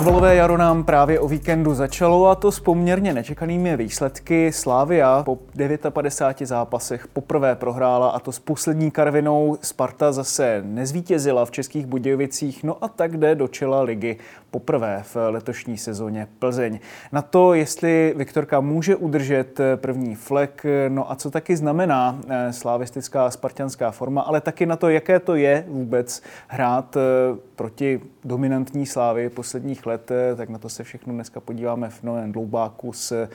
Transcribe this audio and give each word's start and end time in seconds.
Fotbalové 0.00 0.36
jaro 0.36 0.56
nám 0.56 0.84
právě 0.84 1.20
o 1.20 1.28
víkendu 1.28 1.74
začalo 1.74 2.26
a 2.26 2.34
to 2.34 2.52
s 2.52 2.60
poměrně 2.60 3.14
nečekanými 3.14 3.76
výsledky. 3.76 4.52
Slávia 4.52 5.22
po 5.22 5.38
59 5.90 6.46
zápasech 6.46 7.08
poprvé 7.08 7.54
prohrála 7.54 8.10
a 8.10 8.18
to 8.18 8.32
s 8.32 8.38
poslední 8.38 8.90
karvinou. 8.90 9.58
Sparta 9.62 10.12
zase 10.12 10.62
nezvítězila 10.64 11.44
v 11.44 11.50
Českých 11.50 11.86
Budějovicích, 11.86 12.64
no 12.64 12.84
a 12.84 12.88
tak 12.88 13.16
jde 13.16 13.34
do 13.34 13.48
čela 13.48 13.82
ligy 13.82 14.16
poprvé 14.50 15.02
v 15.14 15.16
letošní 15.16 15.78
sezóně 15.78 16.28
Plzeň. 16.38 16.78
Na 17.12 17.22
to, 17.22 17.54
jestli 17.54 18.14
Viktorka 18.16 18.60
může 18.60 18.96
udržet 18.96 19.60
první 19.76 20.14
flek, 20.14 20.66
no 20.88 21.12
a 21.12 21.16
co 21.16 21.30
taky 21.30 21.56
znamená 21.56 22.18
eh, 22.28 22.52
slavistická 22.52 23.30
spartianská 23.30 23.90
forma, 23.90 24.22
ale 24.22 24.40
taky 24.40 24.66
na 24.66 24.76
to, 24.76 24.88
jaké 24.88 25.20
to 25.20 25.34
je 25.34 25.64
vůbec 25.68 26.22
hrát 26.48 26.96
eh, 26.96 27.00
proti 27.56 28.00
dominantní 28.24 28.86
slávy 28.86 29.30
posledních 29.30 29.86
let, 29.86 30.10
eh, 30.10 30.36
tak 30.36 30.48
na 30.48 30.58
to 30.58 30.68
se 30.68 30.84
všechno 30.84 31.14
dneska 31.14 31.40
podíváme 31.40 31.90
v 31.90 32.02
novém 32.02 32.32
dloubáku 32.32 32.92
s 32.92 33.28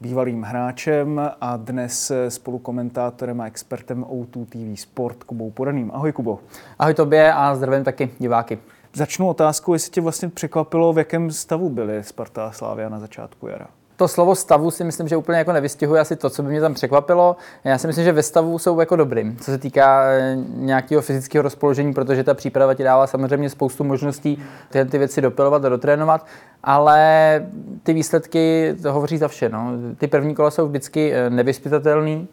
bývalým 0.00 0.42
hráčem 0.42 1.30
a 1.40 1.56
dnes 1.56 2.12
spolukomentátorem 2.28 3.40
a 3.40 3.46
expertem 3.46 4.04
O2 4.04 4.46
TV 4.46 4.80
Sport 4.80 5.24
Kubou 5.24 5.50
Podaným. 5.50 5.90
Ahoj 5.94 6.12
Kubo. 6.12 6.38
Ahoj 6.78 6.94
tobě 6.94 7.32
a 7.32 7.54
zdravím 7.54 7.84
taky 7.84 8.10
diváky. 8.18 8.58
Začnu 8.94 9.28
otázkou, 9.28 9.72
jestli 9.72 9.90
tě 9.90 10.00
vlastně 10.00 10.28
překvapilo, 10.28 10.92
v 10.92 10.98
jakém 10.98 11.30
stavu 11.30 11.70
byly 11.70 12.04
Sparta 12.04 12.46
a 12.46 12.52
Slávia 12.52 12.88
na 12.88 12.98
začátku 12.98 13.46
jara. 13.46 13.66
To 13.96 14.08
slovo 14.08 14.34
stavu 14.34 14.70
si 14.70 14.84
myslím, 14.84 15.08
že 15.08 15.16
úplně 15.16 15.38
jako 15.38 15.52
nevystihuje 15.52 16.00
asi 16.00 16.16
to, 16.16 16.30
co 16.30 16.42
by 16.42 16.48
mě 16.48 16.60
tam 16.60 16.74
překvapilo. 16.74 17.36
Já 17.64 17.78
si 17.78 17.86
myslím, 17.86 18.04
že 18.04 18.12
ve 18.12 18.22
stavu 18.22 18.58
jsou 18.58 18.80
jako 18.80 18.96
dobrým, 18.96 19.36
co 19.36 19.44
se 19.44 19.58
týká 19.58 20.04
eh, 20.04 20.36
nějakého 20.46 21.02
fyzického 21.02 21.42
rozpoložení, 21.42 21.94
protože 21.94 22.24
ta 22.24 22.34
příprava 22.34 22.74
ti 22.74 22.82
dává 22.82 23.06
samozřejmě 23.06 23.50
spoustu 23.50 23.84
možností 23.84 24.42
tyhle 24.70 24.84
ty 24.84 24.98
věci 24.98 25.20
dopilovat 25.20 25.64
a 25.64 25.68
dotrénovat, 25.68 26.26
ale 26.64 27.46
ty 27.82 27.92
výsledky 27.92 28.74
to 28.82 28.92
hovoří 28.92 29.18
za 29.18 29.28
vše. 29.28 29.48
No. 29.48 29.72
Ty 29.98 30.06
první 30.06 30.34
kola 30.34 30.50
jsou 30.50 30.68
vždycky 30.68 31.12
eh, 31.12 31.30
nevyspytatelný, 31.30 32.28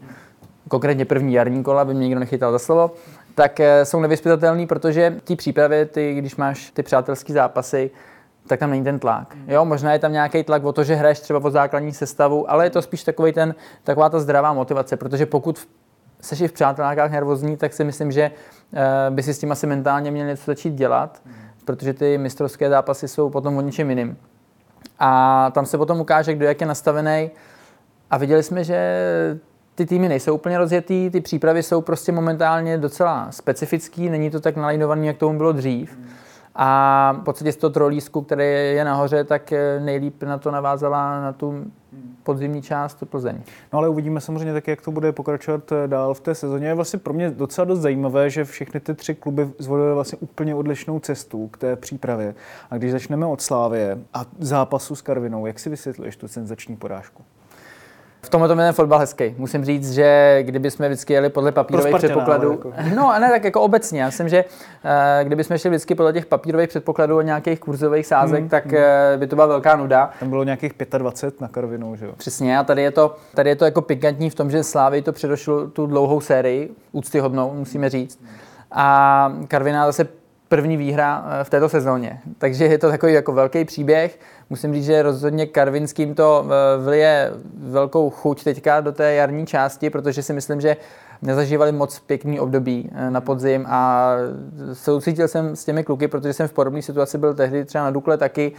konkrétně 0.67 1.05
první 1.05 1.33
jarní 1.33 1.63
kola, 1.63 1.85
by 1.85 1.93
mě 1.93 2.03
nikdo 2.03 2.19
nechytal 2.19 2.51
za 2.51 2.59
slovo, 2.59 2.91
tak 3.39 3.59
eh, 3.59 3.85
jsou 3.85 3.99
nevyspytatelný, 3.99 4.67
protože 4.67 5.15
ty 5.23 5.35
přípravy, 5.35 5.85
ty, 5.85 6.13
když 6.13 6.35
máš 6.35 6.71
ty 6.71 6.83
přátelské 6.83 7.33
zápasy, 7.33 7.91
tak 8.47 8.59
tam 8.59 8.69
není 8.69 8.83
ten 8.83 8.99
tlak. 8.99 9.35
Jo, 9.47 9.65
možná 9.65 9.93
je 9.93 9.99
tam 9.99 10.11
nějaký 10.11 10.43
tlak 10.43 10.63
o 10.63 10.73
to, 10.73 10.83
že 10.83 10.95
hraješ 10.95 11.19
třeba 11.19 11.39
o 11.43 11.49
základní 11.49 11.93
sestavu, 11.93 12.51
ale 12.51 12.65
je 12.65 12.69
to 12.69 12.81
spíš 12.81 13.03
takový 13.03 13.33
ten, 13.33 13.55
taková 13.83 14.09
ta 14.09 14.19
zdravá 14.19 14.53
motivace, 14.53 14.97
protože 14.97 15.25
pokud 15.25 15.67
seš 16.21 16.41
i 16.41 16.47
v 16.47 16.51
přátelákách 16.51 17.11
nervózní, 17.11 17.57
tak 17.57 17.73
si 17.73 17.83
myslím, 17.83 18.11
že 18.11 18.31
uh, 18.31 18.79
by 19.15 19.23
si 19.23 19.33
s 19.33 19.39
tím 19.39 19.51
asi 19.51 19.67
mentálně 19.67 20.11
měl 20.11 20.27
něco 20.27 20.43
začít 20.45 20.73
dělat, 20.73 21.21
protože 21.65 21.93
ty 21.93 22.17
mistrovské 22.17 22.69
zápasy 22.69 23.07
jsou 23.07 23.29
potom 23.29 23.57
o 23.57 23.61
ničem 23.61 23.89
jiným. 23.89 24.17
A 24.99 25.51
tam 25.53 25.65
se 25.65 25.77
potom 25.77 25.99
ukáže, 25.99 26.33
kdo 26.33 26.45
jak 26.45 26.61
je 26.61 26.67
nastavený. 26.67 27.31
A 28.11 28.17
viděli 28.17 28.43
jsme, 28.43 28.63
že 28.63 28.79
ty 29.79 29.85
týmy 29.85 30.09
nejsou 30.09 30.35
úplně 30.35 30.57
rozjetý, 30.57 31.09
ty 31.09 31.21
přípravy 31.21 31.63
jsou 31.63 31.81
prostě 31.81 32.11
momentálně 32.11 32.77
docela 32.77 33.31
specifický, 33.31 34.09
není 34.09 34.29
to 34.29 34.39
tak 34.39 34.55
nalajnovaný, 34.55 35.07
jak 35.07 35.17
tomu 35.17 35.37
bylo 35.37 35.51
dřív. 35.51 35.99
A 36.55 37.15
v 37.21 37.23
podstatě 37.23 37.51
z 37.51 37.55
toho 37.55 37.71
trolísku, 37.71 38.21
který 38.21 38.43
je 38.45 38.85
nahoře, 38.85 39.23
tak 39.23 39.53
nejlíp 39.79 40.23
na 40.23 40.37
to 40.37 40.51
navázala 40.51 41.21
na 41.21 41.33
tu 41.33 41.65
podzimní 42.23 42.61
část 42.61 43.03
Plzeň. 43.09 43.41
No 43.73 43.79
ale 43.79 43.89
uvidíme 43.89 44.21
samozřejmě 44.21 44.53
taky, 44.53 44.71
jak 44.71 44.81
to 44.81 44.91
bude 44.91 45.11
pokračovat 45.11 45.73
dál 45.87 46.13
v 46.13 46.19
té 46.19 46.35
sezóně. 46.35 46.67
Je 46.67 46.73
vlastně 46.73 46.99
pro 46.99 47.13
mě 47.13 47.29
docela 47.31 47.65
dost 47.65 47.79
zajímavé, 47.79 48.29
že 48.29 48.45
všechny 48.45 48.79
ty 48.79 48.93
tři 48.93 49.15
kluby 49.15 49.49
zvolily 49.57 49.93
vlastně 49.93 50.17
úplně 50.21 50.55
odlišnou 50.55 50.99
cestu 50.99 51.47
k 51.47 51.57
té 51.57 51.75
přípravě. 51.75 52.35
A 52.71 52.77
když 52.77 52.91
začneme 52.91 53.25
od 53.25 53.41
Slávie 53.41 53.97
a 54.13 54.25
zápasu 54.39 54.95
s 54.95 55.01
Karvinou, 55.01 55.45
jak 55.45 55.59
si 55.59 55.69
vysvětluješ 55.69 56.15
tu 56.15 56.27
senzační 56.27 56.75
porážku? 56.75 57.23
V 58.21 58.29
tomhle 58.29 58.47
tom 58.47 58.59
je 58.59 58.65
ten 58.65 58.73
fotbal 58.73 58.99
hezký. 58.99 59.35
Musím 59.37 59.65
říct, 59.65 59.93
že 59.93 60.39
kdyby 60.41 60.71
jsme 60.71 60.87
vždycky 60.87 61.13
jeli 61.13 61.29
podle 61.29 61.51
papírových 61.51 61.95
předpokladů. 61.95 62.51
Jako. 62.51 62.73
No 62.95 63.09
a 63.09 63.19
ne 63.19 63.29
tak 63.29 63.43
jako 63.43 63.61
obecně. 63.61 64.01
Já 64.01 64.05
myslím, 64.05 64.29
že 64.29 64.45
kdyby 65.23 65.43
jsme 65.43 65.59
šli 65.59 65.69
vždycky 65.69 65.95
podle 65.95 66.13
těch 66.13 66.25
papírových 66.25 66.69
předpokladů 66.69 67.17
a 67.17 67.23
nějakých 67.23 67.59
kurzových 67.59 68.07
sázek, 68.07 68.39
hmm, 68.39 68.49
tak 68.49 68.65
hmm. 68.65 68.75
by 69.17 69.27
to 69.27 69.35
byla 69.35 69.47
velká 69.47 69.75
nuda. 69.75 70.09
Tam 70.19 70.29
bylo 70.29 70.43
nějakých 70.43 70.73
25 70.97 71.41
na 71.41 71.47
Karvinou, 71.47 71.95
že 71.95 72.05
jo? 72.05 72.11
Přesně, 72.17 72.57
a 72.57 72.63
tady 72.63 72.81
je 72.81 72.91
to, 72.91 73.15
tady 73.35 73.49
je 73.49 73.55
to 73.55 73.65
jako 73.65 73.81
pikantní 73.81 74.29
v 74.29 74.35
tom, 74.35 74.51
že 74.51 74.63
Slávy 74.63 75.01
to 75.01 75.11
předošlo 75.11 75.67
tu 75.67 75.85
dlouhou 75.85 76.21
sérii, 76.21 76.71
úctyhodnou, 76.91 77.53
musíme 77.53 77.89
říct. 77.89 78.19
A 78.71 79.33
Karviná 79.47 79.85
zase 79.85 80.07
první 80.49 80.77
výhra 80.77 81.25
v 81.43 81.49
této 81.49 81.69
sezóně. 81.69 82.19
Takže 82.37 82.65
je 82.65 82.77
to 82.77 82.89
takový 82.89 83.13
jako 83.13 83.33
velký 83.33 83.65
příběh. 83.65 84.19
Musím 84.49 84.73
říct, 84.73 84.85
že 84.85 85.01
rozhodně 85.01 85.45
Karvinským 85.45 86.15
to 86.15 86.45
vlije 86.83 87.31
velkou 87.57 88.09
chuť 88.09 88.43
teďka 88.43 88.81
do 88.81 88.91
té 88.91 89.13
jarní 89.13 89.45
části, 89.45 89.89
protože 89.89 90.23
si 90.23 90.33
myslím, 90.33 90.61
že 90.61 90.77
nezažívali 91.21 91.71
moc 91.71 91.99
pěkný 91.99 92.39
období 92.39 92.89
na 93.09 93.21
podzim 93.21 93.65
a 93.69 94.11
soucítil 94.73 95.27
jsem 95.27 95.55
s 95.55 95.65
těmi 95.65 95.83
kluky, 95.83 96.07
protože 96.07 96.33
jsem 96.33 96.47
v 96.47 96.53
podobné 96.53 96.81
situaci 96.81 97.17
byl 97.17 97.33
tehdy 97.33 97.65
třeba 97.65 97.83
na 97.83 97.91
Dukle 97.91 98.17
taky, 98.17 98.51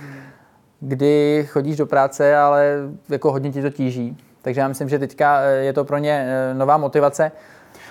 kdy 0.81 1.47
chodíš 1.51 1.77
do 1.77 1.87
práce, 1.87 2.37
ale 2.37 2.77
jako 3.09 3.33
hodně 3.33 3.53
ti 3.53 3.63
to 3.63 3.71
tíží. 3.71 4.17
Takže 4.43 4.61
já 4.61 4.69
myslím, 4.69 4.89
že 4.89 4.99
teďka 4.99 5.41
je 5.41 5.73
to 5.73 5.85
pro 5.85 5.99
ně 5.99 6.29
nová 6.53 6.77
motivace. 6.77 7.33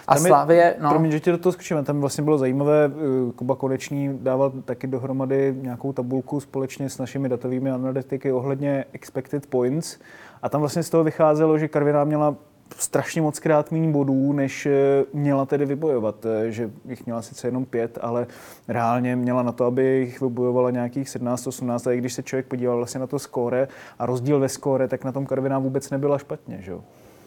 A 0.09 0.15
tam 0.15 0.23
Slavie, 0.23 0.75
no. 0.81 0.89
Promiň, 0.89 1.11
že 1.11 1.19
ti 1.19 1.31
do 1.31 1.37
toho 1.37 1.53
skočíme, 1.53 1.83
tam 1.83 1.99
vlastně 1.99 2.23
bylo 2.23 2.37
zajímavé, 2.37 2.91
Kuba 3.35 3.55
Konečný 3.55 4.19
dával 4.21 4.51
taky 4.65 4.87
dohromady 4.87 5.55
nějakou 5.61 5.93
tabulku 5.93 6.39
společně 6.39 6.89
s 6.89 6.97
našimi 6.97 7.29
datovými 7.29 7.71
analytiky 7.71 8.31
ohledně 8.31 8.85
expected 8.93 9.45
points 9.45 9.97
a 10.41 10.49
tam 10.49 10.61
vlastně 10.61 10.83
z 10.83 10.89
toho 10.89 11.03
vycházelo, 11.03 11.57
že 11.57 11.67
Karviná 11.67 12.03
měla 12.03 12.35
strašně 12.77 13.21
moc 13.21 13.39
krát 13.39 13.71
méně 13.71 13.87
bodů, 13.87 14.33
než 14.33 14.67
měla 15.13 15.45
tedy 15.45 15.65
vybojovat. 15.65 16.25
Že 16.47 16.69
jich 16.85 17.05
měla 17.05 17.21
sice 17.21 17.47
jenom 17.47 17.65
pět, 17.65 17.97
ale 18.01 18.27
reálně 18.67 19.15
měla 19.15 19.43
na 19.43 19.51
to, 19.51 19.65
aby 19.65 19.85
jich 19.85 20.21
vybojovala 20.21 20.71
nějakých 20.71 21.07
17-18. 21.07 21.89
A 21.89 21.93
i 21.93 21.97
když 21.97 22.13
se 22.13 22.23
člověk 22.23 22.45
podíval 22.45 22.77
vlastně 22.77 22.99
na 22.99 23.07
to 23.07 23.19
skóre 23.19 23.67
a 23.99 24.05
rozdíl 24.05 24.39
ve 24.39 24.49
skóre, 24.49 24.87
tak 24.87 25.03
na 25.03 25.11
tom 25.11 25.25
Karviná 25.25 25.59
vůbec 25.59 25.89
nebyla 25.89 26.17
špatně. 26.17 26.57
Že? 26.61 26.73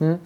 Hmm. 0.01 0.19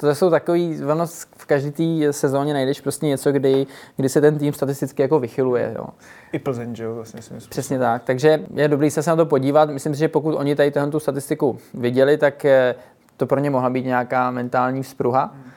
To 0.00 0.14
jsou 0.14 0.30
takový, 0.30 0.84
ono 0.84 1.06
v 1.36 1.46
každé 1.46 1.70
té 1.70 2.12
sezóně 2.12 2.54
najdeš 2.54 2.80
prostě 2.80 3.06
něco, 3.06 3.32
kdy, 3.32 3.66
kdy 3.96 4.08
se 4.08 4.20
ten 4.20 4.38
tým 4.38 4.52
statisticky 4.52 5.02
jako 5.02 5.20
vychyluje. 5.20 5.72
Jo. 5.76 5.86
I 6.32 6.38
Plzeň, 6.38 6.74
že 6.74 6.84
jo, 6.84 6.94
vlastně 6.94 7.22
si 7.22 7.34
myslím. 7.34 7.50
Přesně 7.50 7.78
tak, 7.78 8.02
takže 8.04 8.40
je 8.54 8.68
dobrý 8.68 8.90
se 8.90 9.10
na 9.10 9.16
to 9.16 9.26
podívat. 9.26 9.70
Myslím 9.70 9.94
si, 9.94 9.98
že 9.98 10.08
pokud 10.08 10.34
oni 10.34 10.56
tady 10.56 10.72
tu 10.90 11.00
statistiku 11.00 11.58
viděli, 11.74 12.18
tak 12.18 12.46
to 13.16 13.26
pro 13.26 13.40
ně 13.40 13.50
mohla 13.50 13.70
být 13.70 13.84
nějaká 13.84 14.30
mentální 14.30 14.82
vzpruha. 14.82 15.24
Hmm. 15.34 15.52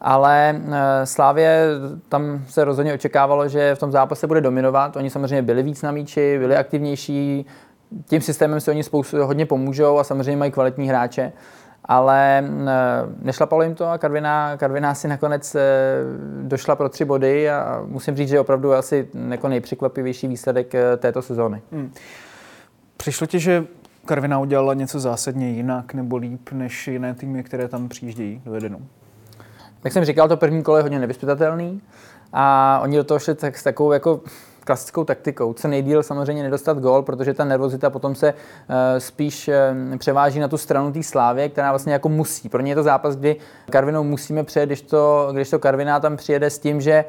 Ale 0.00 0.60
Slávě 1.04 1.68
tam 2.08 2.44
se 2.48 2.64
rozhodně 2.64 2.94
očekávalo, 2.94 3.48
že 3.48 3.74
v 3.74 3.78
tom 3.78 3.92
zápase 3.92 4.26
bude 4.26 4.40
dominovat. 4.40 4.96
Oni 4.96 5.10
samozřejmě 5.10 5.42
byli 5.42 5.62
víc 5.62 5.82
na 5.82 5.90
míči, 5.90 6.38
byli 6.38 6.56
aktivnější. 6.56 7.46
Tím 8.06 8.20
systémem 8.20 8.60
si 8.60 8.70
oni 8.70 8.82
spoustu 8.82 9.24
hodně 9.24 9.46
pomůžou 9.46 9.98
a 9.98 10.04
samozřejmě 10.04 10.36
mají 10.36 10.50
kvalitní 10.50 10.88
hráče 10.88 11.32
ale 11.86 12.44
nešlapalo 13.22 13.62
jim 13.62 13.74
to 13.74 13.86
a 13.86 13.98
Karviná, 13.98 14.56
Karviná 14.56 14.94
si 14.94 15.08
nakonec 15.08 15.56
došla 16.42 16.76
pro 16.76 16.88
tři 16.88 17.04
body 17.04 17.50
a 17.50 17.82
musím 17.86 18.16
říct, 18.16 18.28
že 18.28 18.40
opravdu 18.40 18.72
asi 18.72 19.08
jako 19.28 19.48
nejpřekvapivější 19.48 20.28
výsledek 20.28 20.72
této 20.98 21.22
sezóny. 21.22 21.62
Hmm. 21.72 21.92
Přišlo 22.96 23.26
ti, 23.26 23.38
že 23.38 23.64
Karviná 24.04 24.38
udělala 24.38 24.74
něco 24.74 25.00
zásadně 25.00 25.50
jinak 25.50 25.94
nebo 25.94 26.16
líp 26.16 26.52
než 26.52 26.88
jiné 26.88 27.14
týmy, 27.14 27.42
které 27.42 27.68
tam 27.68 27.88
přijíždějí 27.88 28.42
do 28.44 28.54
Edenu? 28.54 28.78
Jak 29.84 29.92
jsem 29.92 30.04
říkal, 30.04 30.28
to 30.28 30.36
první 30.36 30.62
kolo 30.62 30.76
je 30.76 30.82
hodně 30.82 30.98
nevyspytatelný 30.98 31.82
a 32.32 32.78
oni 32.82 32.96
do 32.96 33.04
toho 33.04 33.18
šli 33.18 33.34
tak, 33.34 33.58
s 33.58 33.62
takovou 33.62 33.92
jako 33.92 34.20
klasickou 34.66 35.04
taktikou. 35.04 35.52
Co 35.52 35.68
nejdíl 35.68 36.02
samozřejmě 36.02 36.42
nedostat 36.42 36.78
gól, 36.78 37.02
protože 37.02 37.34
ta 37.34 37.44
nervozita 37.44 37.90
potom 37.90 38.14
se 38.14 38.32
uh, 38.32 38.76
spíš 38.98 39.48
uh, 39.48 39.96
převáží 39.96 40.40
na 40.40 40.48
tu 40.48 40.58
stranu 40.58 40.92
té 40.92 41.02
slávy, 41.02 41.48
která 41.48 41.72
vlastně 41.72 41.92
jako 41.92 42.08
musí. 42.08 42.48
Pro 42.48 42.62
ně 42.62 42.70
je 42.72 42.76
to 42.76 42.82
zápas, 42.82 43.16
kdy 43.16 43.36
Karvinou 43.70 44.04
musíme 44.04 44.44
přejet, 44.44 44.66
když 44.66 44.82
to, 44.82 45.28
když 45.32 45.50
to 45.50 45.58
Karviná 45.58 46.00
tam 46.00 46.16
přijede 46.16 46.50
s 46.50 46.58
tím, 46.58 46.80
že 46.80 47.04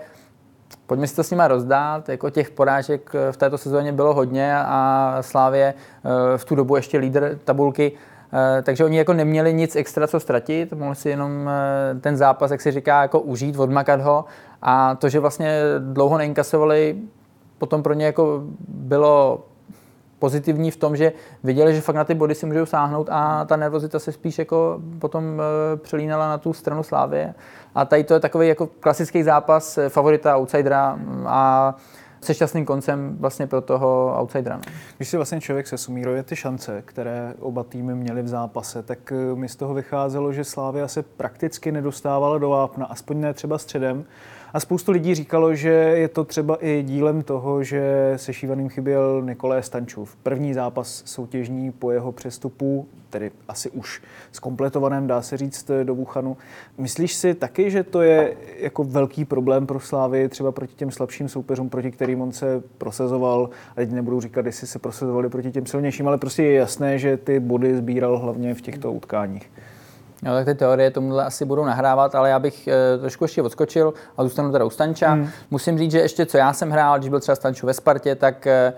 Pojďme 0.87 1.07
si 1.07 1.15
to 1.15 1.23
s 1.23 1.31
nima 1.31 1.47
rozdát, 1.47 2.09
jako 2.09 2.29
těch 2.29 2.49
porážek 2.49 3.11
v 3.31 3.37
této 3.37 3.57
sezóně 3.57 3.93
bylo 3.93 4.13
hodně 4.13 4.57
a 4.57 5.17
Slávě 5.21 5.73
v 6.37 6.45
tu 6.45 6.55
dobu 6.55 6.75
ještě 6.75 6.97
lídr 6.97 7.39
tabulky 7.43 7.91
Eh, 8.33 8.61
takže 8.61 8.85
oni 8.85 8.97
jako 8.97 9.13
neměli 9.13 9.53
nic 9.53 9.75
extra 9.75 10.07
co 10.07 10.19
ztratit, 10.19 10.73
mohli 10.73 10.95
si 10.95 11.09
jenom 11.09 11.49
eh, 11.49 11.99
ten 11.99 12.17
zápas, 12.17 12.51
jak 12.51 12.61
se 12.61 12.71
říká, 12.71 13.01
jako 13.01 13.19
užít, 13.19 13.59
odmakat 13.59 14.01
ho 14.01 14.25
a 14.61 14.95
to, 14.95 15.09
že 15.09 15.19
vlastně 15.19 15.61
dlouho 15.79 16.17
neinkasovali, 16.17 16.97
potom 17.57 17.83
pro 17.83 17.93
ně 17.93 18.05
jako 18.05 18.43
bylo 18.67 19.45
pozitivní 20.19 20.71
v 20.71 20.77
tom, 20.77 20.95
že 20.95 21.13
viděli, 21.43 21.75
že 21.75 21.81
fakt 21.81 21.95
na 21.95 22.03
ty 22.03 22.13
body 22.13 22.35
si 22.35 22.45
můžou 22.45 22.65
sáhnout 22.65 23.07
a 23.11 23.45
ta 23.45 23.55
nervozita 23.55 23.99
se 23.99 24.11
spíš 24.11 24.39
jako 24.39 24.81
potom 24.99 25.41
e, 25.41 25.77
přelínala 25.77 26.27
na 26.27 26.37
tu 26.37 26.53
stranu 26.53 26.83
Slávy. 26.83 27.27
A 27.75 27.85
tady 27.85 28.03
to 28.03 28.13
je 28.13 28.19
takový 28.19 28.47
jako 28.47 28.67
klasický 28.67 29.23
zápas 29.23 29.79
favorita, 29.89 30.37
outsidera 30.37 30.99
a 31.25 31.75
se 32.21 32.33
šťastným 32.33 32.65
koncem 32.65 33.17
vlastně 33.19 33.47
pro 33.47 33.61
toho 33.61 34.15
outsidera. 34.19 34.55
No. 34.55 34.61
Když 34.97 35.09
si 35.09 35.17
vlastně 35.17 35.41
člověk 35.41 35.67
se 35.67 35.77
sumíruje 35.77 36.23
ty 36.23 36.35
šance, 36.35 36.81
které 36.85 37.33
oba 37.39 37.63
týmy 37.63 37.95
měly 37.95 38.21
v 38.21 38.27
zápase, 38.27 38.83
tak 38.83 39.11
eh, 39.11 39.35
mi 39.35 39.49
z 39.49 39.55
toho 39.55 39.73
vycházelo, 39.73 40.33
že 40.33 40.43
Slávia 40.43 40.87
se 40.87 41.03
prakticky 41.03 41.71
nedostávala 41.71 42.37
do 42.37 42.49
vápna, 42.49 42.85
aspoň 42.85 43.19
ne 43.19 43.33
třeba 43.33 43.57
středem. 43.57 44.05
A 44.53 44.59
spoustu 44.59 44.91
lidí 44.91 45.15
říkalo, 45.15 45.55
že 45.55 45.69
je 45.69 46.07
to 46.07 46.23
třeba 46.23 46.57
i 46.61 46.83
dílem 46.83 47.21
toho, 47.21 47.63
že 47.63 48.13
se 48.15 48.33
Šívaným 48.33 48.69
chyběl 48.69 49.21
Nikolé 49.21 49.63
Stančův. 49.63 50.15
První 50.23 50.53
zápas 50.53 51.03
soutěžní 51.05 51.71
po 51.71 51.91
jeho 51.91 52.11
přestupu, 52.11 52.87
tedy 53.09 53.31
asi 53.47 53.69
už 53.69 54.01
zkompletovaném, 54.31 55.07
dá 55.07 55.21
se 55.21 55.37
říct, 55.37 55.71
do 55.83 55.95
Wuhanu. 55.95 56.37
Myslíš 56.77 57.13
si 57.13 57.33
taky, 57.33 57.71
že 57.71 57.83
to 57.83 58.01
je 58.01 58.37
jako 58.59 58.83
velký 58.83 59.25
problém 59.25 59.67
pro 59.67 59.79
Slávy, 59.79 60.29
třeba 60.29 60.51
proti 60.51 60.75
těm 60.75 60.91
slabším 60.91 61.29
soupeřům, 61.29 61.69
proti 61.69 61.91
kterým 61.91 62.21
on 62.21 62.31
se 62.31 62.63
prosazoval, 62.77 63.49
a 63.71 63.75
teď 63.75 63.91
nebudu 63.91 64.21
říkat, 64.21 64.45
jestli 64.45 64.67
se 64.67 64.79
prosazovali 64.79 65.29
proti 65.29 65.51
těm 65.51 65.65
silnějším, 65.65 66.07
ale 66.07 66.17
prostě 66.17 66.43
je 66.43 66.53
jasné, 66.53 66.99
že 66.99 67.17
ty 67.17 67.39
body 67.39 67.77
sbíral 67.77 68.17
hlavně 68.17 68.53
v 68.53 68.61
těchto 68.61 68.91
utkáních. 68.91 69.51
No, 70.23 70.33
tak 70.33 70.45
ty 70.45 70.55
teorie 70.55 70.91
tomuhle 70.91 71.25
asi 71.25 71.45
budou 71.45 71.65
nahrávat, 71.65 72.15
ale 72.15 72.29
já 72.29 72.39
bych 72.39 72.67
e, 72.67 72.97
trošku 72.97 73.23
ještě 73.23 73.41
odskočil 73.41 73.93
a 74.17 74.23
zůstanu 74.23 74.51
teda 74.51 74.65
u 74.65 74.69
Stanča. 74.69 75.11
Hmm. 75.11 75.29
Musím 75.51 75.77
říct, 75.77 75.91
že 75.91 75.99
ještě 75.99 76.25
co 76.25 76.37
já 76.37 76.53
jsem 76.53 76.69
hrál, 76.69 76.97
když 76.97 77.09
byl 77.09 77.19
třeba 77.19 77.35
Stanču 77.35 77.67
ve 77.67 77.73
Spartě, 77.73 78.15
tak 78.15 78.47
e, 78.47 78.73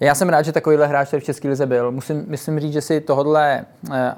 já 0.00 0.14
jsem 0.14 0.28
rád, 0.28 0.42
že 0.42 0.52
takovýhle 0.52 0.86
hráč 0.86 1.10
tady 1.10 1.20
v 1.20 1.24
České 1.24 1.48
lize 1.48 1.66
byl. 1.66 1.90
Musím, 1.92 2.24
myslím 2.28 2.60
říct, 2.60 2.72
že 2.72 2.80
si 2.80 3.00
tohle 3.00 3.64
e, 3.92 4.14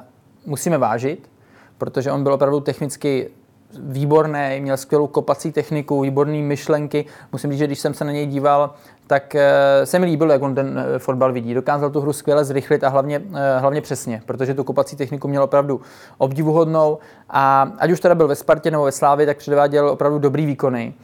musíme 0.47 0.79
vážit, 0.79 1.31
protože 1.79 2.13
on 2.13 2.23
byl 2.23 2.33
opravdu 2.33 2.61
technicky 2.61 3.31
výborný, 3.79 4.59
měl 4.61 4.77
skvělou 4.77 5.07
kopací 5.07 5.53
techniku, 5.53 6.01
výborné 6.01 6.39
myšlenky. 6.39 7.05
Musím 7.33 7.51
říct, 7.51 7.59
že 7.59 7.67
když 7.67 7.79
jsem 7.79 7.95
se 7.95 8.05
na 8.05 8.13
něj 8.13 8.27
díval, 8.27 8.75
tak 9.07 9.35
eh, 9.35 9.87
se 9.87 9.99
mi 9.99 10.07
líbilo, 10.07 10.33
jak 10.33 10.43
on 10.43 10.55
ten 10.55 10.79
eh, 10.79 10.99
fotbal 10.99 11.33
vidí. 11.33 11.55
Dokázal 11.55 11.91
tu 11.91 12.01
hru 12.01 12.13
skvěle 12.13 12.45
zrychlit 12.45 12.85
a 12.85 12.89
hlavně, 12.89 13.23
eh, 13.35 13.59
hlavně 13.59 13.81
přesně, 13.81 14.23
protože 14.27 14.55
tu 14.55 14.65
kopací 14.65 14.97
techniku 14.97 15.29
měl 15.29 15.43
opravdu 15.43 15.81
obdivuhodnou 16.19 16.99
a 17.31 17.73
ať 17.79 17.91
už 17.91 18.01
teda 18.01 18.15
byl 18.15 18.29
ve 18.29 18.35
Spartě 18.35 18.71
nebo 18.71 18.85
ve 18.85 18.93
Slávě, 18.93 19.27
tak 19.27 19.37
předváděl 19.37 19.89
opravdu 19.89 20.19
dobrý 20.19 20.47
výkony. 20.47 20.95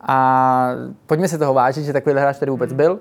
A 0.00 0.68
pojďme 1.06 1.28
si 1.28 1.38
toho 1.38 1.54
vážit, 1.54 1.84
že 1.84 1.92
takový 1.92 2.14
hráč 2.14 2.38
tady 2.38 2.50
vůbec 2.50 2.72
byl. 2.72 2.98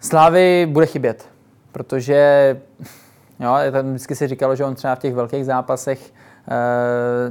Slávy 0.00 0.68
bude 0.70 0.86
chybět, 0.86 1.28
protože 1.72 2.56
jo, 3.40 3.56
tam 3.72 3.88
vždycky 3.88 4.14
si 4.14 4.26
říkalo, 4.26 4.56
že 4.56 4.64
on 4.64 4.74
třeba 4.74 4.94
v 4.94 4.98
těch 4.98 5.14
velkých 5.14 5.44
zápasech 5.44 6.12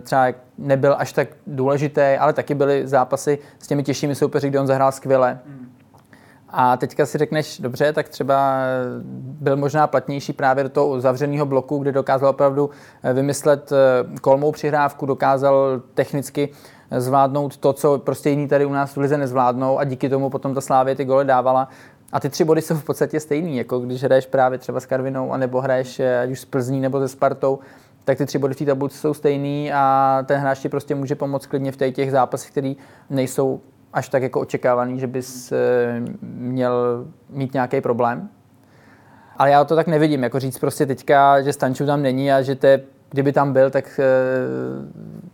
třeba 0.01 0.27
nebyl 0.57 0.95
až 0.99 1.13
tak 1.13 1.27
důležitý, 1.47 2.01
ale 2.01 2.33
taky 2.33 2.55
byly 2.55 2.87
zápasy 2.87 3.39
s 3.59 3.67
těmi 3.67 3.83
těžšími 3.83 4.15
soupeři, 4.15 4.49
kde 4.49 4.59
on 4.59 4.67
zahrál 4.67 4.91
skvěle. 4.91 5.39
Hmm. 5.45 5.76
A 6.49 6.77
teďka 6.77 7.05
si 7.05 7.17
řekneš, 7.17 7.59
dobře, 7.59 7.93
tak 7.93 8.09
třeba 8.09 8.57
byl 9.41 9.57
možná 9.57 9.87
platnější 9.87 10.33
právě 10.33 10.63
do 10.63 10.69
toho 10.69 11.01
zavřeného 11.01 11.45
bloku, 11.45 11.77
kde 11.77 11.91
dokázal 11.91 12.29
opravdu 12.29 12.69
eh, 13.03 13.13
vymyslet 13.13 13.71
eh, 13.71 14.19
kolmou 14.21 14.51
přihrávku, 14.51 15.05
dokázal 15.05 15.81
technicky 15.93 16.49
eh, 16.91 17.01
zvládnout 17.01 17.57
to, 17.57 17.73
co 17.73 17.97
prostě 17.97 18.29
jiní 18.29 18.47
tady 18.47 18.65
u 18.65 18.73
nás 18.73 18.95
v 18.95 18.99
lize 18.99 19.17
nezvládnou 19.17 19.79
a 19.79 19.83
díky 19.83 20.09
tomu 20.09 20.29
potom 20.29 20.53
ta 20.53 20.61
Slávě 20.61 20.95
ty 20.95 21.05
gole 21.05 21.25
dávala. 21.25 21.69
A 22.11 22.19
ty 22.19 22.29
tři 22.29 22.43
body 22.43 22.61
jsou 22.61 22.75
v 22.75 22.83
podstatě 22.83 23.19
stejný, 23.19 23.57
jako 23.57 23.79
když 23.79 24.03
hraješ 24.03 24.25
právě 24.25 24.59
třeba 24.59 24.79
s 24.79 24.85
Karvinou, 24.85 25.31
anebo 25.31 25.61
hraješ 25.61 26.01
ať 26.23 26.29
už 26.29 26.39
s 26.39 26.45
Plzní 26.45 26.79
nebo 26.81 26.99
se 26.99 27.07
Spartou, 27.07 27.59
tak 28.03 28.17
ty 28.17 28.25
tři 28.25 28.37
body 28.37 28.53
v 28.53 28.57
té 28.57 28.65
tabulce 28.65 28.97
jsou 28.97 29.13
stejný 29.13 29.73
a 29.73 30.23
ten 30.25 30.39
hráč 30.39 30.59
ti 30.59 30.69
prostě 30.69 30.95
může 30.95 31.15
pomoct 31.15 31.45
klidně 31.45 31.71
v 31.71 31.77
těch 31.91 32.11
zápasech, 32.11 32.51
které 32.51 32.73
nejsou 33.09 33.61
až 33.97 34.09
tak 34.09 34.23
jako 34.23 34.39
očekávaný, 34.39 34.99
že 34.99 35.07
bys 35.07 35.51
eh, 35.51 36.01
měl 36.21 37.05
mít 37.29 37.53
nějaký 37.53 37.81
problém. 37.81 38.29
Ale 39.37 39.51
já 39.51 39.63
to 39.63 39.75
tak 39.75 39.87
nevidím, 39.87 40.23
jako 40.23 40.39
říct 40.39 40.59
prostě 40.59 40.85
teďka, 40.85 41.41
že 41.41 41.53
Stanču 41.53 41.85
tam 41.85 42.01
není 42.01 42.31
a 42.31 42.41
že 42.41 42.55
to 42.55 42.67
je, 42.67 42.81
kdyby 43.09 43.33
tam 43.33 43.53
byl, 43.53 43.69
tak 43.69 43.99
eh, 43.99 44.05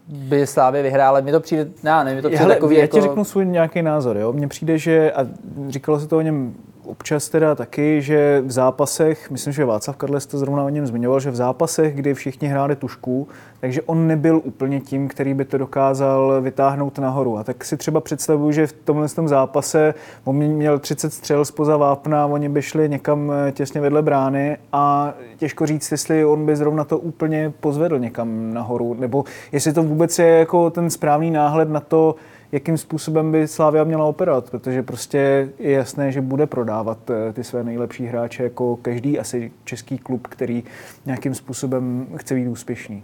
by 0.08 0.48
Slávě 0.48 0.84
vyhrála. 0.84 1.20
Mně 1.20 1.32
to 1.32 1.40
přijde, 1.40 1.68
ne, 1.84 2.04
ne, 2.04 2.16
mi 2.16 2.22
to 2.22 2.28
přijde 2.28 2.44
Hele, 2.44 2.56
takový 2.56 2.76
já 2.76 2.82
jako... 2.82 2.98
ti 2.98 3.02
řeknu 3.02 3.24
svůj 3.24 3.46
nějaký 3.46 3.82
názor, 3.82 4.18
jo. 4.18 4.34
Mně 4.34 4.48
přijde, 4.48 4.78
že, 4.78 5.12
a 5.12 5.28
říkalo 5.68 6.00
se 6.00 6.08
to 6.08 6.18
o 6.18 6.22
něm 6.22 6.54
občas 6.86 7.30
teda 7.30 7.56
taky, 7.56 8.02
že 8.02 8.42
v 8.46 8.52
zápasech, 8.52 9.32
myslím, 9.32 9.54
že 9.54 9.66
Václav 9.66 9.98
Karles 9.98 10.26
to 10.26 10.38
zrovna 10.38 10.64
o 10.64 10.70
něm 10.70 10.88
zmiňoval, 10.88 11.20
že 11.20 11.32
v 11.32 11.36
zápasech, 11.36 11.96
kdy 11.96 12.14
všichni 12.14 12.48
hráli 12.48 12.76
tušku, 12.76 13.28
takže 13.60 13.82
on 13.82 14.08
nebyl 14.08 14.42
úplně 14.44 14.82
tím, 14.82 15.08
který 15.08 15.34
by 15.34 15.46
to 15.46 15.58
dokázal 15.58 16.42
vytáhnout 16.42 17.00
nahoru. 17.00 17.38
A 17.38 17.44
tak 17.44 17.66
si 17.66 17.78
třeba 17.78 18.02
představuju, 18.02 18.52
že 18.52 18.68
v 18.68 18.74
tomhle 18.74 19.10
tom 19.10 19.28
zápase 19.28 19.94
on 20.24 20.36
měl 20.36 20.80
30 20.80 21.14
střel 21.14 21.46
spoza 21.46 21.78
vápna, 21.78 22.26
oni 22.26 22.50
by 22.50 22.62
šli 22.62 22.90
někam 22.90 23.32
eh, 23.32 23.52
těsně 23.52 23.82
vedle 23.82 24.02
brány 24.02 24.58
a 24.72 25.14
těžko 25.38 25.66
říct, 25.66 25.92
jestli 25.92 26.26
on 26.26 26.46
by 26.46 26.56
zrovna 26.56 26.84
to 26.84 26.98
úplně 26.98 27.54
pozvedl 27.60 28.00
někam 28.00 28.54
nahoru, 28.54 28.94
nebo 28.94 29.24
jestli 29.52 29.74
to 29.74 29.84
vůbec 29.84 30.20
je 30.20 30.28
jako 30.28 30.70
ten 30.70 30.90
správný 30.90 31.32
náhled 31.32 31.70
na 31.70 31.80
to, 31.80 32.16
jakým 32.54 32.78
způsobem 32.78 33.32
by 33.32 33.48
Slávia 33.48 33.84
měla 33.84 34.06
operovat, 34.06 34.50
protože 34.50 34.84
prostě 34.84 35.50
je 35.60 35.72
jasné, 35.72 36.12
že 36.12 36.22
bude 36.22 36.48
prodávat 36.48 36.98
eh, 37.10 37.34
ty 37.34 37.44
své 37.44 37.64
nejlepší 37.64 38.06
hráče 38.06 38.44
jako 38.44 38.76
každý 38.76 39.20
asi 39.20 39.52
český 39.64 39.98
klub, 39.98 40.28
který 40.28 40.64
nějakým 41.06 41.36
způsobem 41.36 42.08
chce 42.16 42.36
být 42.36 42.48
úspěšný. 42.48 43.04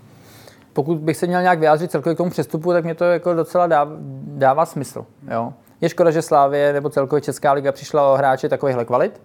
Pokud 0.74 0.98
bych 0.98 1.18
se 1.18 1.28
měl 1.28 1.42
nějak 1.42 1.60
vyjádřit 1.60 1.92
celkově 1.92 2.16
k 2.16 2.18
tomu 2.18 2.30
přestupu, 2.30 2.74
tak 2.74 2.84
mě 2.84 2.96
to 2.96 3.04
jako 3.04 3.34
docela 3.34 3.68
dává, 3.68 3.92
dává 4.24 4.66
smysl. 4.66 5.06
Jo. 5.32 5.54
Je 5.82 5.90
škoda, 5.90 6.12
že 6.12 6.22
Slávě 6.22 6.74
nebo 6.74 6.90
celkově 6.90 7.22
Česká 7.22 7.52
liga 7.52 7.72
přišla 7.72 8.14
o 8.14 8.18
hráče 8.18 8.50
takovýchhle 8.50 8.86
kvalit, 8.86 9.22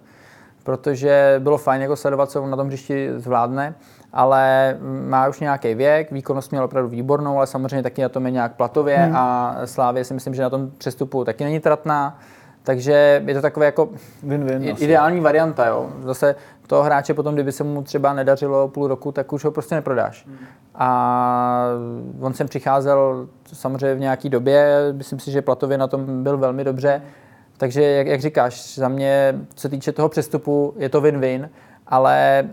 protože 0.65 1.37
bylo 1.39 1.59
fajn 1.59 1.83
jako 1.83 1.97
sledovat, 1.97 2.31
co 2.31 2.43
on 2.43 2.51
na 2.51 2.57
tom 2.57 2.67
hřišti 2.67 3.11
zvládne 3.17 3.75
ale 4.15 4.77
má 5.07 5.29
už 5.29 5.41
nějaký 5.41 5.75
věk, 5.75 6.11
výkonnost 6.11 6.51
měl 6.51 6.65
opravdu 6.65 6.91
výbornou, 6.91 7.37
ale 7.37 7.47
samozřejmě 7.47 7.83
taky 7.83 8.03
na 8.03 8.09
tom 8.09 8.27
je 8.27 8.33
nějak 8.33 8.53
platově 8.53 8.97
hmm. 8.97 9.17
a 9.17 9.57
Slávě 9.65 10.05
si 10.05 10.15
myslím, 10.15 10.35
že 10.35 10.43
na 10.43 10.51
tom 10.51 10.71
přestupu 10.79 11.25
taky 11.25 11.45
není 11.45 11.61
tratná. 11.61 12.19
Takže 12.63 13.23
je 13.27 13.35
to 13.35 13.43
takové 13.43 13.67
jako 13.67 13.89
Win-win 14.27 14.75
ideální 14.79 15.17
asi. 15.17 15.25
varianta. 15.25 15.67
Jo. 15.67 15.91
Zase 16.01 16.35
toho 16.67 16.83
hráče 16.83 17.15
potom, 17.15 17.35
kdyby 17.35 17.53
se 17.53 17.65
mu 17.65 17.83
třeba 17.83 18.13
nedařilo 18.13 18.69
půl 18.69 18.89
roku, 18.89 19.13
tak 19.13 19.33
už 19.33 19.45
ho 19.45 19.51
prostě 19.51 19.75
neprodáš. 19.75 20.27
Hmm. 20.27 20.39
A 20.75 21.67
on 22.21 22.35
sem 22.35 22.49
přicházel 22.49 23.29
samozřejmě 23.53 23.95
v 23.95 24.01
nějaké 24.01 24.29
době, 24.29 24.79
myslím 24.93 25.19
si, 25.19 25.31
že 25.31 25.43
platově 25.43 25.79
na 25.79 25.87
tom 25.87 26.23
byl 26.23 26.39
velmi 26.39 26.65
dobře. 26.65 27.03
Takže, 27.57 27.83
jak, 27.83 28.07
jak 28.07 28.21
říkáš, 28.21 28.75
za 28.75 28.89
mě, 28.89 29.35
co 29.55 29.61
se 29.61 29.69
týče 29.69 29.93
toho 29.93 30.09
přestupu, 30.09 30.75
je 30.77 30.89
to 30.89 31.01
win-win, 31.01 31.49
ale 31.87 32.45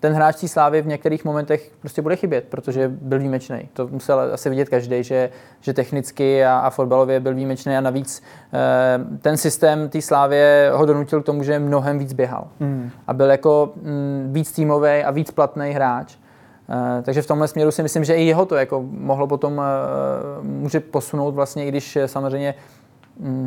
ten 0.00 0.12
hráč 0.12 0.40
té 0.40 0.48
slávy 0.48 0.82
v 0.82 0.86
některých 0.86 1.24
momentech 1.24 1.70
prostě 1.80 2.02
bude 2.02 2.16
chybět, 2.16 2.44
protože 2.44 2.88
byl 2.88 3.18
výjimečný. 3.18 3.68
To 3.72 3.88
musel 3.88 4.20
asi 4.32 4.50
vidět 4.50 4.68
každý, 4.68 5.02
že, 5.04 5.30
že 5.60 5.72
technicky 5.72 6.44
a, 6.44 6.58
a 6.58 6.70
fotbalově 6.70 7.20
byl 7.20 7.34
výjimečný 7.34 7.76
a 7.76 7.80
navíc 7.80 8.22
e, 8.52 9.18
ten 9.18 9.36
systém 9.36 9.88
té 9.88 10.02
slávě 10.02 10.70
ho 10.74 10.86
donutil 10.86 11.22
k 11.22 11.24
tomu, 11.24 11.42
že 11.42 11.58
mnohem 11.58 11.98
víc 11.98 12.12
běhal. 12.12 12.48
Mm. 12.60 12.90
A 13.06 13.12
byl 13.12 13.30
jako 13.30 13.72
m, 13.76 13.92
mm, 13.92 14.32
víc 14.32 14.52
týmový 14.52 14.88
a 15.04 15.10
víc 15.10 15.30
platný 15.30 15.70
hráč. 15.70 16.14
E, 16.98 17.02
takže 17.02 17.22
v 17.22 17.26
tomhle 17.26 17.48
směru 17.48 17.70
si 17.70 17.82
myslím, 17.82 18.04
že 18.04 18.14
i 18.14 18.24
jeho 18.24 18.46
to 18.46 18.54
jako 18.54 18.84
mohlo 18.90 19.26
potom 19.26 19.60
e, 19.60 19.64
může 20.42 20.80
posunout 20.80 21.34
vlastně, 21.34 21.64
i 21.64 21.68
když 21.68 21.98
samozřejmě 22.06 22.54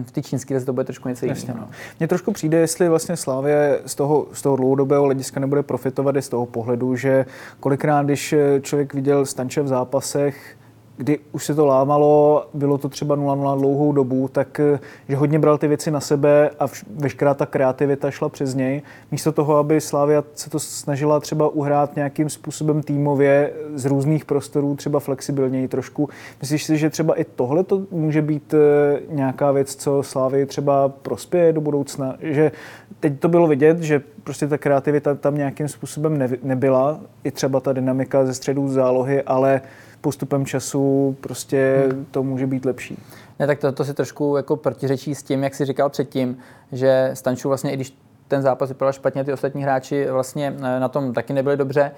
v 0.04 0.12
té 0.12 0.22
čínské 0.22 0.62
to 0.62 0.74
bude 0.74 0.84
trošku 0.84 1.10
něco 1.10 1.26
jiného. 1.26 1.60
No. 1.60 1.70
Mně 2.00 2.08
trošku 2.08 2.32
přijde, 2.32 2.58
jestli 2.58 2.90
vlastně 2.90 3.18
Slávě 3.18 3.80
z 3.86 3.96
toho, 3.96 4.28
z 4.34 4.42
toho 4.42 4.56
dlouhodobého 4.56 5.04
hlediska 5.04 5.40
nebude 5.40 5.64
profitovat 5.64 6.16
i 6.16 6.22
z 6.22 6.30
toho 6.30 6.46
pohledu, 6.46 6.96
že 6.96 7.26
kolikrát, 7.60 8.06
když 8.06 8.36
člověk 8.62 8.94
viděl 8.94 9.26
Stanče 9.26 9.62
v 9.62 9.68
zápasech, 9.68 10.58
kdy 11.02 11.20
už 11.32 11.46
se 11.46 11.56
to 11.56 11.66
lámalo, 11.66 12.46
bylo 12.54 12.78
to 12.78 12.90
třeba 12.90 13.18
0-0 13.18 13.60
dlouhou 13.60 13.92
dobu, 13.92 14.28
tak 14.28 14.60
eh, 14.60 14.80
že 15.10 15.16
hodně 15.16 15.40
bral 15.40 15.58
ty 15.58 15.68
věci 15.68 15.92
na 15.92 16.00
sebe 16.00 16.50
a 16.60 16.66
veškerá 16.96 17.34
ta 17.34 17.46
kreativita 17.46 18.12
šla 18.12 18.30
přes 18.30 18.56
něj. 18.56 18.82
Místo 19.12 19.32
toho, 19.32 19.58
aby 19.58 19.82
Slávia 19.82 20.24
se 20.36 20.50
to 20.50 20.60
snažila 20.60 21.20
třeba 21.20 21.48
uhrát 21.48 21.96
nějakým 21.96 22.30
způsobem 22.30 22.84
týmově 22.84 23.54
z 23.76 23.86
různých 23.86 24.26
prostorů, 24.26 24.76
třeba 24.76 25.00
flexibilněji 25.00 25.68
trošku. 25.68 26.10
Myslíš 26.42 26.64
si, 26.64 26.78
že 26.78 26.90
třeba 26.90 27.20
i 27.20 27.24
tohle 27.24 27.64
to 27.64 27.82
může 27.92 28.22
být 28.22 28.54
eh, 28.54 29.00
nějaká 29.10 29.52
věc, 29.52 29.76
co 29.76 30.04
Slávii 30.04 30.46
třeba 30.46 30.90
prospěje 30.90 31.54
do 31.54 31.62
budoucna? 31.62 32.16
Že 32.20 32.52
teď 33.00 33.20
to 33.20 33.30
bylo 33.30 33.48
vidět, 33.48 33.80
že 33.80 34.02
prostě 34.24 34.48
ta 34.48 34.58
kreativita 34.58 35.16
tam 35.16 35.38
nějakým 35.38 35.68
způsobem 35.68 36.30
nebyla, 36.44 37.00
i 37.24 37.32
třeba 37.32 37.60
ta 37.60 37.74
dynamika 37.74 38.26
ze 38.26 38.34
středů 38.34 38.68
zálohy, 38.68 39.22
ale 39.22 39.62
postupem 40.02 40.46
času 40.46 41.16
prostě 41.22 41.90
to 42.12 42.24
může 42.24 42.48
být 42.48 42.66
lepší. 42.66 42.98
Ne, 43.40 43.48
tak 43.48 43.60
to, 43.60 43.72
to 43.72 43.86
si 43.86 43.94
trošku 43.94 44.38
jako 44.38 44.56
protiřečí 44.56 45.16
s 45.16 45.24
tím, 45.24 45.44
jak 45.44 45.56
si 45.56 45.66
říkal 45.66 45.90
předtím, 45.90 46.38
že 46.72 47.12
Stanču 47.14 47.48
vlastně, 47.48 47.72
i 47.72 47.76
když 47.76 47.94
ten 48.28 48.42
zápas 48.42 48.70
vypadal 48.70 48.94
špatně, 48.94 49.24
ty 49.24 49.34
ostatní 49.34 49.64
hráči 49.64 50.08
vlastně 50.12 50.56
eh, 50.58 50.80
na 50.80 50.88
tom 50.88 51.14
taky 51.14 51.34
nebyli 51.34 51.58
dobře, 51.58 51.92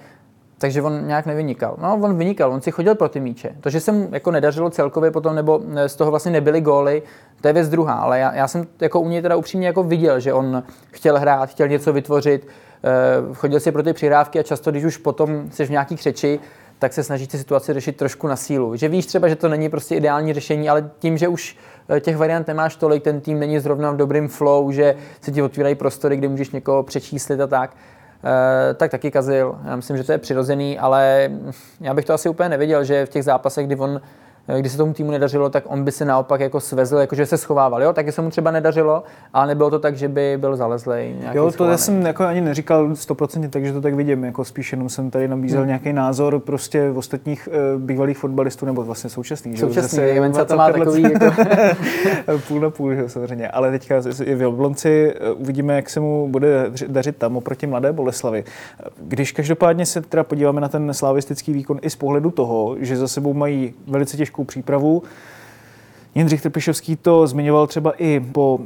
takže 0.58 0.82
on 0.82 1.06
nějak 1.06 1.26
nevynikal. 1.26 1.76
No, 1.82 1.98
on 2.02 2.18
vynikal, 2.18 2.52
on 2.52 2.60
si 2.60 2.70
chodil 2.70 2.94
pro 2.94 3.08
ty 3.08 3.20
míče. 3.20 3.56
To, 3.60 3.70
že 3.70 3.80
se 3.80 3.92
mu 3.92 4.08
jako 4.12 4.30
nedařilo 4.30 4.70
celkově 4.70 5.10
potom, 5.10 5.34
nebo 5.34 5.60
eh, 5.76 5.88
z 5.88 5.96
toho 5.96 6.10
vlastně 6.10 6.32
nebyly 6.32 6.60
góly, 6.60 7.02
to 7.40 7.48
je 7.48 7.54
věc 7.54 7.68
druhá, 7.68 7.94
ale 7.94 8.18
já, 8.18 8.34
já 8.34 8.48
jsem 8.48 8.66
jako 8.80 9.00
u 9.00 9.08
něj 9.08 9.22
teda 9.22 9.36
upřímně 9.36 9.66
jako 9.66 9.82
viděl, 9.82 10.20
že 10.20 10.32
on 10.32 10.62
chtěl 10.90 11.18
hrát, 11.18 11.48
chtěl 11.48 11.68
něco 11.68 11.92
vytvořit, 11.92 12.48
eh, 12.84 13.34
chodil 13.34 13.60
si 13.60 13.72
pro 13.72 13.82
ty 13.82 13.92
přihrávky 13.92 14.38
a 14.38 14.42
často, 14.42 14.70
když 14.70 14.84
už 14.84 14.96
potom 14.96 15.50
jsi 15.50 15.66
v 15.66 15.70
nějaký 15.70 15.96
křeči, 15.96 16.40
tak 16.84 16.92
se 16.92 17.04
snaží 17.04 17.26
ty 17.26 17.38
situaci 17.38 17.72
řešit 17.72 17.96
trošku 17.96 18.26
na 18.26 18.36
sílu. 18.36 18.76
Že 18.76 18.88
víš 18.88 19.06
třeba, 19.06 19.28
že 19.28 19.36
to 19.36 19.48
není 19.48 19.68
prostě 19.68 19.94
ideální 19.94 20.34
řešení, 20.34 20.68
ale 20.68 20.90
tím, 20.98 21.18
že 21.18 21.28
už 21.28 21.56
eh, 21.88 22.00
těch 22.00 22.16
variant 22.16 22.48
nemáš 22.48 22.76
tolik, 22.76 23.02
ten 23.02 23.20
tým 23.20 23.38
není 23.38 23.58
zrovna 23.58 23.90
v 23.90 23.96
dobrým 23.96 24.28
flow, 24.28 24.72
že 24.72 24.94
se 25.20 25.32
ti 25.32 25.42
otvírají 25.42 25.74
prostory, 25.74 26.16
kde 26.16 26.28
můžeš 26.28 26.50
někoho 26.50 26.82
přečíslit 26.82 27.40
a 27.40 27.46
tak, 27.46 27.76
eh, 28.24 28.74
tak 28.74 28.90
taky 28.90 29.10
kazil. 29.10 29.58
Já 29.64 29.76
myslím, 29.76 29.96
že 29.96 30.04
to 30.04 30.12
je 30.12 30.18
přirozený, 30.18 30.78
ale 30.78 31.30
já 31.80 31.94
bych 31.94 32.04
to 32.04 32.12
asi 32.14 32.28
úplně 32.28 32.48
nevěděl, 32.48 32.84
že 32.84 33.06
v 33.06 33.08
těch 33.08 33.24
zápasech, 33.24 33.66
kdy 33.66 33.76
on 33.76 34.00
eh, 34.48 34.60
kdy 34.60 34.68
se 34.68 34.76
tomu 34.76 34.92
týmu 34.92 35.10
nedařilo, 35.10 35.50
tak 35.50 35.64
on 35.66 35.84
by 35.84 35.92
se 35.92 36.04
naopak 36.04 36.40
jako 36.40 36.60
svezl, 36.60 36.96
jakože 36.96 37.26
se 37.26 37.38
schovával. 37.38 37.82
Jo, 37.82 37.92
taky 37.92 38.12
se 38.12 38.22
mu 38.22 38.30
třeba 38.30 38.50
nedařilo, 38.50 39.02
ale 39.32 39.46
nebylo 39.46 39.70
to 39.70 39.78
tak, 39.78 39.96
že 39.96 40.08
by 40.08 40.36
byl 40.40 40.56
zalezlej. 40.56 41.14
nějaký 41.20 41.36
Jo, 41.36 41.42
to 41.42 41.46
já 41.46 41.52
schovaný. 41.52 41.78
jsem 41.78 42.06
jako 42.06 42.24
ani 42.24 42.40
neříkal 42.40 42.88
100%, 42.88 43.50
takže 43.50 43.72
to 43.72 43.80
tak 43.80 43.94
vidím. 43.94 44.24
Jako 44.24 44.44
spíš 44.44 44.72
jenom 44.72 44.88
jsem 44.88 45.10
tady 45.10 45.28
nabízel 45.28 45.58
Hmm. 45.58 45.66
nějaký 45.68 45.92
názor 45.92 46.40
prostě 46.40 46.90
v 46.90 46.98
ostatních 46.98 47.48
uh, 47.74 47.80
bývalých 47.82 48.18
fotbalistů, 48.18 48.66
nebo 48.66 48.84
vlastně 48.84 49.10
současných. 49.10 49.54
že 49.56 49.60
Současný, 49.60 49.88
zase 49.96 50.02
Jemenca 50.08 50.44
to 50.44 50.56
má 50.56 50.72
takový 50.72 51.02
jako... 51.02 51.24
půl 52.48 52.60
na 52.60 52.70
půl, 52.70 52.94
že 52.94 53.00
jo, 53.00 53.08
samozřejmě. 53.08 53.48
Ale 53.48 53.70
teďka 53.70 53.94
je 54.24 54.36
v 54.36 54.40
Jablonci, 54.42 55.14
eh, 55.20 55.30
uvidíme, 55.32 55.76
jak 55.76 55.90
se 55.90 56.00
mu 56.00 56.28
bude 56.28 56.70
daři- 56.70 56.88
dařit 56.88 57.16
tam 57.16 57.36
oproti 57.36 57.66
Mladé 57.66 57.92
Boleslavi. 57.92 58.44
Když 59.02 59.32
každopádně 59.32 59.86
se 59.86 60.00
teda 60.00 60.24
podíváme 60.24 60.60
na 60.60 60.68
ten 60.68 60.94
slavistický 60.94 61.52
výkon 61.52 61.78
i 61.82 61.90
z 61.90 61.96
pohledu 61.96 62.30
toho, 62.30 62.76
že 62.80 62.96
za 62.96 63.08
sebou 63.08 63.34
mají 63.34 63.74
velice 63.86 64.16
těžkou 64.16 64.33
přípravu, 64.42 65.02
Jindřich 66.14 66.42
Trpišovský 66.42 66.96
to 66.96 67.26
zmiňoval 67.26 67.66
třeba 67.66 67.92
i 67.92 68.20
po 68.20 68.58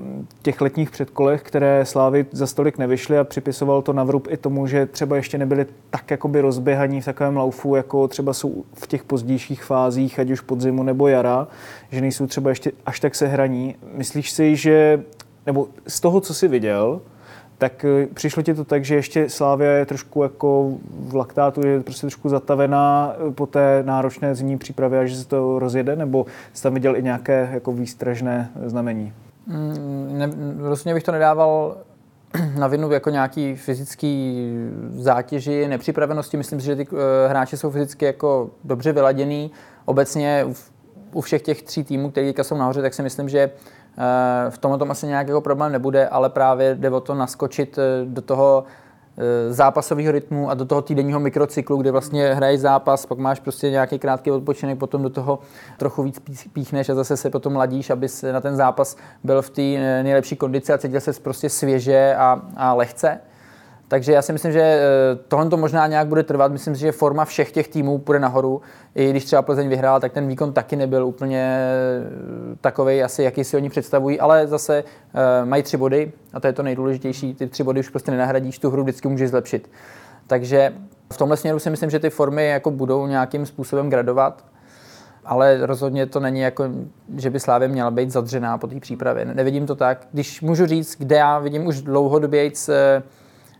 těch 0.42 0.60
letních 0.60 0.90
předkolech, 0.90 1.42
které 1.42 1.84
Slávy 1.84 2.26
za 2.32 2.46
stolik 2.46 2.78
nevyšly 2.78 3.18
a 3.18 3.24
připisoval 3.24 3.82
to 3.82 3.92
na 3.92 4.04
vrub 4.04 4.28
i 4.30 4.36
tomu, 4.36 4.66
že 4.66 4.86
třeba 4.86 5.16
ještě 5.16 5.38
nebyli 5.38 5.66
tak 5.90 6.10
jakoby 6.10 6.40
rozběhaní 6.40 7.00
v 7.00 7.04
takovém 7.04 7.36
laufu, 7.36 7.74
jako 7.74 8.08
třeba 8.08 8.32
jsou 8.32 8.64
v 8.74 8.86
těch 8.86 9.04
pozdějších 9.04 9.64
fázích, 9.64 10.18
ať 10.18 10.30
už 10.30 10.40
podzimu 10.40 10.82
nebo 10.82 11.08
jara, 11.08 11.48
že 11.90 12.00
nejsou 12.00 12.26
třeba 12.26 12.50
ještě 12.50 12.72
až 12.86 13.00
tak 13.00 13.14
sehraní. 13.14 13.74
Myslíš 13.94 14.30
si, 14.30 14.56
že, 14.56 15.04
nebo 15.46 15.68
z 15.86 16.00
toho, 16.00 16.20
co 16.20 16.34
jsi 16.34 16.48
viděl, 16.48 17.00
tak 17.58 17.84
eh, 17.84 18.06
přišlo 18.14 18.42
ti 18.42 18.54
to 18.54 18.64
tak, 18.64 18.84
že 18.84 18.94
ještě 18.94 19.28
Slávia 19.28 19.70
je 19.70 19.86
trošku 19.86 20.22
jako 20.22 20.72
v 20.90 21.14
laktátu, 21.14 21.66
je 21.66 21.80
prostě 21.80 22.00
trošku 22.00 22.28
zatavená 22.28 23.12
eh, 23.28 23.32
po 23.32 23.46
té 23.46 23.82
náročné 23.86 24.34
zimní 24.34 24.58
přípravě 24.58 25.00
a 25.00 25.04
že 25.06 25.16
se 25.16 25.28
to 25.28 25.58
rozjede, 25.58 25.96
nebo 25.96 26.26
jsi 26.52 26.62
tam 26.62 26.74
viděl 26.74 26.96
i 26.96 27.02
nějaké 27.02 27.48
jako 27.52 27.72
výstražné 27.72 28.50
znamení? 28.66 29.12
Mm, 29.46 30.08
ne, 30.18 30.30
rozhodně 30.58 30.94
bych 30.94 31.02
to 31.02 31.12
nedával 31.12 31.76
na 32.58 32.66
vinu 32.66 32.92
jako 32.92 33.10
nějaký 33.10 33.56
fyzický 33.56 34.36
zátěži, 34.90 35.68
nepřipravenosti. 35.68 36.36
Myslím 36.36 36.60
si, 36.60 36.66
že 36.66 36.76
ty 36.76 36.86
eh, 36.92 37.28
hráči 37.28 37.56
jsou 37.56 37.70
fyzicky 37.70 38.04
jako 38.04 38.50
dobře 38.64 38.92
vyladěný. 38.92 39.50
Obecně 39.84 40.46
u, 41.12 41.20
všech 41.20 41.42
těch 41.42 41.62
tří 41.62 41.84
týmů, 41.84 42.10
které 42.10 42.32
jsou 42.42 42.56
nahoře, 42.56 42.82
tak 42.82 42.94
si 42.94 43.02
myslím, 43.02 43.28
že 43.28 43.38
eh, 43.38 43.50
v 44.50 44.58
tomhle 44.58 44.78
tom 44.78 44.90
asi 44.90 45.06
nějaký 45.06 45.28
jako 45.28 45.40
problém 45.40 45.72
nebude, 45.72 46.08
ale 46.08 46.30
právě 46.30 46.74
jde 46.74 46.90
o 46.90 47.00
to 47.00 47.14
naskočit 47.14 47.78
eh, 47.78 47.82
do 48.04 48.22
toho 48.22 48.64
eh, 49.18 49.52
zápasového 49.52 50.12
rytmu 50.12 50.50
a 50.50 50.54
do 50.54 50.64
toho 50.64 50.82
týdenního 50.82 51.20
mikrocyklu, 51.20 51.76
kde 51.76 51.90
vlastně 51.90 52.34
hraješ 52.34 52.60
zápas, 52.60 53.06
pak 53.06 53.18
máš 53.18 53.40
prostě 53.40 53.70
nějaký 53.70 53.98
krátký 53.98 54.30
odpočinek, 54.30 54.78
potom 54.78 55.02
do 55.02 55.10
toho 55.10 55.38
trochu 55.76 56.02
víc 56.02 56.18
pí- 56.18 56.50
píchneš 56.52 56.88
a 56.88 56.94
zase 56.94 57.16
se 57.16 57.30
potom 57.30 57.56
ladíš, 57.56 57.90
abys 57.90 58.24
na 58.32 58.40
ten 58.40 58.56
zápas 58.56 58.96
byl 59.24 59.42
v 59.42 59.50
té 59.50 59.62
eh, 59.62 60.02
nejlepší 60.02 60.36
kondici 60.36 60.72
a 60.72 60.78
cítil 60.78 61.00
se 61.00 61.12
prostě 61.12 61.48
svěže 61.48 62.14
a, 62.18 62.42
a 62.56 62.74
lehce. 62.74 63.20
Takže 63.88 64.12
já 64.12 64.22
si 64.22 64.32
myslím, 64.32 64.52
že 64.52 64.60
eh, 64.60 64.80
tohle 65.28 65.48
to 65.48 65.56
možná 65.56 65.86
nějak 65.86 66.06
bude 66.06 66.22
trvat. 66.22 66.52
Myslím 66.52 66.74
si, 66.74 66.80
že 66.80 66.92
forma 66.92 67.24
všech 67.24 67.52
těch 67.52 67.68
týmů 67.68 67.98
půjde 67.98 68.18
nahoru. 68.18 68.62
I 68.94 69.10
když 69.10 69.24
třeba 69.24 69.42
Plzeň 69.42 69.68
vyhrála, 69.68 70.00
tak 70.00 70.12
ten 70.12 70.28
výkon 70.28 70.52
taky 70.52 70.76
nebyl 70.76 71.06
úplně 71.06 71.68
takový, 72.60 73.02
asi 73.02 73.22
jaký 73.22 73.44
si 73.44 73.56
oni 73.56 73.70
představují, 73.70 74.20
ale 74.20 74.46
zase 74.46 74.84
eh, 75.14 75.44
mají 75.44 75.62
tři 75.62 75.76
body 75.76 76.12
a 76.32 76.40
to 76.40 76.46
je 76.46 76.52
to 76.52 76.62
nejdůležitější. 76.62 77.34
Ty 77.34 77.46
tři 77.46 77.64
body 77.64 77.80
už 77.80 77.88
prostě 77.88 78.10
nenahradíš, 78.10 78.58
tu 78.58 78.70
hru 78.70 78.82
vždycky 78.82 79.08
můžeš 79.08 79.30
zlepšit. 79.30 79.70
Takže 80.26 80.72
v 81.12 81.16
tomhle 81.16 81.36
směru 81.36 81.58
si 81.58 81.70
myslím, 81.70 81.90
že 81.90 81.98
ty 81.98 82.10
formy 82.10 82.48
jako 82.48 82.70
budou 82.70 83.06
nějakým 83.06 83.46
způsobem 83.46 83.90
gradovat, 83.90 84.44
ale 85.24 85.66
rozhodně 85.66 86.06
to 86.06 86.20
není 86.20 86.40
jako, 86.40 86.68
že 87.16 87.30
by 87.30 87.40
Slávě 87.40 87.68
měla 87.68 87.90
být 87.90 88.10
zadřená 88.10 88.58
po 88.58 88.66
té 88.66 88.80
přípravě. 88.80 89.24
Nevidím 89.24 89.66
to 89.66 89.74
tak. 89.74 90.06
Když 90.12 90.40
můžu 90.40 90.66
říct, 90.66 90.96
kde 90.98 91.16
já 91.16 91.38
vidím 91.38 91.66
už 91.66 91.82
dlouhodobě 91.82 92.44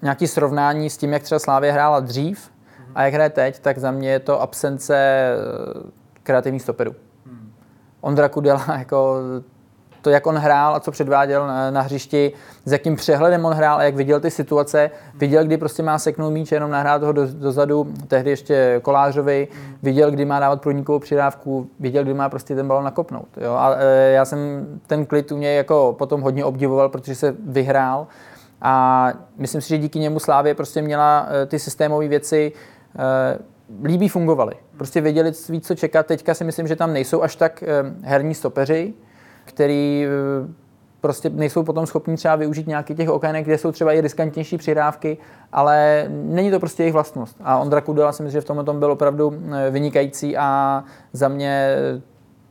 nějaký 0.03 0.27
srovnání 0.27 0.91
s 0.91 0.97
tím, 0.97 1.13
jak 1.13 1.23
třeba 1.23 1.39
Slávě 1.39 1.73
hrála 1.73 2.01
dřív 2.01 2.51
a 2.95 3.03
jak 3.03 3.15
hraje 3.15 3.31
teď, 3.31 3.59
tak 3.59 3.79
za 3.79 3.91
mě 3.91 4.11
je 4.11 4.19
to 4.19 4.41
absence 4.41 4.97
eh, 4.97 5.91
kreativních 6.23 6.63
stoperů. 6.63 6.95
Ondra 8.01 8.29
Kudela, 8.29 8.65
jako 8.79 9.17
to, 10.03 10.11
jak 10.11 10.27
on 10.27 10.37
hrál 10.37 10.75
a 10.75 10.81
co 10.81 10.91
předváděl 10.91 11.47
na, 11.47 11.71
na 11.71 11.81
hřišti, 11.81 12.33
s 12.65 12.73
jakým 12.73 12.97
přehledem 12.97 13.45
on 13.45 13.53
hrál 13.53 13.79
a 13.79 13.83
jak 13.83 13.95
viděl 13.95 14.21
ty 14.21 14.31
situace, 14.31 14.91
viděl, 15.15 15.45
kdy 15.45 15.57
prostě 15.57 15.83
má 15.83 15.99
seknout 15.99 16.33
míč, 16.33 16.53
jenom 16.53 16.71
nahrát 16.71 17.03
ho 17.03 17.13
do, 17.13 17.27
dozadu, 17.27 17.93
tehdy 18.09 18.31
ještě 18.31 18.81
Kolářovi, 18.83 19.49
viděl, 19.83 20.11
kdy 20.11 20.25
má 20.25 20.41
dávat 20.41 20.63
průnikovou 20.63 20.99
přidávku, 20.99 21.69
viděl, 21.81 22.05
kdy 22.05 22.15
má 22.15 22.29
prostě 22.29 22.55
ten 22.55 22.69
balon 22.69 22.85
nakopnout. 22.85 23.29
Jo? 23.37 23.53
A 23.53 23.75
e, 23.79 24.13
já 24.13 24.25
jsem 24.25 24.67
ten 24.87 25.07
klid 25.07 25.33
u 25.33 25.37
něj 25.37 25.57
jako 25.57 25.95
potom 25.99 26.21
hodně 26.21 26.45
obdivoval, 26.45 26.89
protože 26.89 27.15
se 27.15 27.35
vyhrál 27.47 28.07
a 28.63 29.13
myslím 29.37 29.61
si, 29.61 29.69
že 29.69 29.79
díky 29.79 29.99
němu 29.99 30.19
Slávě 30.19 30.55
prostě 30.55 30.83
měla 30.83 31.29
e, 31.31 31.47
ty 31.47 31.59
systémové 31.59 32.09
věci 32.09 32.53
e, 32.99 33.39
líbí 33.87 34.09
fungovaly. 34.09 34.55
Prostě 34.77 35.01
věděli 35.01 35.33
víc, 35.49 35.67
co 35.67 35.75
čekat. 35.75 36.07
Teďka 36.07 36.35
si 36.35 36.45
myslím, 36.45 36.67
že 36.67 36.77
tam 36.77 36.93
nejsou 36.93 37.23
až 37.23 37.37
tak 37.37 37.63
e, 37.63 37.67
herní 38.03 38.35
stopeři, 38.35 38.95
který 39.45 40.07
prostě 41.01 41.31
nejsou 41.31 41.63
potom 41.63 41.87
schopni 41.87 42.17
třeba 42.17 42.37
využít 42.37 42.67
nějakých 42.67 42.97
těch 42.97 43.09
okének, 43.09 43.45
kde 43.45 43.59
jsou 43.59 43.73
třeba 43.73 43.93
i 43.93 44.01
riskantnější 44.01 44.59
přihrávky, 44.59 45.19
ale 45.53 46.05
není 46.09 46.51
to 46.51 46.61
prostě 46.61 46.83
jejich 46.83 46.93
vlastnost. 46.93 47.37
A 47.45 47.59
Ondra 47.59 47.81
Kudela 47.81 48.13
si 48.13 48.23
myslím, 48.23 48.39
že 48.39 48.41
v 48.41 48.45
tomhle 48.45 48.65
tom 48.65 48.79
byl 48.79 48.93
opravdu 48.93 49.35
vynikající 49.71 50.37
a 50.37 50.85
za 51.13 51.29
mě 51.29 51.77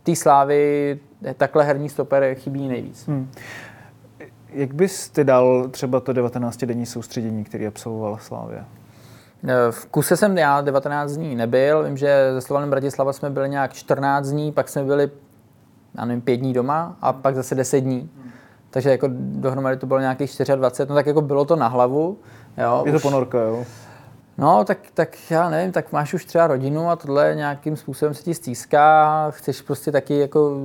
té 0.03 0.15
slávy 0.15 0.99
takhle 1.37 1.63
herní 1.63 1.89
stoper 1.89 2.35
chybí 2.35 2.67
nejvíc. 2.67 3.07
Hmm. 3.07 3.31
Jak 4.57 4.73
bys 4.73 5.09
ty 5.09 5.23
dal 5.23 5.67
třeba 5.71 5.99
to 5.99 6.13
19-denní 6.13 6.85
soustředění, 6.85 7.43
který 7.43 7.67
absolvovala 7.67 8.17
Slávě? 8.17 8.65
V 9.71 9.85
kuse 9.85 10.17
jsem 10.17 10.37
já 10.37 10.61
19 10.61 11.11
dní 11.11 11.35
nebyl, 11.35 11.83
vím, 11.83 11.97
že 11.97 12.29
ze 12.33 12.41
Slovanem 12.41 12.69
Bratislava 12.69 13.13
jsme 13.13 13.29
byli 13.29 13.49
nějak 13.49 13.73
14 13.73 14.27
dní, 14.27 14.51
pak 14.51 14.69
jsme 14.69 14.83
byli, 14.83 15.11
já 15.97 16.05
nevím, 16.05 16.21
5 16.21 16.37
dní 16.37 16.53
doma 16.53 16.97
a 17.01 17.13
pak 17.13 17.35
zase 17.35 17.55
10 17.55 17.79
dní. 17.79 18.09
Takže 18.69 18.89
jako 18.89 19.07
dohromady 19.11 19.77
to 19.77 19.85
bylo 19.85 19.99
nějakých 19.99 20.31
24, 20.55 20.89
no 20.89 20.95
tak 20.95 21.05
jako 21.05 21.21
bylo 21.21 21.45
to 21.45 21.55
na 21.55 21.67
hlavu. 21.67 22.17
Jo, 22.57 22.83
Je 22.85 22.91
to 22.91 22.99
ponorka, 22.99 23.39
jo? 23.39 23.65
No, 24.37 24.63
tak, 24.63 24.77
tak 24.93 25.31
já 25.31 25.49
nevím, 25.49 25.71
tak 25.71 25.91
máš 25.91 26.13
už 26.13 26.25
třeba 26.25 26.47
rodinu 26.47 26.89
a 26.89 26.95
tohle 26.95 27.33
nějakým 27.35 27.75
způsobem 27.75 28.13
se 28.13 28.23
ti 28.23 28.33
stýská, 28.33 29.31
chceš 29.31 29.61
prostě 29.61 29.91
taky 29.91 30.19
jako 30.19 30.57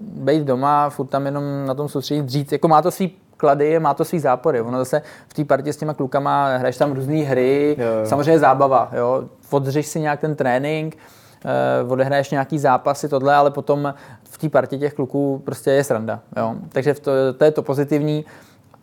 být 0.00 0.42
doma, 0.42 0.90
furt 0.90 1.06
tam 1.06 1.26
jenom 1.26 1.44
na 1.66 1.74
tom 1.74 1.88
soustředit 1.88 2.22
dřít, 2.22 2.52
jako 2.52 2.68
má 2.68 2.82
to 2.82 2.90
svý 2.90 3.16
klady, 3.40 3.80
má 3.80 3.94
to 3.94 4.04
svý 4.04 4.18
zápory. 4.18 4.60
Ono 4.60 4.78
zase 4.78 5.02
v 5.28 5.34
té 5.34 5.44
partě 5.44 5.72
s 5.72 5.76
těma 5.76 5.94
klukama 5.94 6.56
hraješ 6.56 6.76
tam 6.76 6.92
různé 6.92 7.16
hry, 7.16 7.76
Jo, 7.78 7.86
jo. 7.86 8.06
samozřejmě 8.06 8.38
zábava, 8.38 8.90
jo. 8.92 9.24
Odřeš 9.50 9.86
si 9.86 10.00
nějak 10.00 10.20
ten 10.20 10.36
trénink, 10.36 10.96
uh, 11.84 11.92
odehraješ 11.92 12.30
nějaký 12.30 12.58
zápasy, 12.58 13.08
tohle, 13.08 13.34
ale 13.34 13.50
potom 13.50 13.94
v 14.24 14.38
té 14.38 14.48
partě 14.48 14.78
těch 14.78 14.94
kluků 14.94 15.42
prostě 15.44 15.70
je 15.70 15.84
sranda. 15.84 16.20
Jo? 16.36 16.54
Takže 16.68 16.94
to, 16.94 17.10
to 17.38 17.44
je 17.44 17.50
to 17.50 17.62
pozitivní 17.62 18.24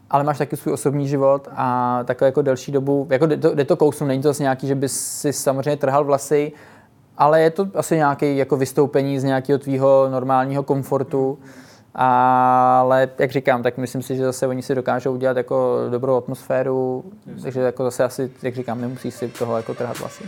ale 0.09 0.23
máš 0.23 0.37
taky 0.37 0.57
svůj 0.57 0.73
osobní 0.73 1.07
život 1.07 1.47
a 1.55 1.99
takhle 2.05 2.27
jako 2.27 2.41
delší 2.41 2.71
dobu, 2.71 3.07
jako 3.09 3.25
jde 3.25 3.37
to, 3.37 3.55
jde 3.55 3.65
to 3.65 3.75
kousnu, 3.75 4.07
není 4.07 4.21
to 4.21 4.29
zase 4.29 4.43
nějaký, 4.43 4.67
že 4.67 4.75
bys 4.75 5.19
si 5.19 5.33
samozřejmě 5.33 5.77
trhal 5.77 6.03
vlasy, 6.03 6.51
ale 7.17 7.41
je 7.41 7.49
to 7.49 7.67
asi 7.75 7.95
nějaké 7.95 8.33
jako 8.33 8.57
vystoupení 8.57 9.19
z 9.19 9.23
nějakého 9.23 9.59
tvýho 9.59 10.07
normálního 10.11 10.63
komfortu. 10.63 11.39
Ale 11.97 13.09
jak 13.19 13.31
říkám, 13.31 13.63
tak 13.63 13.77
myslím 13.77 14.01
si, 14.01 14.15
že 14.15 14.25
zase 14.25 14.47
oni 14.47 14.61
si 14.61 14.75
dokážou 14.75 15.13
udělat 15.13 15.37
jako 15.37 15.77
dobrou 15.89 16.17
atmosféru, 16.17 17.03
takže 17.41 17.61
jako 17.61 17.83
zase 17.83 18.03
asi, 18.03 18.31
jak 18.43 18.55
říkám, 18.55 18.81
nemusí 18.81 19.11
si 19.11 19.27
toho 19.27 19.57
jako 19.57 19.73
trhat 19.73 19.99
vlasy. 19.99 20.23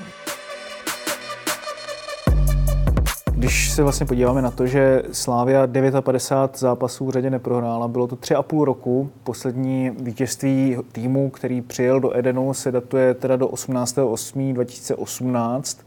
Když 3.39 3.69
se 3.69 3.83
vlastně 3.83 4.05
podíváme 4.05 4.41
na 4.41 4.51
to, 4.51 4.67
že 4.67 5.03
Slávia 5.11 5.67
59 6.01 6.59
zápasů 6.59 7.05
v 7.05 7.09
řadě 7.09 7.29
neprohrála, 7.29 7.87
bylo 7.87 8.07
to 8.07 8.15
3,5 8.15 8.63
roku. 8.63 9.09
Poslední 9.23 9.91
vítězství 9.99 10.77
týmu, 10.91 11.29
který 11.29 11.61
přijel 11.61 11.99
do 11.99 12.17
Edenu, 12.17 12.53
se 12.53 12.71
datuje 12.71 13.13
teda 13.13 13.35
do 13.35 13.47
18.8.2018, 13.47 15.79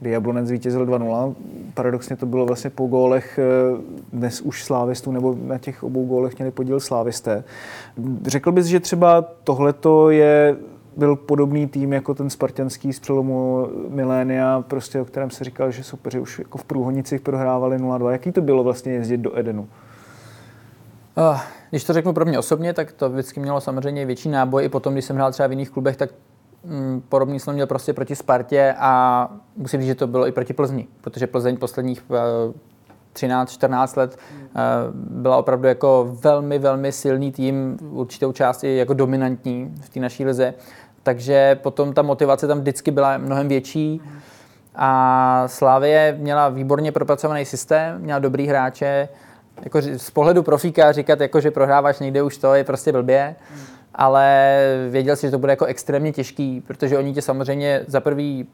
kdy 0.00 0.10
Jablonec 0.10 0.46
zvítězil 0.46 0.86
2-0. 0.86 1.34
Paradoxně 1.74 2.16
to 2.16 2.26
bylo 2.26 2.46
vlastně 2.46 2.70
po 2.70 2.86
gólech 2.86 3.38
eh, 3.38 3.42
dnes 4.12 4.40
už 4.40 4.64
slávistů, 4.64 5.12
nebo 5.12 5.36
na 5.42 5.58
těch 5.58 5.82
obou 5.82 6.06
gólech 6.06 6.38
měli 6.38 6.50
podíl 6.50 6.80
slávisté. 6.80 7.44
Řekl 8.26 8.52
bys, 8.52 8.66
že 8.66 8.80
třeba 8.80 9.22
tohleto 9.44 10.10
je 10.10 10.56
byl 10.98 11.16
podobný 11.16 11.66
tým 11.66 11.92
jako 11.92 12.14
ten 12.14 12.30
spartanský 12.30 12.92
z 12.92 13.00
přelomu 13.00 13.68
milénia, 13.88 14.64
prostě 14.68 15.00
o 15.00 15.04
kterém 15.04 15.30
se 15.30 15.44
říkal, 15.44 15.70
že 15.70 15.84
soupeři 15.84 16.20
už 16.20 16.38
jako 16.38 16.58
v 16.58 16.64
průhonicích 16.64 17.20
prohrávali 17.20 17.78
0-2. 17.78 18.10
Jaký 18.10 18.32
to 18.32 18.40
bylo 18.40 18.64
vlastně 18.64 18.92
jezdit 18.92 19.16
do 19.16 19.38
Edenu? 19.38 19.68
Když 21.70 21.84
to 21.84 21.92
řeknu 21.92 22.12
pro 22.12 22.24
mě 22.24 22.38
osobně, 22.38 22.72
tak 22.72 22.92
to 22.92 23.10
vždycky 23.10 23.40
mělo 23.40 23.60
samozřejmě 23.60 24.06
větší 24.06 24.28
náboj. 24.28 24.64
I 24.64 24.68
potom, 24.68 24.92
když 24.92 25.04
jsem 25.04 25.16
hrál 25.16 25.32
třeba 25.32 25.46
v 25.46 25.50
jiných 25.50 25.70
klubech, 25.70 25.96
tak 25.96 26.10
mm, 26.64 27.02
podobný 27.08 27.40
jsem 27.40 27.54
měl 27.54 27.66
prostě 27.66 27.92
proti 27.92 28.16
Spartě 28.16 28.74
a 28.78 29.28
musím 29.56 29.80
říct, 29.80 29.88
že 29.88 29.94
to 29.94 30.06
bylo 30.06 30.26
i 30.26 30.32
proti 30.32 30.52
Plzni, 30.52 30.86
protože 31.00 31.26
Plzeň 31.26 31.56
posledních 31.56 32.04
uh, 32.10 32.16
13-14 33.14 33.98
let 33.98 34.18
uh, 34.40 34.60
byla 34.94 35.36
opravdu 35.36 35.68
jako 35.68 36.16
velmi, 36.22 36.58
velmi 36.58 36.92
silný 36.92 37.32
tým, 37.32 37.78
určitou 37.90 38.32
části 38.32 38.76
jako 38.76 38.94
dominantní 38.94 39.74
v 39.80 39.88
té 39.88 40.00
naší 40.00 40.24
lize 40.24 40.54
takže 41.08 41.58
potom 41.62 41.92
ta 41.92 42.02
motivace 42.02 42.46
tam 42.46 42.60
vždycky 42.60 42.90
byla 42.90 43.18
mnohem 43.18 43.48
větší. 43.48 44.00
A 44.74 45.44
Slávie 45.46 46.16
měla 46.18 46.48
výborně 46.48 46.92
propracovaný 46.92 47.44
systém, 47.44 47.98
měla 48.02 48.18
dobrý 48.18 48.46
hráče. 48.46 49.08
Jako 49.62 49.82
z 49.96 50.10
pohledu 50.10 50.42
profíka 50.42 50.92
říkat, 50.92 51.20
jako, 51.20 51.40
že 51.40 51.50
prohráváš 51.50 51.98
někde 51.98 52.22
už 52.22 52.36
to, 52.38 52.54
je 52.54 52.64
prostě 52.64 52.92
blbě. 52.92 53.36
Ale 53.94 54.58
věděl 54.90 55.16
si, 55.16 55.26
že 55.26 55.30
to 55.30 55.38
bude 55.38 55.52
jako 55.52 55.64
extrémně 55.64 56.12
těžký, 56.12 56.60
protože 56.60 56.98
oni 56.98 57.14
tě 57.14 57.22
samozřejmě 57.22 57.84
za 57.86 58.00
prvý 58.00 58.46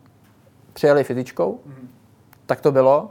přijeli 0.73 1.05
fyzičkou, 1.05 1.61
tak 2.47 2.61
to 2.61 2.73
bylo. 2.73 3.11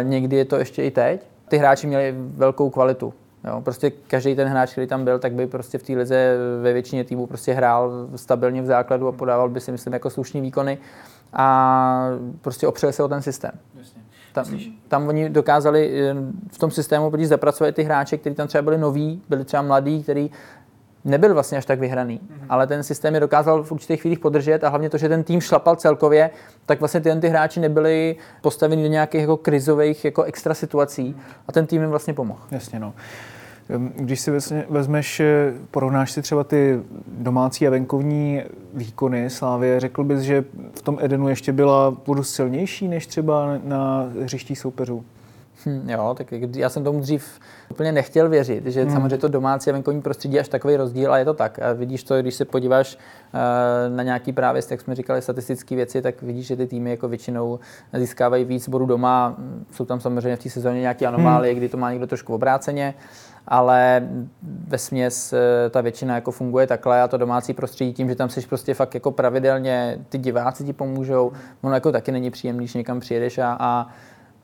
E, 0.00 0.04
někdy 0.04 0.36
je 0.36 0.44
to 0.44 0.56
ještě 0.56 0.84
i 0.84 0.90
teď. 0.90 1.26
Ty 1.48 1.56
hráči 1.56 1.86
měli 1.86 2.14
velkou 2.16 2.70
kvalitu. 2.70 3.14
Jo, 3.48 3.60
prostě 3.60 3.90
každý 3.90 4.34
ten 4.34 4.48
hráč, 4.48 4.72
který 4.72 4.86
tam 4.86 5.04
byl, 5.04 5.18
tak 5.18 5.32
by 5.32 5.46
prostě 5.46 5.78
v 5.78 5.82
té 5.82 5.92
lize 5.92 6.36
ve 6.62 6.72
většině 6.72 7.04
týmů 7.04 7.26
prostě 7.26 7.52
hrál 7.52 8.08
stabilně 8.16 8.62
v 8.62 8.66
základu 8.66 9.08
a 9.08 9.12
podával 9.12 9.48
by 9.48 9.60
si, 9.60 9.72
myslím, 9.72 9.92
jako 9.92 10.10
slušný 10.10 10.40
výkony 10.40 10.78
a 11.32 12.08
prostě 12.40 12.66
opřel 12.66 12.92
se 12.92 13.02
o 13.02 13.08
ten 13.08 13.22
systém. 13.22 13.52
Tam, 14.32 14.58
tam 14.88 15.08
oni 15.08 15.30
dokázali 15.30 16.10
eh, 16.10 16.14
v 16.52 16.58
tom 16.58 16.70
systému 16.70 17.12
zapracovat 17.24 17.74
ty 17.74 17.82
hráče, 17.82 18.18
kteří 18.18 18.34
tam 18.34 18.48
třeba 18.48 18.62
byli 18.62 18.78
noví, 18.78 19.22
byli 19.28 19.44
třeba 19.44 19.62
mladí, 19.62 20.02
kteří 20.02 20.30
nebyl 21.04 21.34
vlastně 21.34 21.58
až 21.58 21.64
tak 21.64 21.80
vyhraný, 21.80 22.20
mm-hmm. 22.20 22.46
ale 22.48 22.66
ten 22.66 22.82
systém 22.82 23.14
je 23.14 23.20
dokázal 23.20 23.62
v 23.62 23.72
určitých 23.72 24.00
chvílích 24.00 24.18
podržet 24.18 24.64
a 24.64 24.68
hlavně 24.68 24.90
to, 24.90 24.98
že 24.98 25.08
ten 25.08 25.22
tým 25.22 25.40
šlapal 25.40 25.76
celkově, 25.76 26.30
tak 26.66 26.80
vlastně 26.80 27.00
ty, 27.00 27.20
ty 27.20 27.28
hráči 27.28 27.60
nebyli 27.60 28.16
postaveni 28.40 28.82
do 28.82 28.88
nějakých 28.88 29.20
jako 29.20 29.36
krizových 29.36 30.04
jako 30.04 30.22
extra 30.22 30.54
situací 30.54 31.16
a 31.48 31.52
ten 31.52 31.66
tým 31.66 31.80
jim 31.80 31.90
vlastně 31.90 32.14
pomohl. 32.14 32.40
Jasně, 32.50 32.80
no. 32.80 32.94
Když 33.96 34.20
si 34.20 34.30
vezmeš, 34.68 35.20
eh, 35.20 35.52
porovnáš 35.70 36.12
si 36.12 36.22
třeba 36.22 36.44
ty 36.44 36.80
domácí 37.06 37.66
a 37.66 37.70
venkovní 37.70 38.42
výkony 38.74 39.30
Slávě, 39.30 39.80
řekl 39.80 40.04
bys, 40.04 40.20
že 40.20 40.44
v 40.74 40.82
tom 40.82 40.98
Edenu 41.00 41.28
ještě 41.28 41.52
byla 41.52 41.90
budu 42.06 42.22
silnější 42.22 42.88
než 42.88 43.06
třeba 43.06 43.58
na 43.64 44.10
hřiští 44.22 44.56
soupeřů? 44.56 45.04
Hm, 45.66 45.90
jo, 45.90 46.14
tak 46.18 46.32
já 46.56 46.68
jsem 46.68 46.84
tomu 46.84 47.00
dřív 47.00 47.40
úplně 47.70 47.92
nechtěl 47.92 48.28
věřit, 48.28 48.66
že 48.66 48.82
hmm. 48.82 48.92
samozřejmě 48.92 49.18
to 49.18 49.28
domácí 49.28 49.70
a 49.70 49.72
venkovní 49.72 50.02
prostředí 50.02 50.34
je 50.34 50.40
až 50.40 50.48
takový 50.48 50.76
rozdíl 50.76 51.12
a 51.12 51.18
je 51.18 51.24
to 51.24 51.34
tak. 51.34 51.58
A 51.58 51.72
vidíš 51.72 52.04
to, 52.04 52.20
když 52.20 52.34
se 52.34 52.44
podíváš 52.44 52.96
uh, 52.96 53.96
na 53.96 54.02
nějaký 54.02 54.32
právě, 54.32 54.62
jak 54.70 54.80
jsme 54.80 54.94
říkali, 54.94 55.22
statistické 55.22 55.76
věci, 55.76 56.02
tak 56.02 56.22
vidíš, 56.22 56.46
že 56.46 56.56
ty 56.56 56.66
týmy 56.66 56.90
jako 56.90 57.08
většinou 57.08 57.58
získávají 57.92 58.44
víc 58.44 58.68
bodů 58.68 58.86
doma. 58.86 59.36
Jsou 59.70 59.84
tam 59.84 60.00
samozřejmě 60.00 60.36
v 60.36 60.42
té 60.42 60.50
sezóně 60.50 60.80
nějaké 60.80 61.06
anomálie, 61.06 61.52
hmm. 61.52 61.58
kdy 61.58 61.68
to 61.68 61.76
má 61.76 61.90
někdo 61.90 62.06
trošku 62.06 62.34
obráceně 62.34 62.94
ale 63.48 64.08
ve 64.68 64.78
směs 64.78 65.32
eh, 65.32 65.70
ta 65.70 65.80
většina 65.80 66.14
jako 66.14 66.30
funguje 66.30 66.66
takhle 66.66 67.02
a 67.02 67.08
to 67.08 67.16
domácí 67.16 67.54
prostředí 67.54 67.92
tím, 67.92 68.08
že 68.08 68.14
tam 68.14 68.28
jsi 68.28 68.46
prostě 68.46 68.74
fakt 68.74 68.94
jako 68.94 69.10
pravidelně, 69.10 69.98
ty 70.08 70.18
diváci 70.18 70.64
ti 70.64 70.72
pomůžou, 70.72 71.32
ono 71.62 71.74
jako 71.74 71.92
taky 71.92 72.12
není 72.12 72.30
příjemný, 72.30 72.64
když 72.64 72.74
někam 72.74 73.00
přijedeš 73.00 73.38
a, 73.38 73.56
a 73.60 73.88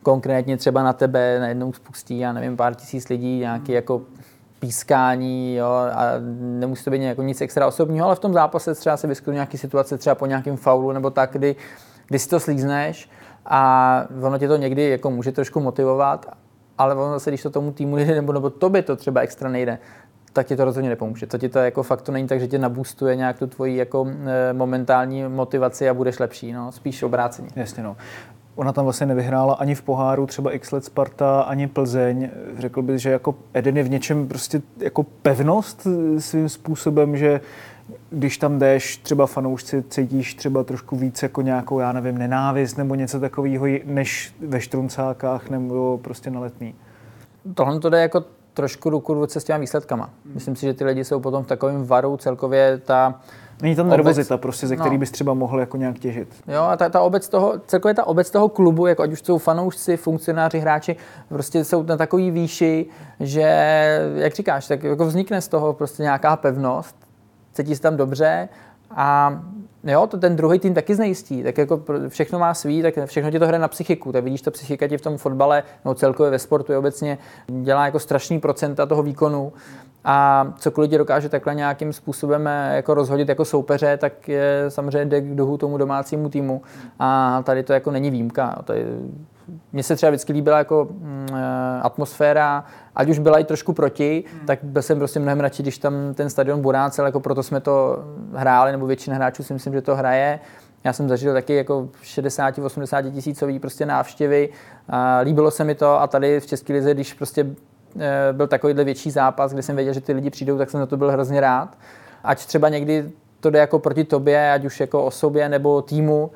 konkrétně 0.02 0.56
třeba 0.56 0.82
na 0.82 0.92
tebe 0.92 1.40
najednou 1.40 1.72
spustí, 1.72 2.18
já 2.18 2.32
nevím, 2.32 2.56
pár 2.56 2.74
tisíc 2.74 3.08
lidí, 3.08 3.38
nějaký 3.38 3.72
jako 3.72 4.02
pískání 4.60 5.54
jo, 5.54 5.66
a 5.94 6.04
nemusí 6.40 6.84
to 6.84 6.90
být 6.90 7.02
jako 7.02 7.22
nic 7.22 7.40
extra 7.40 7.66
osobního, 7.66 8.06
ale 8.06 8.16
v 8.16 8.18
tom 8.18 8.32
zápase 8.32 8.74
třeba 8.74 8.96
se 8.96 9.06
vyskytuje 9.06 9.34
nějaký 9.34 9.58
situace, 9.58 9.98
třeba 9.98 10.14
po 10.14 10.26
nějakém 10.26 10.56
faulu 10.56 10.92
nebo 10.92 11.10
tak, 11.10 11.32
kdy, 11.32 11.56
kdy 12.08 12.18
si 12.18 12.28
to 12.28 12.40
slízneš 12.40 13.10
a 13.46 14.04
ono 14.22 14.38
tě 14.38 14.48
to 14.48 14.56
někdy 14.56 14.90
jako 14.90 15.10
může 15.10 15.32
trošku 15.32 15.60
motivovat 15.60 16.26
ale 16.80 16.94
ono 16.94 17.12
zase, 17.12 17.30
když 17.30 17.42
to 17.42 17.50
tomu 17.50 17.72
týmu 17.72 17.96
nejde, 17.96 18.14
nebo, 18.14 18.32
nebo 18.32 18.50
tobě 18.50 18.82
to 18.82 18.96
třeba 18.96 19.20
extra 19.20 19.50
nejde, 19.50 19.78
tak 20.32 20.46
ti 20.46 20.56
to 20.56 20.64
rozhodně 20.64 20.90
nepomůže. 20.90 21.26
To 21.26 21.38
ti 21.38 21.48
to 21.48 21.58
jako 21.58 21.82
fakt 21.82 22.02
to 22.02 22.12
není 22.12 22.28
tak, 22.28 22.40
že 22.40 22.48
tě 22.48 22.58
nabůstuje 22.58 23.16
nějak 23.16 23.38
tu 23.38 23.46
tvoji 23.46 23.76
jako 23.76 24.06
e, 24.26 24.52
momentální 24.52 25.28
motivaci 25.28 25.88
a 25.88 25.94
budeš 25.94 26.18
lepší, 26.18 26.52
no, 26.52 26.72
spíš 26.72 27.02
obráceně. 27.02 27.48
Jasně, 27.56 27.82
no. 27.82 27.96
Ona 28.60 28.72
tam 28.72 28.84
vlastně 28.84 29.06
nevyhrála 29.06 29.54
ani 29.54 29.74
v 29.74 29.82
poháru, 29.82 30.26
třeba 30.26 30.52
x 30.52 30.72
let 30.72 30.84
Sparta, 30.84 31.40
ani 31.40 31.66
Plzeň. 31.66 32.30
Řekl 32.58 32.82
bych, 32.82 32.98
že 32.98 33.10
jako 33.10 33.34
Eden 33.54 33.76
je 33.76 33.82
v 33.82 33.90
něčem 33.90 34.28
prostě 34.28 34.62
jako 34.78 35.02
pevnost 35.02 35.86
svým 36.18 36.48
způsobem, 36.48 37.16
že 37.16 37.40
když 38.10 38.38
tam 38.38 38.58
jdeš, 38.58 38.96
třeba 38.96 39.26
fanoušci 39.26 39.82
cítíš 39.82 40.34
třeba 40.34 40.64
trošku 40.64 40.96
víc 40.96 41.22
jako 41.22 41.42
nějakou, 41.42 41.78
já 41.78 41.92
nevím, 41.92 42.18
nenávist 42.18 42.78
nebo 42.78 42.94
něco 42.94 43.20
takového, 43.20 43.66
než 43.84 44.34
ve 44.46 44.60
štruncákách 44.60 45.50
nebo 45.50 45.98
prostě 46.02 46.30
na 46.30 46.40
letní. 46.40 46.74
Tohle 47.54 47.80
to 47.80 47.90
jde 47.90 48.00
jako 48.00 48.24
trošku 48.54 48.90
ruku 48.90 49.14
ruce 49.14 49.40
s 49.40 49.44
těma 49.44 49.58
výsledkama. 49.58 50.10
Myslím 50.34 50.56
si, 50.56 50.66
že 50.66 50.74
ty 50.74 50.84
lidi 50.84 51.04
jsou 51.04 51.20
potom 51.20 51.44
v 51.44 51.46
takovém 51.46 51.84
varu 51.84 52.16
celkově 52.16 52.78
ta 52.78 53.20
Není 53.62 53.76
tam 53.76 53.88
nervozita, 53.88 54.34
obec, 54.34 54.42
prostě, 54.42 54.66
ze 54.66 54.76
který 54.76 54.94
no. 54.94 54.98
bys 54.98 55.10
třeba 55.10 55.34
mohl 55.34 55.60
jako 55.60 55.76
nějak 55.76 55.98
těžit. 55.98 56.28
Jo, 56.48 56.62
a 56.62 56.76
ta, 56.76 56.88
ta 56.88 57.00
obec 57.00 57.28
toho, 57.28 57.54
celkově 57.66 57.94
ta 57.94 58.06
obec 58.06 58.30
toho 58.30 58.48
klubu, 58.48 58.86
jako 58.86 59.02
ať 59.02 59.12
už 59.12 59.20
jsou 59.24 59.38
fanoušci, 59.38 59.96
funkcionáři, 59.96 60.58
hráči, 60.58 60.96
prostě 61.28 61.64
jsou 61.64 61.82
na 61.82 61.96
takový 61.96 62.30
výši, 62.30 62.86
že, 63.20 63.42
jak 64.14 64.34
říkáš, 64.34 64.66
tak 64.66 64.82
jako 64.82 65.06
vznikne 65.06 65.40
z 65.40 65.48
toho 65.48 65.72
prostě 65.72 66.02
nějaká 66.02 66.36
pevnost 66.36 66.96
cítí 67.52 67.76
se 67.76 67.82
tam 67.82 67.96
dobře 67.96 68.48
a 68.90 69.40
jo, 69.84 70.06
to 70.06 70.18
ten 70.18 70.36
druhý 70.36 70.58
tým 70.58 70.74
taky 70.74 70.94
znejistí, 70.94 71.42
tak 71.42 71.58
jako 71.58 71.82
všechno 72.08 72.38
má 72.38 72.54
svý, 72.54 72.82
tak 72.82 72.94
všechno 73.06 73.30
ti 73.30 73.38
to 73.38 73.46
hraje 73.46 73.60
na 73.60 73.68
psychiku, 73.68 74.12
tak 74.12 74.24
vidíš, 74.24 74.42
ta 74.42 74.50
psychika 74.50 74.88
ti 74.88 74.98
v 74.98 75.00
tom 75.00 75.18
fotbale, 75.18 75.62
no 75.84 75.94
celkově 75.94 76.30
ve 76.30 76.38
sportu 76.38 76.72
je 76.72 76.78
obecně 76.78 77.18
dělá 77.62 77.84
jako 77.84 77.98
strašný 77.98 78.40
procenta 78.40 78.86
toho 78.86 79.02
výkonu 79.02 79.52
a 80.04 80.46
cokoliv 80.58 80.90
ti 80.90 80.98
dokáže 80.98 81.28
takhle 81.28 81.54
nějakým 81.54 81.92
způsobem 81.92 82.46
eh, 82.46 82.76
jako 82.76 82.94
rozhodit 82.94 83.28
jako 83.28 83.44
soupeře, 83.44 83.96
tak 83.96 84.28
je 84.28 84.64
samozřejmě 84.68 85.04
jde 85.04 85.20
k 85.20 85.34
duhu 85.34 85.56
tomu 85.56 85.78
domácímu 85.78 86.28
týmu 86.28 86.62
a 86.98 87.42
tady 87.44 87.62
to 87.62 87.72
jako 87.72 87.90
není 87.90 88.10
výjimka. 88.10 88.62
Tady 88.64 88.86
mně 89.72 89.82
se 89.82 89.96
třeba 89.96 90.10
vždycky 90.10 90.32
líbila 90.32 90.58
jako 90.58 90.88
mm, 90.90 91.26
eh, 91.32 91.80
atmosféra, 91.82 92.64
ať 92.94 93.08
už 93.08 93.18
byla 93.18 93.38
i 93.38 93.44
trošku 93.44 93.72
proti, 93.72 94.24
hmm. 94.32 94.46
tak 94.46 94.58
byl 94.62 94.82
jsem 94.82 94.98
prostě 94.98 95.20
mnohem 95.20 95.40
radši, 95.40 95.62
když 95.62 95.78
tam 95.78 95.94
ten 96.14 96.30
stadion 96.30 96.62
burácel, 96.62 97.06
jako 97.06 97.20
proto 97.20 97.42
jsme 97.42 97.60
to 97.60 98.04
hráli, 98.34 98.72
nebo 98.72 98.86
většina 98.86 99.16
hráčů 99.16 99.42
si 99.42 99.52
myslím, 99.52 99.72
že 99.72 99.82
to 99.82 99.96
hraje. 99.96 100.40
Já 100.84 100.92
jsem 100.92 101.08
zažil 101.08 101.32
taky 101.32 101.54
jako 101.54 101.88
60-80 102.02 103.12
tisícový 103.12 103.58
prostě 103.58 103.86
návštěvy, 103.86 104.48
a 104.88 105.18
líbilo 105.18 105.50
se 105.50 105.64
mi 105.64 105.74
to 105.74 106.00
a 106.00 106.06
tady 106.06 106.40
v 106.40 106.46
České 106.46 106.72
lize, 106.72 106.94
když 106.94 107.14
prostě 107.14 107.46
byl 108.32 108.46
takovýhle 108.46 108.84
větší 108.84 109.10
zápas, 109.10 109.52
kde 109.52 109.62
jsem 109.62 109.76
věděl, 109.76 109.94
že 109.94 110.00
ty 110.00 110.12
lidi 110.12 110.30
přijdou, 110.30 110.58
tak 110.58 110.70
jsem 110.70 110.80
na 110.80 110.86
to 110.86 110.96
byl 110.96 111.10
hrozně 111.10 111.40
rád. 111.40 111.78
Ať 112.24 112.46
třeba 112.46 112.68
někdy 112.68 113.10
to 113.40 113.50
jde 113.50 113.58
jako 113.58 113.78
proti 113.78 114.04
tobě, 114.04 114.52
ať 114.52 114.64
už 114.64 114.80
jako 114.80 115.04
osobě 115.04 115.48
nebo 115.48 115.82
týmu, 115.82 116.30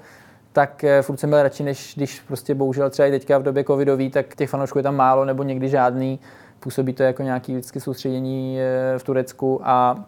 tak 0.53 0.85
eh, 0.85 1.03
furt 1.03 1.17
jsem 1.17 1.31
byl 1.31 1.43
radši, 1.43 1.62
než 1.62 1.93
když 1.97 2.21
prostě 2.21 2.55
bohužel 2.55 2.90
třeba 2.90 3.09
i 3.09 3.11
teďka 3.11 3.38
v 3.38 3.43
době 3.43 3.64
covidový, 3.64 4.11
tak 4.11 4.35
těch 4.35 4.51
fanoušků 4.51 4.79
je 4.79 4.83
tam 4.83 4.97
málo 4.97 5.25
nebo 5.25 5.43
někdy 5.43 5.69
žádný. 5.69 6.21
Působí 6.61 6.93
to 6.93 7.03
jako 7.03 7.23
nějaký 7.23 7.53
vždycky 7.53 7.81
soustředění 7.81 8.59
eh, 8.61 8.99
v 8.99 9.03
Turecku 9.03 9.61
a 9.64 10.05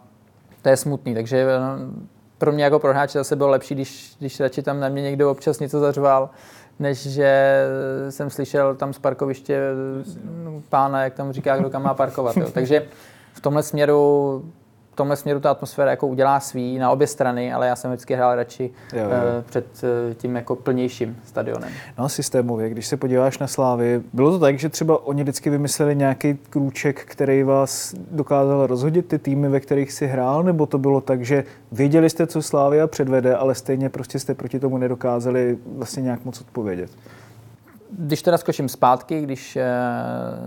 to 0.61 0.69
je 0.69 0.77
smutný, 0.77 1.13
takže 1.13 1.37
eh, 1.37 1.47
pro 2.37 2.51
mě 2.51 2.63
jako 2.63 2.79
pro 2.79 2.89
hráče 2.89 3.17
zase 3.17 3.35
bylo 3.35 3.49
lepší, 3.49 3.75
když, 3.75 4.15
když 4.19 4.39
radši 4.39 4.61
tam 4.61 4.79
na 4.79 4.89
mě 4.89 5.01
někdo 5.01 5.31
občas 5.31 5.59
něco 5.59 5.79
zařval, 5.79 6.29
než 6.79 7.07
že 7.07 7.63
jsem 8.09 8.29
slyšel 8.29 8.75
tam 8.75 8.93
z 8.93 8.99
parkoviště 8.99 9.61
pána, 10.69 11.03
jak 11.03 11.13
tam 11.13 11.31
říká, 11.31 11.57
kdo 11.57 11.69
kam 11.69 11.83
má 11.83 11.93
parkovat. 11.93 12.37
Jo. 12.37 12.47
Takže 12.53 12.85
v 13.33 13.41
tomhle 13.41 13.63
směru 13.63 14.43
tomhle 14.97 15.15
směru 15.15 15.39
ta 15.39 15.51
atmosféra 15.51 15.91
jako 15.91 16.07
udělá 16.07 16.39
svý 16.39 16.79
na 16.79 16.91
obě 16.91 17.07
strany, 17.07 17.53
ale 17.53 17.67
já 17.67 17.75
jsem 17.75 17.91
vždycky 17.91 18.15
hrál 18.15 18.35
radši 18.35 18.71
jo, 18.93 18.99
jo. 18.99 19.07
Uh, 19.07 19.43
před 19.45 19.65
uh, 19.83 20.13
tím 20.13 20.35
jako 20.35 20.55
plnějším 20.55 21.17
stadionem. 21.25 21.69
No 21.97 22.09
systémově, 22.09 22.69
když 22.69 22.87
se 22.87 22.97
podíváš 22.97 23.39
na 23.39 23.47
Slávy, 23.47 24.01
bylo 24.13 24.31
to 24.31 24.39
tak, 24.39 24.59
že 24.59 24.69
třeba 24.69 25.05
oni 25.05 25.23
vždycky 25.23 25.49
vymysleli 25.49 25.95
nějaký 25.95 26.37
krůček, 26.49 27.05
který 27.05 27.43
vás 27.43 27.95
dokázal 28.11 28.67
rozhodit 28.67 29.07
ty 29.07 29.19
týmy, 29.19 29.49
ve 29.49 29.59
kterých 29.59 29.91
si 29.91 30.07
hrál, 30.07 30.43
nebo 30.43 30.65
to 30.65 30.77
bylo 30.77 31.01
tak, 31.01 31.25
že 31.25 31.43
věděli 31.71 32.09
jste, 32.09 32.27
co 32.27 32.41
Slávia 32.41 32.87
předvede, 32.87 33.35
ale 33.35 33.55
stejně 33.55 33.89
prostě 33.89 34.19
jste 34.19 34.33
proti 34.33 34.59
tomu 34.59 34.77
nedokázali 34.77 35.57
vlastně 35.65 36.03
nějak 36.03 36.25
moc 36.25 36.41
odpovědět? 36.41 36.89
Když 37.91 38.21
teda 38.21 38.37
skočím 38.37 38.69
zpátky, 38.69 39.21
když 39.21 39.55
eh, 39.55 39.65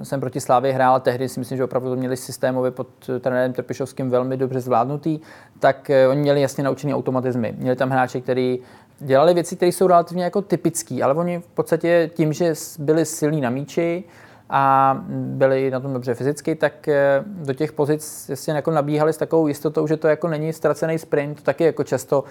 jsem 0.03 0.21
proti 0.21 0.41
Slávě 0.41 0.73
hrál, 0.73 1.01
tehdy 1.01 1.29
si 1.29 1.41
myslím, 1.41 1.59
že 1.59 1.65
opravdu 1.65 1.91
to 1.91 1.97
měli 1.97 2.17
systémově 2.17 2.71
pod 2.71 2.89
trenérem 3.21 3.53
Trpišovským 3.53 4.11
velmi 4.11 4.37
dobře 4.37 4.61
zvládnutý, 4.61 5.21
tak 5.59 5.91
eh, 5.91 6.09
oni 6.09 6.21
měli 6.21 6.41
jasně 6.41 6.65
naučený 6.65 6.95
automatizmy. 6.95 7.55
Měli 7.59 7.77
tam 7.77 7.91
hráče, 7.91 8.21
kteří 8.21 8.61
dělali 8.99 9.35
věci, 9.35 9.57
které 9.57 9.73
jsou 9.73 9.87
relativně 9.87 10.25
jako 10.25 10.43
typické, 10.43 11.03
ale 11.03 11.15
oni 11.15 11.39
v 11.39 11.47
podstatě 11.47 12.11
tím, 12.15 12.33
že 12.33 12.55
byli 12.79 13.05
silní 13.05 13.41
na 13.41 13.51
míči, 13.51 14.05
a 14.53 14.97
byli 15.11 15.71
na 15.71 15.81
tom 15.81 15.93
dobře 15.93 16.15
fyzicky, 16.15 16.55
tak 16.55 16.89
eh, 16.89 17.23
do 17.27 17.55
těch 17.55 17.73
pozic 17.73 18.29
jasně 18.29 18.53
jako 18.53 18.71
nabíhali 18.71 19.13
s 19.13 19.17
takovou 19.17 19.47
jistotou, 19.47 19.87
že 19.87 19.97
to 19.97 20.09
jako 20.09 20.29
není 20.29 20.53
ztracený 20.53 20.99
sprint, 20.99 21.37
to 21.37 21.43
taky 21.43 21.65
jako 21.65 21.85
často 21.85 22.25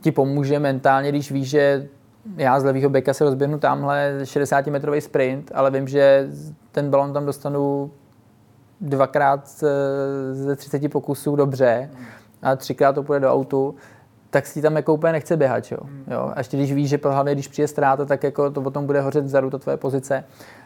ti 0.00 0.12
pomůže 0.12 0.58
mentálně, 0.58 1.08
když 1.08 1.30
víš, 1.30 1.48
že 1.48 1.88
já 2.36 2.60
z 2.60 2.64
levého 2.64 2.90
beka 2.90 3.14
se 3.14 3.24
rozběhnu 3.24 3.58
tamhle 3.58 4.18
60-metrový 4.22 4.98
sprint, 4.98 5.52
ale 5.54 5.70
vím, 5.70 5.88
že 5.88 6.28
ten 6.72 6.90
balon 6.90 7.12
tam 7.12 7.26
dostanu 7.26 7.90
dvakrát 8.80 9.48
ze 10.32 10.56
30 10.56 10.92
pokusů 10.92 11.36
dobře 11.36 11.90
a 12.42 12.56
třikrát 12.56 12.92
to 12.92 13.02
půjde 13.02 13.20
do 13.20 13.32
autu, 13.32 13.74
tak 14.30 14.46
si 14.46 14.62
tam 14.62 14.76
jako 14.76 14.94
úplně 14.94 15.12
nechce 15.12 15.36
běhat. 15.36 15.72
Jo? 15.72 15.78
Jo? 16.10 16.32
A 16.34 16.40
ještě 16.40 16.56
když 16.56 16.72
víš, 16.72 16.88
že 16.88 16.98
hlavně 17.04 17.34
když 17.34 17.48
přijde 17.48 17.68
ztráta, 17.68 18.04
tak 18.04 18.22
jako 18.22 18.50
to 18.50 18.62
potom 18.62 18.86
bude 18.86 19.00
hořet 19.00 19.24
vzadu, 19.24 19.50
ta 19.50 19.58
tvoje 19.58 19.76
pozice. 19.76 20.24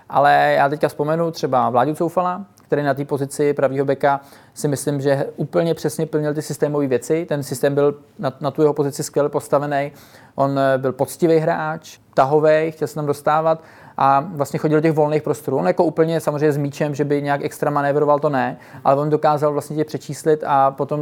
Ale 0.09 0.55
já 0.57 0.69
teďka 0.69 0.89
vzpomenu 0.89 1.31
třeba 1.31 1.71
Vláďu 1.71 1.95
Coufala, 1.95 2.47
který 2.71 2.83
na 2.83 2.95
té 2.95 3.05
pozici 3.05 3.55
pravého 3.55 3.85
beka 3.85 4.21
si 4.55 4.69
myslím, 4.69 5.01
že 5.01 5.27
úplně 5.37 5.75
přesně 5.75 6.07
plnil 6.07 6.35
ty 6.35 6.43
systémové 6.43 6.87
věci. 6.87 7.27
Ten 7.29 7.43
systém 7.43 7.75
byl 7.75 7.95
na, 8.19 8.33
na 8.41 8.51
tu 8.51 8.63
jeho 8.63 8.75
pozici 8.75 9.03
skvěle 9.03 9.29
postavený. 9.29 9.93
On 10.35 10.59
eh, 10.59 10.79
byl 10.79 10.93
poctivý 10.93 11.37
hráč, 11.39 11.99
tahový, 12.15 12.71
chtěl 12.71 12.89
se 12.89 12.95
tam 12.95 13.07
dostávat 13.07 13.63
a 13.97 14.21
vlastně 14.21 14.59
chodil 14.59 14.79
do 14.79 14.83
těch 14.83 14.93
volných 14.93 15.23
prostorů. 15.23 15.57
On 15.57 15.67
jako 15.67 15.85
úplně 15.85 16.21
samozřejmě 16.21 16.53
s 16.53 16.57
míčem, 16.57 16.95
že 16.95 17.05
by 17.05 17.23
nějak 17.23 17.45
extra 17.45 17.71
manévroval, 17.71 18.19
to 18.19 18.29
ne, 18.29 18.57
ale 18.85 18.97
on 18.97 19.11
dokázal 19.11 19.53
vlastně 19.53 19.77
tě 19.77 19.85
přečíslit 19.85 20.45
a 20.47 20.71
potom 20.71 21.01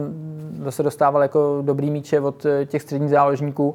se 0.71 0.83
dostával 0.83 1.23
jako 1.23 1.59
dobrý 1.63 1.91
míče 1.91 2.21
od 2.21 2.47
eh, 2.47 2.67
těch 2.67 2.83
středních 2.83 3.11
záložníků 3.11 3.75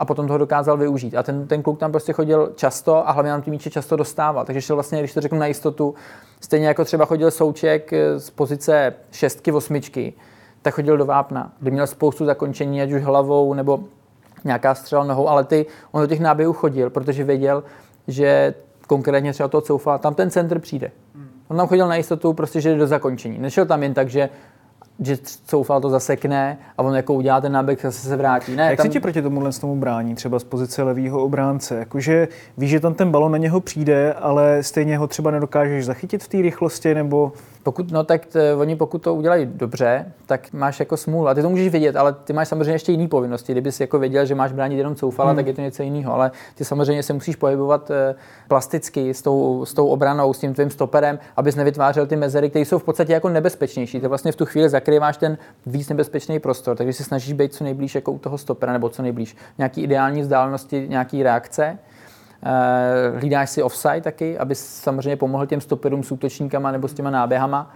a 0.00 0.04
potom 0.04 0.26
toho 0.26 0.38
dokázal 0.38 0.76
využít. 0.76 1.14
A 1.16 1.22
ten, 1.22 1.46
ten 1.46 1.62
kluk 1.62 1.78
tam 1.78 1.90
prostě 1.90 2.12
chodil 2.12 2.52
často 2.54 3.08
a 3.08 3.12
hlavně 3.12 3.30
nám 3.30 3.42
ty 3.42 3.50
míče 3.50 3.70
často 3.70 3.96
dostával. 3.96 4.44
Takže 4.44 4.60
šel 4.60 4.76
vlastně, 4.76 4.98
když 4.98 5.14
to 5.14 5.20
řeknu 5.20 5.38
na 5.38 5.46
jistotu, 5.46 5.94
stejně 6.40 6.66
jako 6.66 6.84
třeba 6.84 7.04
chodil 7.04 7.30
Souček 7.30 7.92
eh, 7.92 8.20
z 8.20 8.30
pozice 8.30 8.94
šestky, 9.12 9.52
osmičky, 9.52 10.12
tak 10.62 10.74
chodil 10.74 10.96
do 10.96 11.04
vápna, 11.04 11.52
kdy 11.60 11.70
měl 11.70 11.86
spoustu 11.86 12.24
zakončení, 12.24 12.82
ať 12.82 12.92
už 12.92 13.02
hlavou 13.02 13.54
nebo 13.54 13.80
nějaká 14.44 14.74
střela 14.74 15.04
nohou, 15.04 15.28
ale 15.28 15.44
ty, 15.44 15.66
on 15.92 16.00
do 16.00 16.06
těch 16.06 16.20
náběhů 16.20 16.52
chodil, 16.52 16.90
protože 16.90 17.24
věděl, 17.24 17.64
že 18.08 18.54
konkrétně 18.86 19.32
třeba 19.32 19.48
toho 19.48 19.60
Coufa, 19.60 19.98
tam 19.98 20.14
ten 20.14 20.30
centr 20.30 20.58
přijde. 20.58 20.90
On 21.48 21.56
tam 21.56 21.66
chodil 21.66 21.88
na 21.88 21.96
jistotu, 21.96 22.32
prostě, 22.32 22.60
že 22.60 22.70
jde 22.70 22.78
do 22.78 22.86
zakončení. 22.86 23.38
Nešel 23.38 23.66
tam 23.66 23.82
jen 23.82 23.94
tak, 23.94 24.08
že 24.08 24.28
že 25.00 25.18
Soufal 25.46 25.80
to 25.80 25.90
zasekne 25.90 26.58
a 26.78 26.82
on 26.82 26.94
jako 26.94 27.14
udělá 27.14 27.40
ten 27.40 27.52
náběh, 27.52 27.78
zase 27.82 28.08
se 28.08 28.16
vrátí. 28.16 28.56
Ne, 28.56 28.66
Jak 28.66 28.76
tam... 28.76 28.86
se 28.86 28.92
ti 28.92 29.00
proti 29.00 29.22
tomuhle 29.22 29.52
tomu 29.52 29.76
brání, 29.76 30.14
třeba 30.14 30.38
z 30.38 30.44
pozice 30.44 30.82
levého 30.82 31.24
obránce? 31.24 31.76
Jakože 31.76 32.28
víš, 32.58 32.70
že 32.70 32.80
tam 32.80 32.94
ten 32.94 33.10
balon 33.10 33.32
na 33.32 33.38
něho 33.38 33.60
přijde, 33.60 34.12
ale 34.12 34.62
stejně 34.62 34.98
ho 34.98 35.06
třeba 35.06 35.30
nedokážeš 35.30 35.84
zachytit 35.84 36.22
v 36.24 36.28
té 36.28 36.42
rychlosti, 36.42 36.94
nebo 36.94 37.32
pokud, 37.62 37.90
no 37.90 38.04
tak 38.04 38.26
t, 38.26 38.54
oni 38.56 38.76
pokud 38.76 39.02
to 39.02 39.14
udělají 39.14 39.46
dobře, 39.54 40.12
tak 40.26 40.52
máš 40.52 40.80
jako 40.80 40.96
smůlu. 40.96 41.28
A 41.28 41.34
ty 41.34 41.42
to 41.42 41.50
můžeš 41.50 41.68
vědět, 41.68 41.96
ale 41.96 42.12
ty 42.12 42.32
máš 42.32 42.48
samozřejmě 42.48 42.72
ještě 42.72 42.92
jiné 42.92 43.08
povinnosti. 43.08 43.52
Kdybys 43.52 43.80
jako 43.80 43.98
věděl, 43.98 44.26
že 44.26 44.34
máš 44.34 44.52
bránit 44.52 44.76
jenom 44.76 44.94
coufala, 44.94 45.30
hmm. 45.30 45.36
tak 45.36 45.46
je 45.46 45.54
to 45.54 45.60
něco 45.60 45.82
jiného. 45.82 46.14
Ale 46.14 46.30
ty 46.54 46.64
samozřejmě 46.64 47.02
se 47.02 47.12
musíš 47.12 47.36
pohybovat 47.36 47.90
e, 47.90 48.14
plasticky 48.48 49.14
s 49.14 49.22
tou, 49.22 49.64
s 49.64 49.74
tou 49.74 49.86
obranou, 49.86 50.32
s 50.32 50.38
tím 50.38 50.54
tvým 50.54 50.70
stoperem, 50.70 51.18
abys 51.36 51.56
nevytvářel 51.56 52.06
ty 52.06 52.16
mezery, 52.16 52.50
které 52.50 52.64
jsou 52.64 52.78
v 52.78 52.84
podstatě 52.84 53.12
jako 53.12 53.28
nebezpečnější. 53.28 54.00
Ty 54.00 54.06
vlastně 54.06 54.32
v 54.32 54.36
tu 54.36 54.46
chvíli 54.46 54.68
zakrýváš 54.68 55.16
ten 55.16 55.38
víc 55.66 55.88
nebezpečný 55.88 56.38
prostor, 56.38 56.76
takže 56.76 56.92
se 56.92 57.04
snažíš 57.04 57.32
být 57.32 57.54
co 57.54 57.64
nejblíž 57.64 57.94
jako 57.94 58.12
u 58.12 58.18
toho 58.18 58.38
stopera 58.38 58.72
nebo 58.72 58.88
co 58.88 59.02
nejblíž 59.02 59.36
nějaký 59.58 59.82
ideální 59.82 60.20
vzdálenosti, 60.20 60.86
nějaký 60.88 61.22
reakce 61.22 61.78
Eh, 61.78 61.78
hlídáš 63.16 63.50
si 63.50 63.62
offside 63.62 64.00
taky, 64.00 64.38
aby 64.38 64.54
samozřejmě 64.54 65.16
pomohl 65.16 65.46
těm 65.46 65.60
stoperům 65.60 66.02
s 66.02 66.12
útočníkama 66.12 66.70
nebo 66.70 66.88
s 66.88 66.94
těma 66.94 67.10
náběhama. 67.10 67.70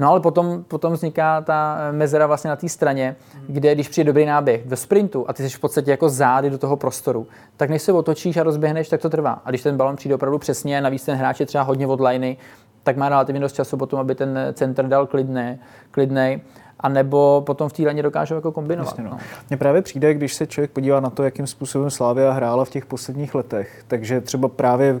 No 0.00 0.10
ale 0.10 0.20
potom, 0.20 0.64
potom 0.68 0.92
vzniká 0.92 1.40
ta 1.40 1.78
mezera 1.92 2.26
vlastně 2.26 2.50
na 2.50 2.56
té 2.56 2.68
straně, 2.68 3.16
kde 3.48 3.74
když 3.74 3.88
přijde 3.88 4.06
dobrý 4.06 4.26
náběh 4.26 4.66
do 4.66 4.76
sprintu 4.76 5.24
a 5.28 5.32
ty 5.32 5.42
jsi 5.42 5.56
v 5.56 5.60
podstatě 5.60 5.90
jako 5.90 6.08
zády 6.08 6.50
do 6.50 6.58
toho 6.58 6.76
prostoru, 6.76 7.26
tak 7.56 7.70
než 7.70 7.82
se 7.82 7.92
otočíš 7.92 8.36
a 8.36 8.42
rozběhneš, 8.42 8.88
tak 8.88 9.00
to 9.00 9.10
trvá. 9.10 9.42
A 9.44 9.50
když 9.50 9.62
ten 9.62 9.76
balon 9.76 9.96
přijde 9.96 10.14
opravdu 10.14 10.38
přesně, 10.38 10.80
navíc 10.80 11.04
ten 11.04 11.16
hráč 11.16 11.40
je 11.40 11.46
třeba 11.46 11.64
hodně 11.64 11.86
od 11.86 12.00
liney, 12.00 12.36
tak 12.82 12.96
má 12.96 13.08
relativně 13.08 13.40
dost 13.40 13.52
času 13.52 13.76
potom, 13.76 14.00
aby 14.00 14.14
ten 14.14 14.38
center 14.52 14.88
dal 14.88 15.06
klidný, 15.06 15.58
klidnej 15.90 16.40
a 16.80 16.88
nebo 16.88 17.42
potom 17.46 17.68
v 17.68 17.72
té 17.72 17.82
laně 17.82 18.02
dokážou 18.02 18.34
jako 18.34 18.52
kombinovat. 18.52 18.90
Jasně, 18.90 19.04
no. 19.04 19.10
No. 19.10 19.18
Mně 19.50 19.56
právě 19.56 19.82
přijde, 19.82 20.14
když 20.14 20.34
se 20.34 20.46
člověk 20.46 20.70
podívá 20.70 21.00
na 21.00 21.10
to, 21.10 21.22
jakým 21.22 21.46
způsobem 21.46 21.90
Slávia 21.90 22.32
hrála 22.32 22.64
v 22.64 22.70
těch 22.70 22.86
posledních 22.86 23.34
letech, 23.34 23.84
takže 23.88 24.20
třeba 24.20 24.48
právě 24.48 25.00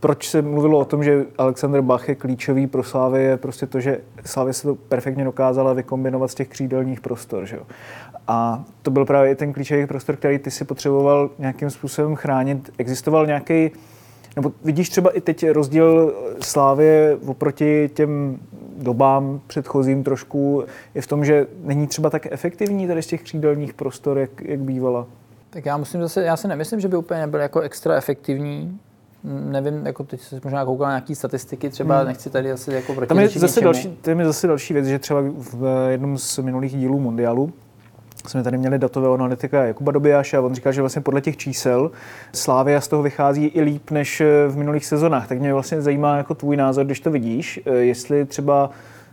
proč 0.00 0.28
se 0.28 0.42
mluvilo 0.42 0.78
o 0.78 0.84
tom, 0.84 1.04
že 1.04 1.24
Alexander 1.38 1.82
Bach 1.82 2.08
je 2.08 2.14
klíčový 2.14 2.66
pro 2.66 2.82
Slávy, 2.82 3.22
je 3.22 3.36
prostě 3.36 3.66
to, 3.66 3.80
že 3.80 3.98
Slávě 4.24 4.52
se 4.52 4.62
to 4.62 4.74
perfektně 4.74 5.24
dokázala 5.24 5.72
vykombinovat 5.72 6.30
z 6.30 6.34
těch 6.34 6.48
křídelních 6.48 7.00
prostor. 7.00 7.46
Že 7.46 7.56
jo? 7.56 7.62
A 8.28 8.64
to 8.82 8.90
byl 8.90 9.04
právě 9.04 9.34
ten 9.34 9.52
klíčový 9.52 9.86
prostor, 9.86 10.16
který 10.16 10.38
ty 10.38 10.50
si 10.50 10.64
potřeboval 10.64 11.30
nějakým 11.38 11.70
způsobem 11.70 12.16
chránit. 12.16 12.70
Existoval 12.78 13.26
nějaký 13.26 13.70
nebo 14.36 14.52
vidíš 14.64 14.88
třeba 14.88 15.10
i 15.10 15.20
teď 15.20 15.50
rozdíl 15.50 16.14
Slávě 16.40 17.18
oproti 17.26 17.90
těm 17.94 18.38
dobám 18.78 19.40
předchozím 19.46 20.04
trošku 20.04 20.64
je 20.94 21.02
v 21.02 21.06
tom, 21.06 21.24
že 21.24 21.46
není 21.64 21.86
třeba 21.86 22.10
tak 22.10 22.26
efektivní 22.30 22.86
tady 22.86 23.02
z 23.02 23.06
těch 23.06 23.22
křídelních 23.22 23.74
prostor, 23.74 24.18
jak, 24.18 24.30
jak 24.40 24.60
bývala? 24.60 25.06
Tak 25.50 25.66
já 25.66 25.76
musím 25.76 26.00
zase, 26.00 26.22
já 26.22 26.36
si 26.36 26.48
nemyslím, 26.48 26.80
že 26.80 26.88
by 26.88 26.96
úplně 26.96 27.20
nebyl 27.20 27.40
jako 27.40 27.60
extra 27.60 27.94
efektivní. 27.94 28.78
Nevím, 29.24 29.86
jako 29.86 30.04
teď 30.04 30.20
se 30.20 30.40
možná 30.44 30.64
koukal 30.64 30.86
na 30.86 30.92
nějaké 30.92 31.14
statistiky, 31.14 31.70
třeba 31.70 31.98
hmm. 31.98 32.06
nechci 32.06 32.30
tady 32.30 32.52
asi 32.52 32.72
jako 32.72 32.94
proti 32.94 33.08
tam 33.08 33.18
je 33.18 33.28
zase 33.28 33.60
další, 33.60 33.98
tam 34.02 34.20
je 34.20 34.26
zase 34.26 34.46
další 34.46 34.74
věc, 34.74 34.86
že 34.86 34.98
třeba 34.98 35.20
v 35.20 35.88
jednom 35.90 36.18
z 36.18 36.38
minulých 36.38 36.76
dílů 36.76 37.00
Mundialu 37.00 37.52
jsme 38.26 38.42
tady 38.42 38.58
měli 38.58 38.78
datového 38.78 39.14
analytika 39.14 39.64
Jakuba 39.64 39.92
Dobijáše 39.92 40.36
a 40.36 40.40
on 40.40 40.54
říkal, 40.54 40.72
že 40.72 40.80
vlastně 40.80 41.02
podle 41.02 41.20
těch 41.20 41.36
čísel 41.36 41.90
Slávia 42.32 42.80
z 42.80 42.88
toho 42.88 43.02
vychází 43.02 43.46
i 43.46 43.60
líp 43.60 43.90
než 43.90 44.22
v 44.48 44.56
minulých 44.56 44.86
sezonách. 44.86 45.28
Tak 45.28 45.38
mě 45.38 45.52
vlastně 45.52 45.82
zajímá 45.82 46.16
jako 46.16 46.34
tvůj 46.34 46.56
názor, 46.56 46.86
když 46.86 47.00
to 47.00 47.10
vidíš, 47.10 47.60
jestli 47.78 48.24
třeba 48.24 48.70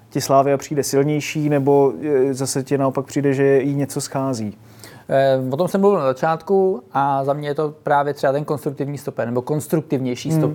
ti 0.10 0.22
Slávia 0.22 0.58
přijde 0.58 0.84
silnější, 0.84 1.50
nebo 1.50 1.94
zase 2.32 2.64
ti 2.64 2.78
naopak 2.78 3.06
přijde, 3.06 3.34
že 3.34 3.60
jí 3.62 3.76
něco 3.76 4.02
schází? 4.02 4.58
Eh, 5.10 5.40
o 5.52 5.58
tom 5.58 5.68
jsem 5.68 5.82
mluvil 5.82 6.00
na 6.00 6.06
začátku 6.06 6.84
a 6.92 7.24
za 7.24 7.34
mě 7.34 7.48
je 7.48 7.56
to 7.56 7.74
právě 7.84 8.14
třeba 8.14 8.34
ten 8.34 8.46
konstruktivní 8.46 8.98
stoper, 8.98 9.26
nebo 9.26 9.42
konstruktivnější 9.42 10.30
hmm. 10.30 10.54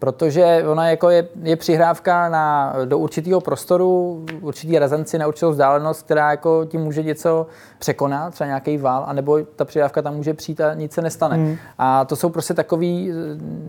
Protože 0.00 0.64
ona 0.66 0.90
jako 0.90 1.10
je, 1.10 1.28
je 1.42 1.56
přihrávka 1.56 2.28
na, 2.28 2.74
do 2.84 2.98
určitého 2.98 3.40
prostoru, 3.40 4.24
určitý 4.40 4.78
razanci 4.78 5.18
na 5.18 5.26
určitou 5.26 5.50
vzdálenost, 5.50 6.02
která 6.02 6.30
jako 6.30 6.64
ti 6.64 6.78
může 6.78 7.02
něco 7.02 7.46
překonat, 7.78 8.34
třeba 8.34 8.46
nějaký 8.46 8.78
val, 8.78 9.04
anebo 9.06 9.38
ta 9.56 9.64
přihrávka 9.64 10.02
tam 10.02 10.16
může 10.16 10.34
přijít 10.34 10.60
a 10.60 10.74
nic 10.74 10.92
se 10.92 11.02
nestane. 11.02 11.36
Hmm. 11.36 11.56
A 11.78 12.04
to 12.04 12.16
jsou 12.16 12.28
prostě 12.28 12.54
takové 12.54 12.86
eh, 12.86 13.12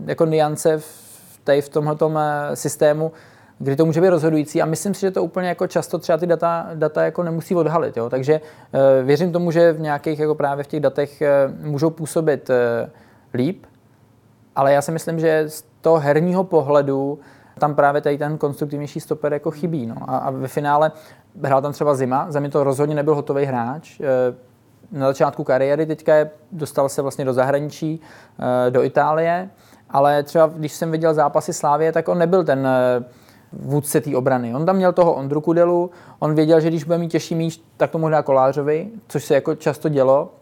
jako 0.06 0.24
niance 0.26 0.78
v, 0.78 0.84
tady 1.44 1.62
v 1.62 1.68
tomhle 1.68 2.48
eh, 2.52 2.56
systému, 2.56 3.12
kdy 3.58 3.76
to 3.76 3.86
může 3.86 4.00
být 4.00 4.08
rozhodující 4.08 4.62
a 4.62 4.66
myslím 4.66 4.94
si, 4.94 5.00
že 5.00 5.10
to 5.10 5.24
úplně 5.24 5.48
jako 5.48 5.66
často 5.66 5.98
třeba 5.98 6.18
ty 6.18 6.26
data, 6.26 6.70
data 6.74 7.04
jako 7.04 7.22
nemusí 7.22 7.54
odhalit. 7.54 7.96
Jo? 7.96 8.10
Takže 8.10 8.32
e, 8.32 9.02
věřím 9.02 9.32
tomu, 9.32 9.50
že 9.50 9.72
v 9.72 9.80
nějakých 9.80 10.18
jako 10.18 10.34
právě 10.34 10.64
v 10.64 10.66
těch 10.66 10.80
datech 10.80 11.22
můžou 11.60 11.90
působit 11.90 12.50
líp, 13.34 13.66
ale 14.56 14.72
já 14.72 14.82
si 14.82 14.92
myslím, 14.92 15.20
že 15.20 15.46
toho 15.82 15.98
herního 15.98 16.44
pohledu 16.44 17.18
tam 17.58 17.74
právě 17.74 18.00
tady 18.00 18.18
ten 18.18 18.38
konstruktivnější 18.38 19.00
stoper 19.00 19.32
jako 19.32 19.50
chybí. 19.50 19.86
No. 19.86 19.96
A, 20.08 20.16
a 20.16 20.30
ve 20.30 20.48
finále 20.48 20.92
hrál 21.42 21.62
tam 21.62 21.72
třeba 21.72 21.94
Zima, 21.94 22.26
za 22.28 22.40
mě 22.40 22.48
to 22.48 22.64
rozhodně 22.64 22.94
nebyl 22.94 23.14
hotový 23.14 23.44
hráč. 23.44 24.00
E, 24.00 24.04
na 24.92 25.06
začátku 25.06 25.44
kariéry 25.44 25.86
teďka 25.86 26.14
je, 26.14 26.30
dostal 26.52 26.88
se 26.88 27.02
vlastně 27.02 27.24
do 27.24 27.32
zahraničí, 27.32 28.00
e, 28.66 28.70
do 28.70 28.82
Itálie, 28.82 29.50
ale 29.90 30.22
třeba 30.22 30.46
když 30.46 30.72
jsem 30.72 30.90
viděl 30.90 31.14
zápasy 31.14 31.52
Slávě, 31.52 31.92
tak 31.92 32.08
on 32.08 32.18
nebyl 32.18 32.44
ten 32.44 32.66
e, 32.66 33.04
vůdce 33.52 34.00
té 34.00 34.16
obrany. 34.16 34.54
On 34.54 34.66
tam 34.66 34.76
měl 34.76 34.92
toho 34.92 35.14
Ondru 35.14 35.40
Kudelu, 35.40 35.90
on 36.18 36.34
věděl, 36.34 36.60
že 36.60 36.68
když 36.68 36.84
bude 36.84 36.98
mít 36.98 37.08
těžší 37.08 37.34
míč, 37.34 37.62
tak 37.76 37.90
to 37.90 37.98
možná 37.98 38.22
Kolářovi, 38.22 38.88
což 39.08 39.24
se 39.24 39.34
jako 39.34 39.54
často 39.54 39.88
dělo, 39.88 40.32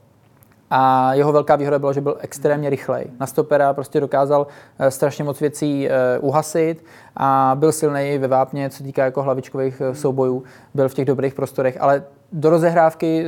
a 0.71 1.15
jeho 1.15 1.33
velká 1.33 1.57
výhoda 1.57 1.79
byla, 1.79 1.93
že 1.93 2.01
byl 2.01 2.17
extrémně 2.21 2.71
rychlej. 2.71 3.07
Na 3.21 3.27
stopera 3.27 3.73
prostě 3.73 4.01
dokázal 4.01 4.47
eh, 4.79 4.91
strašně 4.91 5.25
moc 5.25 5.41
věcí 5.41 5.89
eh, 5.89 6.19
uhasit 6.19 6.85
a 7.17 7.57
byl 7.59 7.73
silný 7.73 8.19
ve 8.19 8.29
vápně, 8.29 8.71
co 8.71 8.85
týká 8.85 9.05
jako 9.05 9.23
hlavičkových 9.23 9.83
eh, 9.85 9.95
soubojů, 9.95 10.43
byl 10.75 10.89
v 10.89 10.95
těch 10.95 11.05
dobrých 11.05 11.35
prostorech, 11.35 11.77
ale 11.81 12.03
do 12.33 12.51
rozehrávky 12.51 13.25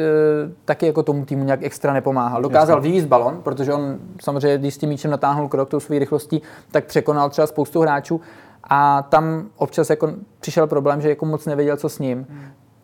taky 0.65 0.87
jako 0.87 1.03
tomu 1.03 1.25
týmu 1.25 1.45
nějak 1.45 1.63
extra 1.63 1.93
nepomáhal. 1.93 2.43
Dokázal 2.43 2.81
vyvízt 2.81 3.07
balon, 3.07 3.41
protože 3.43 3.73
on 3.73 3.99
samozřejmě, 4.21 4.59
když 4.59 4.75
s 4.75 4.79
tím 4.79 4.89
míčem 4.89 5.11
natáhnul 5.11 5.49
krok 5.49 5.69
tou 5.69 5.81
svou 5.81 5.99
rychlostí, 5.99 6.43
tak 6.71 6.85
překonal 6.85 7.31
třeba 7.31 7.47
spoustu 7.47 7.81
hráčů 7.81 8.21
a 8.65 9.03
tam 9.03 9.47
občas 9.57 9.91
jako 9.91 10.13
přišel 10.41 10.67
problém, 10.67 11.01
že 11.01 11.09
jako 11.09 11.27
moc 11.27 11.47
nevěděl, 11.47 11.77
co 11.77 11.89
s 11.89 11.99
ním. 11.99 12.27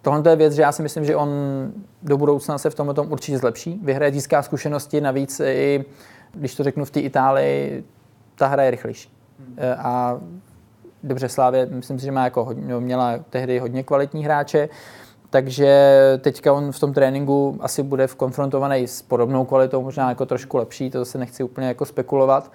Tohle 0.09 0.33
je 0.33 0.37
věc, 0.37 0.53
že 0.53 0.62
já 0.62 0.73
si 0.73 0.83
myslím, 0.83 1.05
že 1.05 1.16
on 1.16 1.31
do 2.03 2.16
budoucna 2.16 2.59
se 2.59 2.71
v 2.71 2.75
tomhle 2.75 2.94
tom 2.94 3.12
určitě 3.12 3.38
zlepší. 3.38 3.81
Vyhraje, 3.83 4.12
získá 4.12 4.42
zkušenosti, 4.42 5.01
navíc 5.01 5.40
i, 5.40 5.85
když 6.33 6.55
to 6.55 6.64
řeknu 6.64 6.85
v 6.85 6.90
té 6.90 7.01
Itálii, 7.01 7.85
ta 8.35 8.47
hra 8.47 8.62
je 8.62 8.71
rychlejší. 8.71 9.12
Hmm. 9.38 9.57
A 9.79 10.21
dobře 11.03 11.29
Slávě, 11.29 11.66
myslím 11.66 11.99
si, 11.99 12.05
že 12.05 12.12
má 12.12 12.25
jako 12.25 12.44
hodně, 12.44 12.75
měla 12.75 13.18
tehdy 13.31 13.59
hodně 13.59 13.83
kvalitní 13.83 14.25
hráče, 14.25 14.68
takže 15.31 15.92
teďka 16.21 16.53
on 16.53 16.73
v 16.73 16.81
tom 16.81 16.92
tréninku 16.92 17.59
asi 17.61 17.83
bude 17.83 18.07
v 18.07 18.14
konfrontovaný 18.14 18.88
s 18.88 19.03
podobnou 19.03 19.44
kvalitou, 19.44 19.83
možná 19.83 20.09
jako 20.09 20.27
trošku 20.27 20.57
lepší, 20.57 20.90
to 20.90 21.05
se 21.05 21.18
nechci 21.18 21.42
úplně 21.42 21.66
jako 21.66 21.85
spekulovat, 21.85 22.53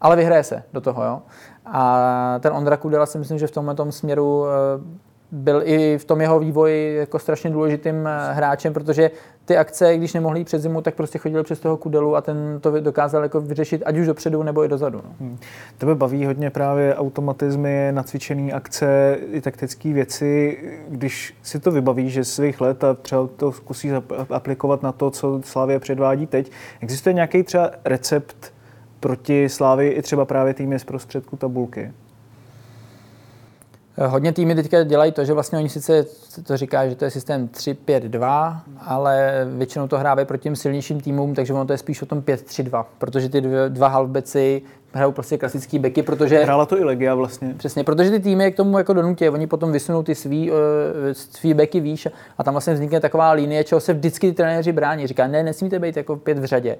ale 0.00 0.16
vyhraje 0.16 0.44
se 0.44 0.62
do 0.72 0.80
toho, 0.80 1.04
jo. 1.04 1.22
A 1.66 2.38
ten 2.40 2.52
Ondra 2.52 2.76
Kudela 2.76 3.06
si 3.06 3.18
myslím, 3.18 3.38
že 3.38 3.46
v 3.46 3.50
tomhle 3.50 3.92
směru 3.92 4.44
eh, 4.46 5.05
byl 5.32 5.62
i 5.64 5.98
v 5.98 6.04
tom 6.04 6.20
jeho 6.20 6.38
vývoji 6.38 6.96
jako 6.96 7.18
strašně 7.18 7.50
důležitým 7.50 8.06
eh, 8.06 8.34
hráčem, 8.34 8.72
protože 8.72 9.10
ty 9.44 9.56
akce, 9.56 9.96
když 9.96 10.14
nemohli 10.14 10.40
jít 10.40 10.44
před 10.44 10.58
zimu, 10.58 10.80
tak 10.80 10.94
prostě 10.94 11.18
chodili 11.18 11.42
přes 11.42 11.60
toho 11.60 11.76
kudelu 11.76 12.16
a 12.16 12.20
ten 12.20 12.58
to 12.60 12.80
dokázal 12.80 13.22
jako 13.22 13.40
vyřešit 13.40 13.82
ať 13.86 13.98
už 13.98 14.06
dopředu 14.06 14.42
nebo 14.42 14.64
i 14.64 14.68
dozadu. 14.68 15.00
No. 15.04 15.14
Hmm. 15.20 15.38
Tebe 15.78 15.94
baví 15.94 16.26
hodně 16.26 16.50
právě 16.50 16.94
automatizmy, 16.94 17.88
nacvičené 17.90 18.52
akce, 18.52 19.18
i 19.30 19.40
taktické 19.40 19.92
věci. 19.92 20.58
Když 20.88 21.34
si 21.42 21.60
to 21.60 21.70
vybaví, 21.70 22.10
že 22.10 22.24
svých 22.24 22.60
let 22.60 22.84
a 22.84 22.94
třeba 22.94 23.28
to 23.36 23.52
zkusí 23.52 23.90
aplikovat 24.30 24.82
na 24.82 24.92
to, 24.92 25.10
co 25.10 25.40
Slávě 25.44 25.80
předvádí 25.80 26.26
teď, 26.26 26.50
existuje 26.80 27.12
nějaký 27.12 27.42
třeba 27.42 27.70
recept 27.84 28.52
proti 29.00 29.48
Slávy 29.48 29.88
i 29.88 30.02
třeba 30.02 30.24
právě 30.24 30.54
týmy 30.54 30.78
z 30.78 30.84
prostředku 30.84 31.36
tabulky? 31.36 31.92
Eh, 33.98 34.06
hodně 34.06 34.32
týmy 34.32 34.54
teďka 34.54 34.82
dělají 34.82 35.12
to, 35.12 35.24
že 35.24 35.32
vlastně 35.32 35.58
oni 35.58 35.68
sice 35.68 36.06
to 36.46 36.56
říká, 36.56 36.88
že 36.88 36.94
to 36.94 37.04
je 37.04 37.10
systém 37.10 37.48
3-5-2, 37.48 38.60
ale 38.80 39.46
většinou 39.56 39.88
to 39.88 39.98
hrávají 39.98 40.26
proti 40.26 40.42
těm 40.42 40.56
silnějším 40.56 41.00
týmům, 41.00 41.34
takže 41.34 41.52
ono 41.52 41.64
to 41.64 41.72
je 41.72 41.78
spíš 41.78 42.02
o 42.02 42.06
tom 42.06 42.20
5-3-2, 42.20 42.84
protože 42.98 43.28
ty 43.28 43.40
dva 43.68 43.88
halfbeci 43.88 44.62
hrajou 44.92 45.12
prostě 45.12 45.38
klasický 45.38 45.78
beky, 45.78 46.02
protože... 46.02 46.42
Hrála 46.42 46.66
to 46.66 46.78
i 46.78 46.84
Legia 46.84 47.14
vlastně. 47.14 47.54
Přesně, 47.56 47.84
protože 47.84 48.10
ty 48.10 48.20
týmy 48.20 48.52
k 48.52 48.56
tomu 48.56 48.78
jako 48.78 48.92
donutí, 48.92 49.28
oni 49.28 49.46
potom 49.46 49.72
vysunou 49.72 50.02
ty 50.02 50.14
svý, 50.14 50.50
uh, 50.50 50.56
svý 51.12 51.54
beky 51.54 51.80
výš 51.80 52.08
a 52.38 52.44
tam 52.44 52.54
vlastně 52.54 52.74
vznikne 52.74 53.00
taková 53.00 53.32
linie, 53.32 53.64
čeho 53.64 53.80
se 53.80 53.92
vždycky 53.92 54.28
ty 54.28 54.34
trenéři 54.34 54.72
brání. 54.72 55.06
Říká, 55.06 55.26
ne, 55.26 55.42
nesmíte 55.42 55.78
být 55.78 55.96
jako 55.96 56.16
pět 56.16 56.38
v 56.38 56.44
řadě. 56.44 56.76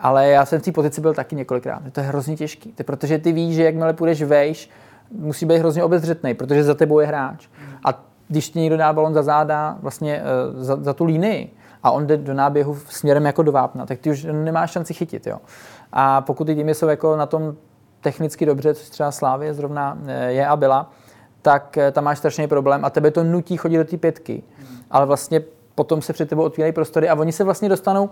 Ale 0.00 0.28
já 0.28 0.46
jsem 0.46 0.60
v 0.60 0.62
té 0.62 0.72
pozici 0.72 1.00
byl 1.00 1.14
taky 1.14 1.36
několikrát. 1.36 1.82
To 1.92 2.00
je 2.00 2.06
hrozně 2.06 2.36
těžký, 2.36 2.74
protože 2.84 3.18
ty 3.18 3.32
víš, 3.32 3.54
že 3.54 3.64
jakmile 3.64 3.92
půjdeš 3.92 4.22
vejš, 4.22 4.70
musí 5.18 5.46
být 5.46 5.58
hrozně 5.58 5.84
obezřetný, 5.84 6.34
protože 6.34 6.64
za 6.64 6.74
tebou 6.74 7.00
je 7.00 7.06
hráč. 7.06 7.48
A 7.84 8.04
když 8.28 8.50
ti 8.50 8.60
někdo 8.60 8.76
dá 8.76 8.92
balon 8.92 9.14
za 9.14 9.22
záda, 9.22 9.78
vlastně 9.80 10.22
uh, 10.22 10.62
za, 10.62 10.76
za 10.76 10.92
tu 10.92 11.04
línii, 11.04 11.50
a 11.82 11.90
on 11.90 12.06
jde 12.06 12.16
do 12.16 12.34
náběhu 12.34 12.76
směrem 12.88 13.26
jako 13.26 13.42
do 13.42 13.52
vápna, 13.52 13.86
tak 13.86 13.98
ty 13.98 14.10
už 14.10 14.26
nemáš 14.32 14.70
šanci 14.70 14.94
chytit. 14.94 15.26
Jo. 15.26 15.38
A 15.92 16.20
pokud 16.20 16.44
ty 16.44 16.54
týmy 16.54 16.74
jsou 16.74 16.88
jako 16.88 17.16
na 17.16 17.26
tom 17.26 17.56
technicky 18.00 18.46
dobře, 18.46 18.74
což 18.74 18.88
třeba 18.88 19.10
Slávě 19.10 19.54
zrovna 19.54 19.98
eh, 20.06 20.32
je 20.32 20.46
a 20.46 20.56
byla, 20.56 20.90
tak 21.42 21.78
eh, 21.78 21.90
tam 21.90 22.04
máš 22.04 22.18
strašný 22.18 22.46
problém 22.46 22.84
a 22.84 22.90
tebe 22.90 23.10
to 23.10 23.24
nutí 23.24 23.56
chodit 23.56 23.76
do 23.76 23.84
té 23.84 23.96
pětky. 23.96 24.42
Ale 24.90 25.06
vlastně 25.06 25.40
potom 25.74 26.02
se 26.02 26.12
před 26.12 26.28
tebou 26.28 26.42
otvírají 26.42 26.72
prostory 26.72 27.08
a 27.08 27.14
oni 27.14 27.32
se 27.32 27.44
vlastně 27.44 27.68
dostanou 27.68 28.10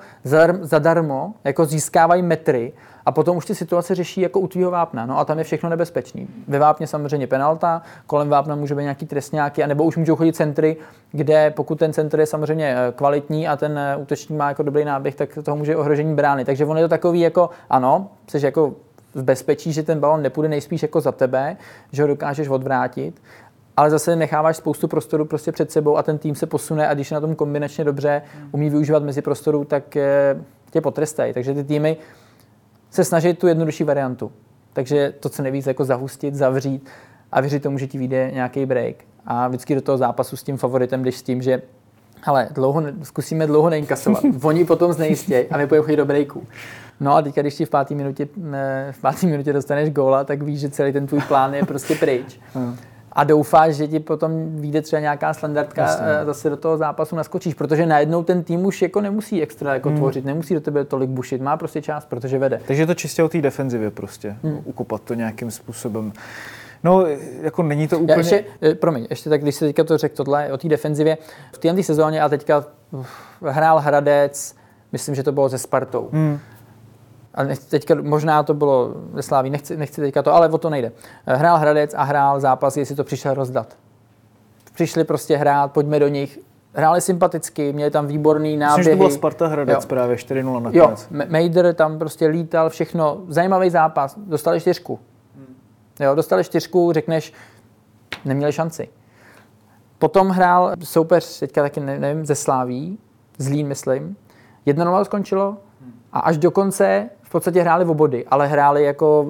zadarmo, 0.61 1.35
jako 1.45 1.65
získávají 1.65 2.23
metry 2.23 2.73
a 3.07 3.13
potom 3.13 3.37
už 3.37 3.47
ty 3.47 3.55
situace 3.55 3.95
řeší 3.95 4.21
jako 4.21 4.41
u 4.41 4.49
tvýho 4.49 4.71
vápna. 4.71 5.07
No 5.07 5.19
a 5.19 5.25
tam 5.25 5.39
je 5.39 5.45
všechno 5.45 5.69
nebezpečný. 5.69 6.29
Ve 6.49 6.59
vápně 6.59 6.87
samozřejmě 6.87 7.27
penalta, 7.27 7.83
kolem 8.07 8.29
vápna 8.29 8.55
může 8.55 8.75
být 8.75 8.83
nějaký 8.83 9.07
trestňáky, 9.07 9.67
nebo 9.67 9.85
už 9.85 9.97
můžou 9.97 10.17
chodit 10.17 10.37
centry, 10.37 10.77
kde 11.13 11.51
pokud 11.51 11.79
ten 11.79 11.93
centr 11.93 12.21
je 12.21 12.27
samozřejmě 12.27 12.77
eh, 12.77 12.93
kvalitní 12.93 13.49
a 13.49 13.57
ten 13.57 13.79
eh, 13.79 13.97
útočník 13.97 14.39
má 14.39 14.49
jako 14.49 14.63
dobrý 14.63 14.85
náběh, 14.85 15.15
tak 15.15 15.39
toho 15.43 15.57
může 15.57 15.77
ohrožení 15.77 16.15
brány. 16.15 16.45
Takže 16.45 16.65
on 16.65 16.77
je 16.77 16.85
to 16.85 16.89
takový 16.89 17.21
jako, 17.21 17.51
ano, 17.71 18.11
jsi 18.29 18.45
jako 18.45 18.75
v 19.15 19.23
bezpečí, 19.23 19.73
že 19.73 19.83
ten 19.83 20.01
balon 20.01 20.23
nepůjde 20.23 20.49
nejspíš 20.49 20.83
jako 20.83 21.01
za 21.01 21.13
tebe, 21.13 21.57
že 21.93 22.03
ho 22.03 22.09
dokážeš 22.09 22.49
odvrátit, 22.49 23.23
ale 23.77 23.91
zase 23.91 24.17
necháváš 24.17 24.57
spoustu 24.57 24.89
prostoru 24.89 25.25
prostě 25.25 25.53
před 25.53 25.71
sebou 25.71 25.97
a 25.97 26.03
ten 26.03 26.19
tým 26.19 26.35
se 26.35 26.47
posune 26.47 26.89
a 26.89 26.95
když 26.95 27.11
je 27.11 27.15
na 27.15 27.21
tom 27.21 27.35
kombinačně 27.35 27.85
dobře 27.85 28.23
umí 28.53 28.71
využívat 28.71 29.03
mezi 29.03 29.23
prostoru, 29.23 29.65
tak 29.65 29.97
eh, 29.97 30.37
tě 30.71 30.81
potrestají. 30.81 31.33
Takže 31.33 31.55
ty 31.55 31.65
týmy 31.65 31.97
se 32.91 33.05
snaží 33.05 33.35
tu 33.35 33.47
jednodušší 33.47 33.85
variantu. 33.85 34.33
Takže 34.73 35.15
to, 35.21 35.29
co 35.29 35.43
nejvíc 35.43 35.67
jako 35.67 35.85
zahustit, 35.85 36.35
zavřít 36.35 36.89
a 37.33 37.41
věřit 37.41 37.63
tomu, 37.63 37.79
že 37.79 37.87
ti 37.87 37.99
vyjde 37.99 38.31
nějaký 38.35 38.67
break. 38.67 38.97
A 39.27 39.49
vždycky 39.49 39.75
do 39.75 39.81
toho 39.81 39.99
zápasu 39.99 40.37
s 40.37 40.43
tím 40.43 40.57
favoritem 40.57 41.05
jdeš 41.05 41.17
s 41.17 41.23
tím, 41.23 41.43
že 41.43 41.63
ale 42.25 42.49
dlouho, 42.51 42.83
zkusíme 43.03 43.47
dlouho 43.47 43.71
neinkasovat. 43.71 44.23
Oni 44.43 44.65
potom 44.65 44.93
znejistějí 44.93 45.47
a 45.49 45.57
my 45.57 45.67
pojďme 45.67 45.85
chodit 45.85 45.97
do 45.97 46.05
breaku. 46.05 46.47
No 47.01 47.15
a 47.15 47.23
teď, 47.23 47.35
když 47.35 47.55
ti 47.55 47.65
v 47.65 47.71
páté 47.71 47.95
minutě, 47.95 48.29
v 48.91 49.01
páté 49.01 49.27
minutě 49.27 49.53
dostaneš 49.53 49.91
góla, 49.91 50.25
tak 50.25 50.43
víš, 50.43 50.61
že 50.61 50.71
celý 50.71 50.93
ten 50.93 51.07
tvůj 51.07 51.21
plán 51.21 51.55
je 51.55 51.65
prostě 51.65 51.95
pryč. 51.95 52.41
A 53.13 53.25
doufáš, 53.25 53.75
že 53.75 53.89
ti 53.89 54.01
potom 54.01 54.57
vyjde 54.57 54.83
třeba 54.83 55.01
nějaká 55.01 55.35
standardka 55.35 55.83
Jasně. 55.83 56.07
Eh, 56.07 56.25
zase 56.25 56.51
do 56.51 56.57
toho 56.57 56.77
zápasu 56.77 57.17
naskočíš, 57.17 57.55
protože 57.55 57.87
najednou 57.87 58.23
ten 58.23 58.43
tým 58.43 58.65
už 58.65 58.83
jako 58.83 59.01
nemusí 59.01 59.43
extra 59.43 59.75
jako 59.75 59.89
hmm. 59.89 59.99
tvořit, 59.99 60.25
nemusí 60.25 60.55
do 60.55 60.61
tebe 60.61 60.85
tolik 60.85 61.11
bušit, 61.11 61.43
má 61.43 61.57
prostě 61.57 61.83
čas, 61.83 62.05
protože 62.05 62.39
vede. 62.39 62.61
Takže 62.67 62.83
je 62.83 62.87
to 62.87 62.95
čistě 62.95 63.23
o 63.23 63.29
té 63.29 63.41
defenzivě 63.41 63.91
prostě, 63.91 64.37
hmm. 64.43 64.61
ukopat 64.65 65.03
to 65.03 65.15
nějakým 65.15 65.51
způsobem. 65.51 66.13
No, 66.85 67.07
jako 67.43 67.63
není 67.63 67.89
to 67.89 67.99
úplně... 67.99 68.13
Já 68.13 68.19
ještě, 68.19 68.45
eh, 68.63 68.75
promiň, 68.75 69.07
ještě 69.11 69.31
tak, 69.31 69.43
když 69.43 69.55
se 69.55 69.67
teďka 69.67 69.85
to 69.85 69.99
řekl 69.99 70.17
tohle 70.17 70.53
o 70.53 70.59
té 70.59 70.69
defenzivě, 70.69 71.19
v 71.53 71.59
té 71.59 71.83
sezóně 71.83 72.23
a 72.23 72.29
teďka 72.29 72.65
hrál 73.47 73.79
Hradec, 73.79 74.55
myslím, 74.93 75.15
že 75.15 75.23
to 75.23 75.33
bylo 75.33 75.49
se 75.49 75.59
Spartou. 75.59 76.09
Hmm 76.13 76.39
a 77.35 77.43
teďka 77.69 77.95
možná 78.03 78.43
to 78.43 78.55
bylo 78.55 78.95
ve 79.13 79.23
Sláví, 79.23 79.51
nechci, 79.51 79.77
nechci 79.77 80.01
teďka 80.01 80.23
to, 80.23 80.35
ale 80.35 80.49
o 80.49 80.59
to 80.59 80.71
nejde. 80.71 80.93
Hrál 81.27 81.59
Hradec 81.59 81.95
a 81.95 82.03
hrál 82.03 82.41
zápas, 82.41 82.77
jestli 82.77 82.97
to 82.97 83.05
přišel 83.05 83.35
rozdat. 83.35 83.77
Přišli 84.75 85.05
prostě 85.05 85.37
hrát, 85.37 85.73
pojďme 85.73 85.99
do 85.99 86.09
nich. 86.09 86.39
Hráli 86.75 87.01
sympaticky, 87.01 87.73
měli 87.73 87.91
tam 87.91 88.07
výborný 88.07 88.57
náběhy. 88.57 88.79
Myslím, 88.79 88.93
že 88.93 88.97
to 88.97 89.05
byl 89.05 89.11
Sparta 89.11 89.47
Hradec 89.47 89.85
jo. 89.85 89.89
právě 89.89 90.17
4-0 90.17 90.63
nakonec. 90.63 90.75
Jo, 90.75 90.95
Mejder 91.29 91.75
tam 91.75 91.99
prostě 91.99 92.27
lítal, 92.27 92.71
všechno. 92.71 93.21
Zajímavý 93.29 93.71
zápas, 93.71 94.15
dostali 94.19 94.61
čtyřku. 94.61 94.99
Jo, 96.01 96.15
dostali 96.15 96.45
čtyřku, 96.45 96.93
řekneš, 96.93 97.33
neměli 98.25 98.53
šanci. 98.53 98.89
Potom 99.99 100.29
hrál 100.29 100.73
soupeř, 100.85 101.39
teďka 101.39 101.63
taky 101.63 101.81
nevím, 101.81 102.27
ze 102.27 102.35
Sláví, 102.35 102.99
Zlín 103.39 103.69
myslím. 103.69 104.17
1-0 104.67 105.05
skončilo 105.05 105.57
a 106.13 106.21
až 106.21 106.39
do 106.39 106.51
konce 106.51 107.11
podstatě 107.33 107.61
hráli 107.63 107.85
v 107.85 107.91
obody, 107.91 108.25
ale 108.31 108.47
hráli 108.47 108.85
jako, 108.85 109.27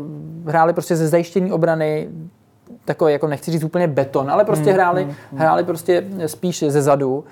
hráli 0.46 0.72
prostě 0.72 0.96
ze 0.96 1.08
zajištění 1.08 1.52
obrany, 1.52 2.08
takový, 2.84 3.12
jako 3.12 3.26
nechci 3.26 3.50
říct 3.50 3.64
úplně 3.64 3.88
beton, 3.88 4.30
ale 4.30 4.44
prostě 4.44 4.70
mm, 4.70 4.74
hráli, 4.74 5.04
mm, 5.04 5.38
hráli 5.38 5.64
prostě 5.64 6.04
spíš 6.26 6.64
ze 6.68 6.82
zadu. 6.82 7.24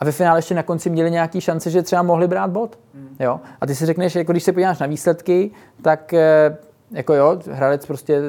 A 0.00 0.04
ve 0.04 0.12
finále 0.12 0.38
ještě 0.38 0.54
na 0.54 0.62
konci 0.62 0.90
měli 0.90 1.10
nějaký 1.10 1.40
šance, 1.40 1.70
že 1.70 1.82
třeba 1.82 2.02
mohli 2.02 2.28
brát 2.28 2.50
bod. 2.50 2.78
Mm. 2.94 3.16
Jo? 3.20 3.40
A 3.60 3.66
ty 3.66 3.74
si 3.74 3.86
řekneš, 3.86 4.14
jako 4.14 4.32
když 4.32 4.42
se 4.42 4.52
podíváš 4.52 4.78
na 4.78 4.86
výsledky, 4.86 5.50
tak 5.82 6.14
eh, 6.14 6.56
jako 6.90 7.14
jo, 7.14 7.38
Hradec 7.50 7.86
prostě 7.86 8.22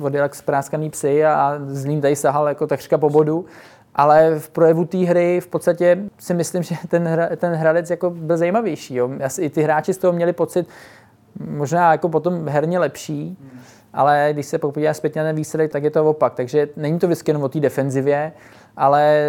odjel 0.00 0.22
jak 0.22 0.34
spráskaný 0.34 0.90
psy 0.90 1.24
a 1.24 1.58
z 1.66 1.84
ním 1.84 2.00
tady 2.00 2.16
sahal 2.16 2.48
jako 2.48 2.66
takřka 2.66 2.98
po 2.98 3.10
bodu 3.10 3.44
ale 3.96 4.38
v 4.38 4.50
projevu 4.50 4.84
té 4.84 4.98
hry 4.98 5.40
v 5.40 5.46
podstatě 5.46 5.98
si 6.18 6.34
myslím, 6.34 6.62
že 6.62 6.76
ten, 6.88 7.04
hra, 7.08 7.28
ten 7.36 7.52
Hradec 7.52 7.90
jako 7.90 8.10
byl 8.10 8.36
zajímavější. 8.36 8.94
Jo. 8.94 9.10
I 9.40 9.50
ty 9.50 9.62
hráči 9.62 9.94
z 9.94 9.98
toho 9.98 10.12
měli 10.12 10.32
pocit, 10.32 10.68
možná 11.40 11.92
jako 11.92 12.08
potom 12.08 12.48
herně 12.48 12.78
lepší, 12.78 13.38
ale 13.92 14.28
když 14.32 14.46
se 14.46 14.58
podíváš 14.58 14.96
zpětně 14.96 15.22
na 15.22 15.28
ten 15.28 15.36
výsledek, 15.36 15.72
tak 15.72 15.84
je 15.84 15.90
to 15.90 16.04
opak. 16.04 16.34
Takže 16.34 16.68
není 16.76 16.98
to 16.98 17.06
vždycky 17.06 17.30
jenom 17.30 17.42
o 17.42 17.48
té 17.48 17.60
defenzivě, 17.60 18.32
ale 18.76 19.26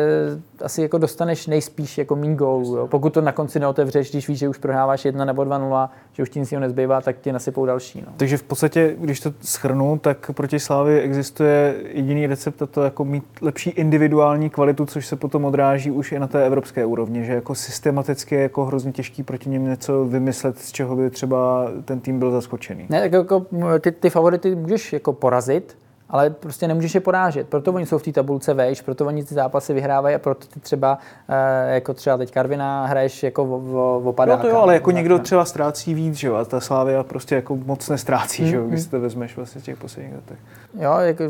asi 0.61 0.81
jako 0.81 0.97
dostaneš 0.97 1.47
nejspíš 1.47 1.97
jako 1.97 2.15
mín 2.15 2.35
gólů. 2.35 2.77
Jo. 2.77 2.87
Pokud 2.87 3.13
to 3.13 3.21
na 3.21 3.31
konci 3.31 3.59
neotevřeš, 3.59 4.11
když 4.11 4.27
víš, 4.27 4.39
že 4.39 4.49
už 4.49 4.57
prohráváš 4.57 5.05
1 5.05 5.25
nebo 5.25 5.41
2-0, 5.41 5.89
že 6.13 6.23
už 6.23 6.29
ti 6.29 6.39
nic 6.39 6.51
nezbývá, 6.51 7.01
tak 7.01 7.19
ti 7.19 7.31
nasypou 7.31 7.65
další. 7.65 8.03
No. 8.07 8.13
Takže 8.17 8.37
v 8.37 8.43
podstatě, 8.43 8.95
když 8.99 9.19
to 9.19 9.33
schrnu, 9.41 9.97
tak 9.97 10.31
proti 10.33 10.59
Slávy 10.59 11.01
existuje 11.01 11.75
jediný 11.87 12.27
recept 12.27 12.61
a 12.61 12.65
to 12.65 12.83
jako 12.83 13.05
mít 13.05 13.23
lepší 13.41 13.69
individuální 13.69 14.49
kvalitu, 14.49 14.85
což 14.85 15.07
se 15.07 15.15
potom 15.15 15.45
odráží 15.45 15.91
už 15.91 16.11
i 16.11 16.19
na 16.19 16.27
té 16.27 16.45
evropské 16.45 16.85
úrovni, 16.85 17.25
že 17.25 17.33
jako 17.33 17.55
systematicky 17.55 18.35
je 18.35 18.41
jako 18.41 18.65
hrozně 18.65 18.91
těžký 18.91 19.23
proti 19.23 19.49
něm 19.49 19.65
něco 19.65 20.05
vymyslet, 20.05 20.59
z 20.59 20.71
čeho 20.71 20.95
by 20.95 21.09
třeba 21.09 21.67
ten 21.85 21.99
tým 21.99 22.19
byl 22.19 22.31
zaskočený. 22.31 22.85
Ne, 22.89 23.01
tak 23.01 23.11
jako 23.11 23.45
ty, 23.79 23.91
ty 23.91 24.09
favority 24.09 24.55
můžeš 24.55 24.93
jako 24.93 25.13
porazit, 25.13 25.77
ale 26.09 26.29
prostě 26.29 26.67
nemůžeš 26.67 26.95
je 26.95 27.01
porážet. 27.01 27.47
Proto 27.47 27.73
oni 27.73 27.85
jsou 27.85 27.97
v 27.97 28.03
té 28.03 28.11
tabulce 28.11 28.53
vejš, 28.53 28.81
proto 28.81 29.05
oni 29.05 29.23
ty 29.23 29.35
zápasy 29.35 29.73
vyhrávají 29.73 30.15
a 30.15 30.19
proto 30.19 30.47
ty 30.47 30.59
třeba, 30.59 30.97
eh, 31.29 31.73
jako 31.73 31.93
třeba 31.93 32.17
teď 32.17 32.31
Karvina, 32.31 32.85
hraješ 32.85 33.23
jako 33.23 33.43
o, 33.43 34.01
o 34.05 34.13
padáka. 34.13 34.43
Jo, 34.43 34.49
to 34.49 34.55
jo, 34.55 34.61
ale 34.61 34.73
jako 34.73 34.91
někdo 34.91 35.19
třeba 35.19 35.45
ztrácí 35.45 35.93
víc, 35.93 36.15
že 36.15 36.27
jo, 36.27 36.35
a 36.35 36.45
ta 36.45 36.59
Slávia 36.59 37.03
prostě 37.03 37.35
jako 37.35 37.55
moc 37.55 37.89
nestrácí, 37.89 38.43
mm, 38.43 38.49
že 38.49 38.55
jo, 38.55 38.63
když 38.67 38.81
si 38.81 38.89
to 38.89 38.99
vezmeš 38.99 39.35
vlastně 39.35 39.61
v 39.61 39.63
těch 39.63 39.77
posledních 39.77 40.15
letech. 40.15 40.37
Jo, 40.79 40.93
jako, 40.97 41.23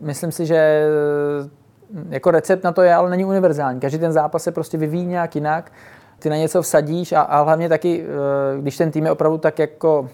myslím 0.00 0.32
si, 0.32 0.46
že 0.46 0.56
eh, 0.56 1.48
jako 2.08 2.30
recept 2.30 2.64
na 2.64 2.72
to 2.72 2.82
je, 2.82 2.94
ale 2.94 3.10
není 3.10 3.24
univerzální. 3.24 3.80
Každý 3.80 3.98
ten 3.98 4.12
zápas 4.12 4.42
se 4.42 4.52
prostě 4.52 4.78
vyvíjí 4.78 5.06
nějak 5.06 5.34
jinak, 5.34 5.72
ty 6.18 6.30
na 6.30 6.36
něco 6.36 6.62
vsadíš 6.62 7.12
a, 7.12 7.20
a 7.20 7.42
hlavně 7.42 7.68
taky, 7.68 8.04
eh, 8.04 8.60
když 8.60 8.76
ten 8.76 8.90
tým 8.90 9.04
je 9.04 9.10
opravdu 9.10 9.38
tak 9.38 9.58
jako 9.58 10.08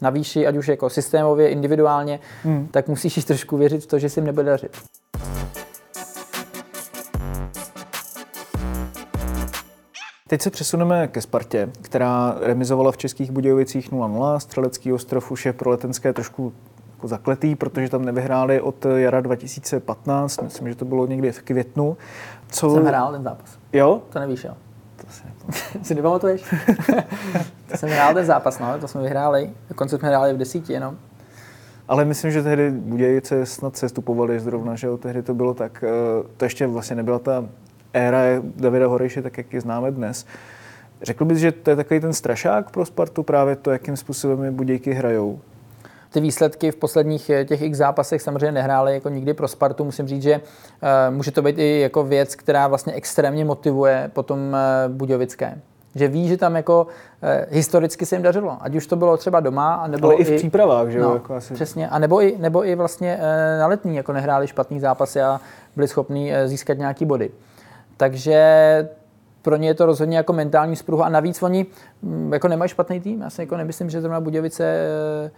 na 0.00 0.10
výši, 0.10 0.46
ať 0.46 0.56
už 0.56 0.68
jako 0.68 0.90
systémově, 0.90 1.48
individuálně, 1.48 2.20
hmm. 2.44 2.68
tak 2.70 2.88
musíš 2.88 3.16
jít 3.16 3.26
trošku 3.26 3.56
věřit 3.56 3.82
v 3.82 3.86
to, 3.86 3.98
že 3.98 4.08
si 4.08 4.20
jim 4.20 4.26
nebude 4.26 4.46
dařit. 4.46 4.76
Teď 10.28 10.42
se 10.42 10.50
přesuneme 10.50 11.08
ke 11.08 11.20
Spartě, 11.20 11.70
která 11.82 12.36
remizovala 12.40 12.92
v 12.92 12.96
Českých 12.96 13.30
Budějovicích 13.30 13.92
0-0. 13.92 14.38
Střelecký 14.38 14.92
ostrov 14.92 15.30
už 15.30 15.46
je 15.46 15.52
pro 15.52 15.70
letenské 15.70 16.12
trošku 16.12 16.52
jako 16.96 17.08
zakletý, 17.08 17.54
protože 17.54 17.88
tam 17.88 18.04
nevyhráli 18.04 18.60
od 18.60 18.86
jara 18.96 19.20
2015, 19.20 20.42
myslím, 20.42 20.68
že 20.68 20.74
to 20.74 20.84
bylo 20.84 21.06
někdy 21.06 21.32
v 21.32 21.42
květnu. 21.42 21.96
Co... 22.50 22.74
Jsem 22.74 22.84
hrál 22.84 23.12
ten 23.12 23.22
zápas. 23.22 23.58
Jo? 23.72 24.02
To 24.12 24.18
nevíš, 24.18 24.44
jo? 24.44 24.54
To 25.00 25.12
si, 25.12 25.22
si 25.82 25.94
nepamatuješ? 25.94 26.44
to 27.70 27.76
jsem 27.76 27.88
hrál 27.88 28.14
ten 28.14 28.26
zápas, 28.26 28.58
no, 28.58 28.78
to 28.78 28.88
jsme 28.88 29.02
vyhráli. 29.02 29.50
Dokonce 29.68 29.98
jsme 29.98 30.08
hráli 30.08 30.34
v 30.34 30.38
desíti 30.38 30.72
jenom. 30.72 30.96
Ale 31.88 32.04
myslím, 32.04 32.30
že 32.30 32.42
tehdy 32.42 32.70
Budějice 32.70 33.46
snad 33.46 33.76
se 33.76 33.88
stupovali 33.88 34.40
zrovna, 34.40 34.74
že 34.74 34.86
jo, 34.86 34.96
tehdy 34.96 35.22
to 35.22 35.34
bylo 35.34 35.54
tak, 35.54 35.84
eh, 35.86 36.26
to 36.36 36.44
ještě 36.44 36.66
vlastně 36.66 36.96
nebyla 36.96 37.18
ta 37.18 37.44
éra 37.92 38.20
Davida 38.56 38.86
Horejše, 38.86 39.22
tak 39.22 39.38
jak 39.38 39.52
ji 39.52 39.60
známe 39.60 39.90
dnes. 39.90 40.26
Řekl 41.02 41.24
bys, 41.24 41.38
že 41.38 41.52
to 41.52 41.70
je 41.70 41.76
takový 41.76 42.00
ten 42.00 42.12
strašák 42.12 42.70
pro 42.70 42.86
Spartu, 42.86 43.22
právě 43.22 43.56
to, 43.56 43.70
jakým 43.70 43.96
způsobem 43.96 44.54
Budějky 44.54 44.92
hrajou? 44.92 45.40
Ty 46.10 46.20
výsledky 46.20 46.70
v 46.70 46.76
posledních 46.76 47.30
eh, 47.30 47.44
těch 47.44 47.62
x 47.62 47.78
zápasech 47.78 48.22
samozřejmě 48.22 48.52
nehrály 48.52 48.94
jako 48.94 49.08
nikdy 49.08 49.34
pro 49.34 49.48
Spartu. 49.48 49.84
Musím 49.84 50.08
říct, 50.08 50.22
že 50.22 50.40
uh, 50.40 51.14
může 51.14 51.30
to 51.30 51.42
být 51.42 51.58
i 51.58 51.80
jako 51.80 52.04
věc, 52.04 52.34
která 52.34 52.68
vlastně 52.68 52.92
extrémně 52.92 53.44
motivuje 53.44 54.10
potom 54.12 54.38
uh, 54.38 54.94
Budějovické. 54.94 55.58
Že 55.94 56.08
ví, 56.08 56.28
že 56.28 56.36
tam 56.36 56.56
jako 56.56 56.86
historicky 57.50 58.06
se 58.06 58.14
jim 58.14 58.22
dařilo. 58.22 58.56
Ať 58.60 58.74
už 58.74 58.86
to 58.86 58.96
bylo 58.96 59.16
třeba 59.16 59.40
doma, 59.40 59.86
nebo 59.86 60.06
Ale 60.06 60.16
i 60.16 60.24
v 60.24 60.36
přípravách, 60.36 60.88
že 60.88 60.98
jo? 60.98 61.08
No, 61.08 61.14
jako 61.14 61.34
asi... 61.34 61.54
Přesně. 61.54 61.88
A 61.88 61.98
nebo 61.98 62.22
i, 62.22 62.36
nebo 62.38 62.66
i 62.66 62.74
vlastně 62.74 63.18
na 63.58 63.66
letní, 63.66 63.96
jako 63.96 64.12
nehráli 64.12 64.46
špatný 64.46 64.80
zápasy 64.80 65.20
a 65.20 65.40
byli 65.76 65.88
schopni 65.88 66.32
získat 66.46 66.78
nějaký 66.78 67.04
body. 67.04 67.30
Takže 67.96 68.88
pro 69.42 69.56
ně 69.56 69.68
je 69.68 69.74
to 69.74 69.86
rozhodně 69.86 70.16
jako 70.16 70.32
mentální 70.32 70.76
spruha 70.76 71.06
a 71.06 71.08
navíc 71.08 71.42
oni 71.42 71.66
mm, 72.02 72.32
jako 72.32 72.48
nemají 72.48 72.68
špatný 72.68 73.00
tým. 73.00 73.20
Já 73.22 73.30
si 73.30 73.42
jako 73.42 73.56
nemyslím, 73.56 73.90
že 73.90 74.00
zrovna 74.00 74.20
Budějovice 74.20 74.64
Eh, 74.64 75.30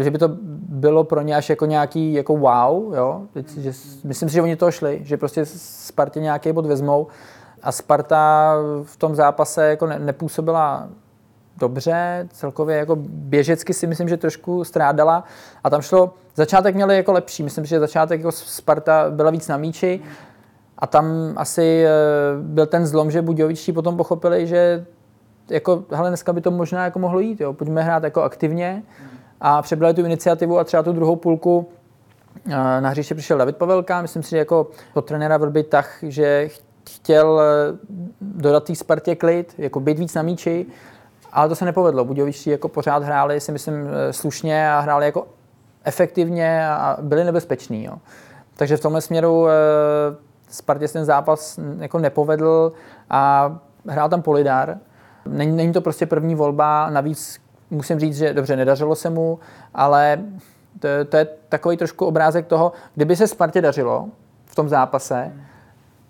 že 0.00 0.10
by 0.10 0.18
to 0.18 0.28
bylo 0.68 1.04
pro 1.04 1.20
ně 1.20 1.36
až 1.36 1.50
jako 1.50 1.66
nějaký 1.66 2.12
jako 2.12 2.36
wow, 2.36 2.94
jo? 2.94 3.22
Že, 3.56 3.72
myslím 4.04 4.28
si, 4.28 4.34
že 4.34 4.42
oni 4.42 4.56
to 4.56 4.70
šli, 4.70 5.00
že 5.04 5.16
prostě 5.16 5.46
Spartě 5.46 6.20
nějaký 6.20 6.52
bod 6.52 6.66
vezmou. 6.66 7.06
A 7.62 7.72
Sparta 7.72 8.54
v 8.82 8.96
tom 8.96 9.14
zápase 9.14 9.66
jako 9.66 9.86
ne, 9.86 9.98
nepůsobila 9.98 10.88
dobře, 11.56 12.28
celkově 12.32 12.76
jako 12.76 12.96
běžecky 13.08 13.74
si 13.74 13.86
myslím, 13.86 14.08
že 14.08 14.16
trošku 14.16 14.64
strádala. 14.64 15.24
A 15.64 15.70
tam 15.70 15.82
šlo, 15.82 16.14
začátek 16.34 16.74
měli 16.74 16.96
jako 16.96 17.12
lepší, 17.12 17.42
myslím 17.42 17.64
si, 17.64 17.70
že 17.70 17.80
začátek 17.80 18.20
jako 18.20 18.32
Sparta 18.32 19.10
byla 19.10 19.30
víc 19.30 19.48
na 19.48 19.56
míči. 19.56 20.00
A 20.78 20.86
tam 20.86 21.32
asi 21.36 21.84
eh, 21.84 21.90
byl 22.40 22.66
ten 22.66 22.86
zlom, 22.86 23.10
že 23.10 23.22
Budějovičtí 23.22 23.72
potom 23.72 23.96
pochopili, 23.96 24.46
že 24.46 24.86
jako, 25.50 25.84
hele, 25.90 26.10
dneska 26.10 26.32
by 26.32 26.40
to 26.40 26.50
možná 26.50 26.84
jako 26.84 26.98
mohlo 26.98 27.20
jít, 27.20 27.40
jo, 27.40 27.52
pojďme 27.52 27.82
hrát 27.82 28.04
jako 28.04 28.22
aktivně, 28.22 28.82
a 29.40 29.62
přebrali 29.62 29.94
tu 29.94 30.04
iniciativu 30.04 30.58
a 30.58 30.64
třeba 30.64 30.82
tu 30.82 30.92
druhou 30.92 31.16
půlku 31.16 31.68
eh, 32.46 32.80
na 32.80 32.88
hřiště 32.88 33.14
přišel 33.14 33.38
David 33.38 33.56
Pavelka, 33.56 34.02
myslím 34.02 34.22
si, 34.22 34.30
že 34.30 34.38
jako 34.38 34.66
od 34.94 35.06
trenéra 35.06 35.36
Vrby 35.36 35.62
tak, 35.62 35.86
že 36.02 36.48
chtěl 36.90 37.40
eh, 37.40 37.78
dodat 38.20 38.64
té 38.64 38.74
Spartě 38.74 39.16
klid, 39.16 39.54
jako 39.58 39.80
být 39.80 39.98
víc 39.98 40.14
na 40.14 40.22
míči, 40.22 40.66
ale 41.32 41.48
to 41.48 41.56
se 41.56 41.64
nepovedlo. 41.64 42.04
Budějovičtí 42.04 42.50
jako 42.50 42.68
pořád 42.68 43.02
hráli, 43.02 43.40
si 43.40 43.52
myslím, 43.52 43.74
eh, 43.86 44.12
slušně 44.12 44.72
a 44.72 44.80
hráli 44.80 45.06
jako 45.06 45.26
efektivně 45.84 46.68
a 46.68 46.96
byli 47.00 47.24
nebezpeční. 47.24 47.84
Jo. 47.84 47.98
Takže 48.56 48.76
v 48.76 48.80
tomhle 48.80 49.00
směru 49.00 49.46
Spartě 50.48 50.88
ten 50.88 51.04
zápas 51.04 51.58
jako 51.78 51.98
nepovedl 51.98 52.72
a 53.10 53.52
hrál 53.86 54.08
tam 54.08 54.22
Polidar. 54.22 54.78
Není, 55.26 55.56
není 55.56 55.72
to 55.72 55.80
prostě 55.80 56.06
první 56.06 56.34
volba, 56.34 56.90
navíc 56.90 57.40
musím 57.70 58.00
říct, 58.00 58.16
že 58.16 58.34
dobře, 58.34 58.56
nedařilo 58.56 58.94
se 58.94 59.10
mu, 59.10 59.38
ale 59.74 60.20
to, 60.78 60.88
to 61.08 61.16
je 61.16 61.26
takový 61.48 61.76
trošku 61.76 62.06
obrázek 62.06 62.46
toho, 62.46 62.72
kdyby 62.94 63.16
se 63.16 63.26
Spartě 63.26 63.60
dařilo 63.60 64.08
v 64.46 64.54
tom 64.54 64.68
zápase, 64.68 65.32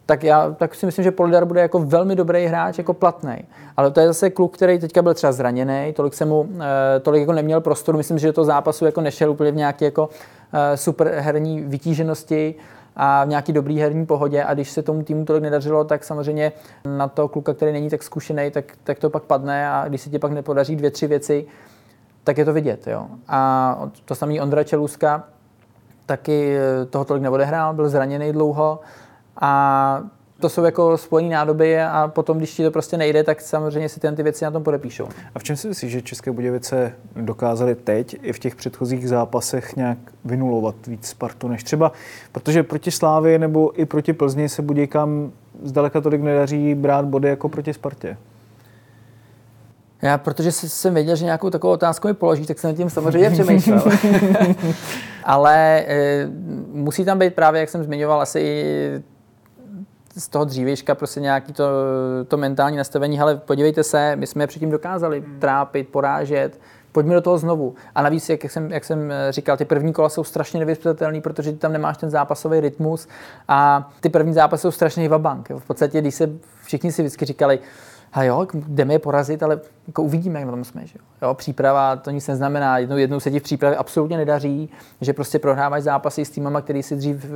tak 0.06 0.24
já 0.24 0.50
tak 0.50 0.74
si 0.74 0.86
myslím, 0.86 1.02
že 1.02 1.10
Polidar 1.10 1.44
bude 1.44 1.60
jako 1.60 1.78
velmi 1.78 2.16
dobrý 2.16 2.46
hráč, 2.46 2.78
jako 2.78 2.94
platný. 2.94 3.36
Ale 3.76 3.90
to 3.90 4.00
je 4.00 4.06
zase 4.06 4.30
kluk, 4.30 4.54
který 4.54 4.78
teďka 4.78 5.02
byl 5.02 5.14
třeba 5.14 5.32
zraněný, 5.32 5.92
tolik 5.96 6.14
se 6.14 6.24
mu, 6.24 6.48
eh, 6.60 7.00
tolik 7.00 7.20
jako 7.20 7.32
neměl 7.32 7.60
prostoru. 7.60 7.98
Myslím, 7.98 8.18
že 8.18 8.26
do 8.26 8.32
toho 8.32 8.44
zápasu 8.44 8.84
jako 8.84 9.00
nešel 9.00 9.30
úplně 9.30 9.52
v 9.52 9.56
nějaké 9.56 9.84
jako 9.84 10.08
eh, 10.52 10.76
super 10.76 11.08
herní 11.08 11.60
vytíženosti 11.60 12.54
a 12.96 13.24
v 13.24 13.28
nějaký 13.28 13.52
dobrý 13.52 13.80
herní 13.80 14.06
pohodě 14.06 14.44
a 14.44 14.54
když 14.54 14.70
se 14.70 14.82
tomu 14.82 15.02
týmu 15.02 15.24
tolik 15.24 15.42
nedařilo, 15.42 15.84
tak 15.84 16.04
samozřejmě 16.04 16.52
na 16.84 17.08
to 17.08 17.28
kluka, 17.28 17.54
který 17.54 17.72
není 17.72 17.90
tak 17.90 18.02
zkušený, 18.02 18.50
tak, 18.50 18.64
tak 18.84 18.98
to 18.98 19.10
pak 19.10 19.22
padne 19.22 19.70
a 19.70 19.88
když 19.88 20.00
se 20.00 20.10
ti 20.10 20.18
pak 20.18 20.32
nepodaří 20.32 20.76
dvě, 20.76 20.90
tři 20.90 21.06
věci, 21.06 21.46
tak 22.24 22.38
je 22.38 22.44
to 22.44 22.52
vidět. 22.52 22.86
Jo. 22.86 23.06
A 23.28 23.88
to 24.04 24.14
samý 24.14 24.40
Ondra 24.40 24.64
Čeluska 24.64 25.24
taky 26.06 26.56
toho 26.90 27.04
tolik 27.04 27.22
neodehrál, 27.22 27.74
byl 27.74 27.88
zraněný 27.88 28.32
dlouho 28.32 28.80
a 29.40 30.02
to 30.40 30.48
jsou 30.48 30.64
jako 30.64 30.98
spojené 30.98 31.34
nádoby 31.34 31.82
a 31.82 32.10
potom, 32.14 32.38
když 32.38 32.54
ti 32.54 32.62
to 32.62 32.70
prostě 32.70 32.96
nejde, 32.96 33.24
tak 33.24 33.40
samozřejmě 33.40 33.88
si 33.88 34.00
ty 34.00 34.22
věci 34.22 34.44
na 34.44 34.50
tom 34.50 34.62
podepíšou. 34.62 35.08
A 35.34 35.38
v 35.38 35.42
čem 35.42 35.56
si 35.56 35.68
myslíš, 35.68 35.92
že 35.92 36.02
České 36.02 36.32
Budějovice 36.32 36.92
dokázaly 37.16 37.74
teď 37.74 38.16
i 38.22 38.32
v 38.32 38.38
těch 38.38 38.54
předchozích 38.54 39.08
zápasech 39.08 39.76
nějak 39.76 39.98
vynulovat 40.24 40.74
víc 40.86 41.06
Spartu 41.06 41.48
než 41.48 41.64
třeba, 41.64 41.92
protože 42.32 42.62
proti 42.62 42.90
Slávě 42.90 43.38
nebo 43.38 43.80
i 43.80 43.86
proti 43.86 44.12
Plzni 44.12 44.48
se 44.48 44.62
Budějkám 44.62 45.32
zdaleka 45.62 46.00
tolik 46.00 46.22
nedaří 46.22 46.74
brát 46.74 47.04
body 47.04 47.28
jako 47.28 47.48
proti 47.48 47.72
Spartě? 47.72 48.16
Já, 50.02 50.18
protože 50.18 50.52
jsem 50.52 50.94
věděl, 50.94 51.16
že 51.16 51.24
nějakou 51.24 51.50
takovou 51.50 51.72
otázku 51.72 52.08
mi 52.08 52.14
položí, 52.14 52.46
tak 52.46 52.58
jsem 52.58 52.76
tím 52.76 52.90
samozřejmě 52.90 53.30
přemýšlel. 53.30 53.82
Ale 55.24 55.84
e, 55.86 56.28
musí 56.72 57.04
tam 57.04 57.18
být 57.18 57.34
právě, 57.34 57.60
jak 57.60 57.68
jsem 57.68 57.84
zmiňoval, 57.84 58.20
asi 58.20 59.02
z 60.16 60.28
toho 60.28 60.44
dřívějška 60.44 60.94
prostě 60.94 61.20
nějaký 61.20 61.52
to, 61.52 61.64
to 62.28 62.36
mentální 62.36 62.76
nastavení, 62.76 63.20
ale 63.20 63.36
podívejte 63.36 63.84
se, 63.84 64.16
my 64.16 64.26
jsme 64.26 64.46
předtím 64.46 64.70
dokázali 64.70 65.20
hmm. 65.20 65.40
trápit, 65.40 65.88
porážet, 65.88 66.60
pojďme 66.92 67.14
do 67.14 67.20
toho 67.20 67.38
znovu. 67.38 67.74
A 67.94 68.02
navíc, 68.02 68.28
jak 68.28 68.44
jsem, 68.44 68.72
jak 68.72 68.84
jsem 68.84 69.12
eh, 69.12 69.32
říkal, 69.32 69.56
ty 69.56 69.64
první 69.64 69.92
kola 69.92 70.08
jsou 70.08 70.24
strašně 70.24 70.60
nevyspětatelné, 70.60 71.20
protože 71.20 71.52
ty 71.52 71.58
tam 71.58 71.72
nemáš 71.72 71.96
ten 71.96 72.10
zápasový 72.10 72.60
rytmus 72.60 73.08
a 73.48 73.90
ty 74.00 74.08
první 74.08 74.34
zápasy 74.34 74.62
jsou 74.62 74.70
strašně 74.70 75.08
vabank. 75.08 75.48
V 75.50 75.66
podstatě, 75.66 76.00
když 76.00 76.14
se 76.14 76.30
všichni 76.64 76.92
si 76.92 77.02
vždycky 77.02 77.24
říkali, 77.24 77.58
a 78.12 78.22
jo, 78.22 78.46
jdeme 78.54 78.94
je 78.94 78.98
porazit, 78.98 79.42
ale 79.42 79.60
jako 79.86 80.02
uvidíme, 80.02 80.38
jak 80.38 80.46
na 80.46 80.52
tom 80.52 80.64
jsme. 80.64 80.86
Že 80.86 80.98
jo? 80.98 81.28
jo? 81.28 81.34
příprava, 81.34 81.96
to 81.96 82.10
nic 82.10 82.28
neznamená. 82.28 82.78
Jednou, 82.78 82.96
jednou 82.96 83.20
se 83.20 83.30
ti 83.30 83.40
v 83.40 83.42
přípravě 83.42 83.76
absolutně 83.76 84.16
nedaří, 84.16 84.70
že 85.00 85.12
prostě 85.12 85.38
prohráváš 85.38 85.82
zápasy 85.82 86.24
s 86.24 86.30
týmama, 86.30 86.60
který 86.60 86.82
si 86.82 86.96
dřív 86.96 87.24
e, 87.24 87.28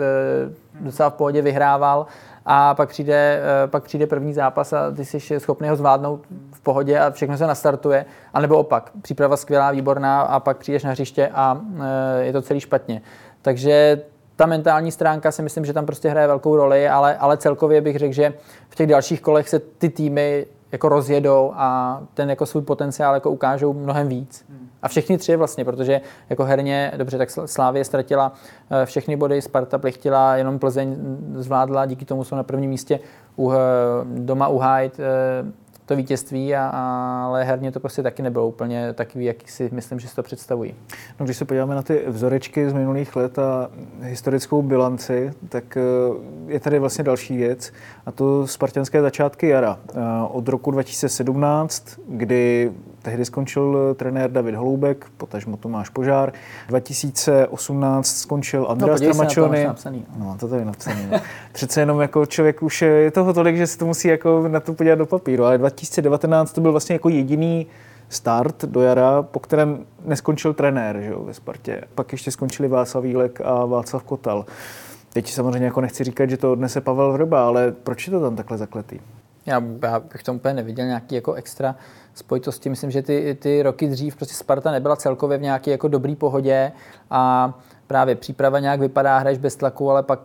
docela 0.80 1.10
v 1.10 1.14
pohodě 1.14 1.42
vyhrával 1.42 2.06
a 2.46 2.74
pak 2.74 2.88
přijde, 2.88 3.40
e, 3.64 3.68
pak 3.68 3.84
přijde 3.84 4.06
první 4.06 4.32
zápas 4.32 4.72
a 4.72 4.90
ty 4.90 5.04
jsi 5.04 5.40
schopný 5.40 5.68
ho 5.68 5.76
zvládnout 5.76 6.20
v 6.52 6.60
pohodě 6.60 6.98
a 6.98 7.10
všechno 7.10 7.36
se 7.36 7.46
nastartuje. 7.46 8.04
A 8.34 8.40
nebo 8.40 8.58
opak, 8.58 8.90
příprava 9.02 9.36
skvělá, 9.36 9.70
výborná 9.70 10.20
a 10.20 10.40
pak 10.40 10.56
přijdeš 10.58 10.84
na 10.84 10.90
hřiště 10.90 11.30
a 11.34 11.60
e, 12.18 12.24
je 12.24 12.32
to 12.32 12.42
celý 12.42 12.60
špatně. 12.60 13.02
Takže 13.42 14.02
ta 14.36 14.46
mentální 14.46 14.92
stránka 14.92 15.32
si 15.32 15.42
myslím, 15.42 15.64
že 15.64 15.72
tam 15.72 15.86
prostě 15.86 16.08
hraje 16.08 16.26
velkou 16.26 16.56
roli, 16.56 16.88
ale, 16.88 17.16
ale 17.16 17.36
celkově 17.36 17.80
bych 17.80 17.98
řekl, 17.98 18.14
že 18.14 18.32
v 18.68 18.74
těch 18.74 18.86
dalších 18.86 19.20
kolech 19.20 19.48
se 19.48 19.58
ty 19.58 19.88
týmy 19.88 20.46
jako 20.74 20.88
rozjedou 20.88 21.52
a 21.54 22.00
ten 22.14 22.30
jako 22.30 22.46
svůj 22.46 22.62
potenciál 22.62 23.14
jako 23.14 23.30
ukážou 23.30 23.72
mnohem 23.72 24.08
víc. 24.08 24.44
A 24.82 24.88
všechny 24.88 25.18
tři 25.18 25.36
vlastně, 25.36 25.64
protože 25.64 26.00
jako 26.30 26.44
herně, 26.44 26.92
dobře, 26.96 27.18
tak 27.18 27.30
Slávě 27.30 27.84
ztratila 27.84 28.32
eh, 28.70 28.86
všechny 28.86 29.16
body, 29.16 29.42
Sparta 29.42 29.78
plichtila, 29.78 30.36
jenom 30.36 30.58
Plzeň 30.58 30.96
zvládla, 31.34 31.86
díky 31.86 32.04
tomu 32.04 32.24
jsou 32.24 32.36
na 32.36 32.42
prvním 32.42 32.70
místě 32.70 33.00
u, 33.36 33.52
eh, 33.52 33.56
doma 34.04 34.48
uhájit 34.48 35.00
to 35.86 35.96
vítězství, 35.96 36.54
a, 36.54 36.68
ale 37.24 37.44
herně 37.44 37.72
to 37.72 37.80
prostě 37.80 38.02
taky 38.02 38.22
nebylo 38.22 38.48
úplně 38.48 38.92
takový, 38.92 39.24
jaký 39.24 39.48
si 39.48 39.70
myslím, 39.72 40.00
že 40.00 40.08
si 40.08 40.16
to 40.16 40.22
představují. 40.22 40.74
No, 41.20 41.24
když 41.24 41.36
se 41.36 41.44
podíváme 41.44 41.74
na 41.74 41.82
ty 41.82 42.04
vzorečky 42.06 42.70
z 42.70 42.72
minulých 42.72 43.16
let 43.16 43.38
a 43.38 43.70
historickou 44.00 44.62
bilanci, 44.62 45.32
tak 45.48 45.76
eh, 45.76 45.80
je 46.46 46.60
tady 46.60 46.78
vlastně 46.78 47.04
další 47.04 47.36
věc 47.36 47.72
a 48.06 48.12
to 48.12 48.46
spartianské 48.46 49.02
začátky 49.02 49.48
jara. 49.48 49.78
Eh, 49.88 50.00
od 50.28 50.48
roku 50.48 50.70
2017, 50.70 52.00
kdy 52.08 52.72
tehdy 53.04 53.24
skončil 53.24 53.94
trenér 53.94 54.30
David 54.30 54.54
Holoubek, 54.54 55.06
potažmo 55.16 55.56
Tomáš 55.56 55.88
Požár. 55.88 56.32
2018 56.68 58.06
skončil 58.06 58.66
Andreas 58.68 59.00
no, 59.00 59.06
Tramačony. 59.06 59.68
No, 60.18 60.36
to 60.40 60.48
tady 60.48 60.64
napsané. 60.64 61.08
No. 61.12 61.20
Přece 61.52 61.80
jenom 61.80 62.00
jako 62.00 62.26
člověk 62.26 62.62
už 62.62 62.82
je 62.82 63.10
toho 63.10 63.32
tolik, 63.32 63.56
že 63.56 63.66
si 63.66 63.78
to 63.78 63.86
musí 63.86 64.08
jako 64.08 64.48
na 64.48 64.60
to 64.60 64.72
podívat 64.72 64.94
do 64.94 65.06
papíru, 65.06 65.44
ale 65.44 65.58
2019 65.74 66.52
to 66.52 66.60
byl 66.60 66.70
vlastně 66.70 66.94
jako 66.94 67.08
jediný 67.08 67.66
start 68.08 68.64
do 68.64 68.80
jara, 68.80 69.22
po 69.22 69.38
kterém 69.38 69.86
neskončil 70.04 70.54
trenér 70.54 71.00
že 71.00 71.10
jo, 71.10 71.24
ve 71.24 71.34
Spartě. 71.34 71.82
Pak 71.94 72.12
ještě 72.12 72.30
skončili 72.30 72.68
Václav 72.68 73.04
Vílek 73.04 73.40
a 73.44 73.64
Václav 73.64 74.02
Kotal. 74.02 74.46
Teď 75.12 75.30
samozřejmě 75.30 75.66
jako 75.66 75.80
nechci 75.80 76.04
říkat, 76.04 76.30
že 76.30 76.36
to 76.36 76.52
odnese 76.52 76.80
Pavel 76.80 77.12
Vrba, 77.12 77.46
ale 77.46 77.72
proč 77.72 78.06
je 78.06 78.10
to 78.10 78.20
tam 78.20 78.36
takhle 78.36 78.58
zakletý? 78.58 78.98
Já, 79.46 79.62
já 79.82 80.00
bych 80.00 80.22
tam 80.22 80.36
úplně 80.36 80.54
neviděl 80.54 80.86
nějaký 80.86 81.14
jako 81.14 81.32
extra 81.32 81.76
spojitosti. 82.14 82.68
Myslím, 82.70 82.90
že 82.90 83.02
ty, 83.02 83.36
ty 83.40 83.62
roky 83.62 83.88
dřív 83.88 84.16
prostě 84.16 84.34
Sparta 84.34 84.70
nebyla 84.70 84.96
celkově 84.96 85.38
v 85.38 85.42
nějaké 85.42 85.70
jako 85.70 85.88
dobrý 85.88 86.16
pohodě 86.16 86.72
a 87.10 87.54
právě 87.86 88.14
příprava 88.14 88.58
nějak 88.58 88.80
vypadá, 88.80 89.18
hraješ 89.18 89.38
bez 89.38 89.56
tlaku, 89.56 89.90
ale 89.90 90.02
pak 90.02 90.20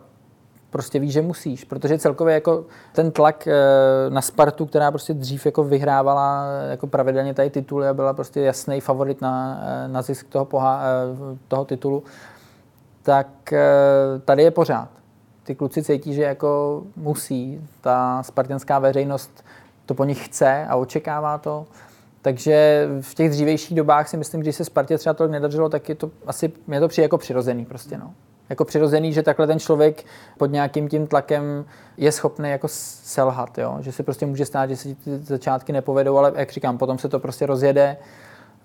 prostě 0.70 0.98
víš, 0.98 1.12
že 1.12 1.22
musíš, 1.22 1.64
protože 1.64 1.98
celkově 1.98 2.34
jako 2.34 2.64
ten 2.92 3.10
tlak 3.10 3.46
eh, 3.46 3.54
na 4.08 4.22
Spartu, 4.22 4.66
která 4.66 4.90
prostě 4.90 5.14
dřív 5.14 5.46
jako 5.46 5.64
vyhrávala 5.64 6.44
eh, 6.46 6.70
jako 6.70 6.86
pravidelně 6.86 7.34
tady 7.34 7.50
tituly 7.50 7.88
a 7.88 7.94
byla 7.94 8.12
prostě 8.12 8.40
jasný 8.40 8.80
favorit 8.80 9.20
na, 9.20 9.60
eh, 9.62 9.88
na 9.88 10.02
zisk 10.02 10.28
toho, 10.28 10.44
poha, 10.44 10.82
toho 11.48 11.64
titulu, 11.64 12.02
tak 13.02 13.26
tady 14.24 14.42
je 14.42 14.50
pořád. 14.50 14.88
Ty 15.42 15.54
kluci 15.54 15.82
cítí, 15.82 16.14
že 16.14 16.22
jako 16.22 16.82
musí, 16.96 17.68
ta 17.80 18.22
spartianská 18.22 18.78
veřejnost 18.78 19.44
to 19.86 19.94
po 19.94 20.04
nich 20.04 20.26
chce 20.26 20.66
a 20.68 20.76
očekává 20.76 21.38
to. 21.38 21.66
Takže 22.22 22.88
v 23.00 23.14
těch 23.14 23.30
dřívějších 23.30 23.76
dobách 23.76 24.08
si 24.08 24.16
myslím, 24.16 24.44
že 24.44 24.52
se 24.52 24.64
Spartě 24.64 24.98
třeba 24.98 25.14
to 25.14 25.28
nedařilo, 25.28 25.68
tak 25.68 25.88
je 25.88 25.94
to 25.94 26.10
asi, 26.26 26.52
mě 26.66 26.80
to 26.80 26.88
přijde 26.88 27.04
jako 27.04 27.18
přirozený 27.18 27.64
prostě, 27.64 27.98
no. 27.98 28.14
Jako 28.50 28.64
přirozený, 28.64 29.12
že 29.12 29.22
takhle 29.22 29.46
ten 29.46 29.58
člověk 29.58 30.04
pod 30.38 30.46
nějakým 30.46 30.88
tím 30.88 31.06
tlakem 31.06 31.64
je 31.96 32.12
schopný 32.12 32.50
jako 32.50 32.68
selhat, 32.68 33.58
jo? 33.58 33.76
že 33.80 33.92
se 33.92 34.02
prostě 34.02 34.26
může 34.26 34.46
stát, 34.46 34.70
že 34.70 34.76
se 34.76 34.94
ty 34.94 35.18
začátky 35.18 35.72
nepovedou, 35.72 36.18
ale 36.18 36.32
jak 36.36 36.52
říkám, 36.52 36.78
potom 36.78 36.98
se 36.98 37.08
to 37.08 37.18
prostě 37.18 37.46
rozjede 37.46 37.96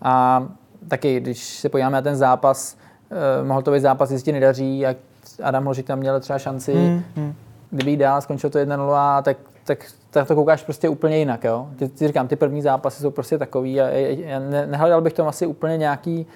a 0.01 0.47
taky, 0.87 1.19
když 1.19 1.43
se 1.43 1.69
podíváme 1.69 1.93
na 1.93 2.01
ten 2.01 2.15
zápas, 2.15 2.77
eh, 3.11 3.43
mohl 3.43 3.61
to 3.61 3.71
být 3.71 3.79
zápas, 3.79 4.11
jestli 4.11 4.31
nedaří, 4.31 4.79
jak 4.79 4.97
Adam 5.43 5.67
Ložik 5.67 5.87
tam 5.87 5.99
měl 5.99 6.19
třeba 6.19 6.39
šanci, 6.39 6.73
hmm, 6.73 7.03
hmm. 7.15 7.33
kdyby 7.69 7.91
jí 7.91 7.97
dál, 7.97 8.21
skončilo 8.21 8.49
to 8.49 8.59
1-0, 8.59 9.21
tak 9.21 9.37
tak, 9.65 9.85
tak 10.09 10.27
to 10.27 10.35
koukáš 10.35 10.63
prostě 10.63 10.89
úplně 10.89 11.17
jinak. 11.17 11.43
Jo? 11.43 11.67
Ty, 11.75 11.89
ty 11.89 12.07
říkám, 12.07 12.27
ty 12.27 12.35
první 12.35 12.61
zápasy 12.61 13.01
jsou 13.01 13.11
prostě 13.11 13.37
takový 13.37 13.81
a 13.81 13.87
já 13.89 14.39
ne, 14.39 14.67
nehledal 14.67 15.01
bych 15.01 15.13
tam 15.13 15.27
asi 15.27 15.45
úplně 15.45 15.77
nějaký 15.77 16.27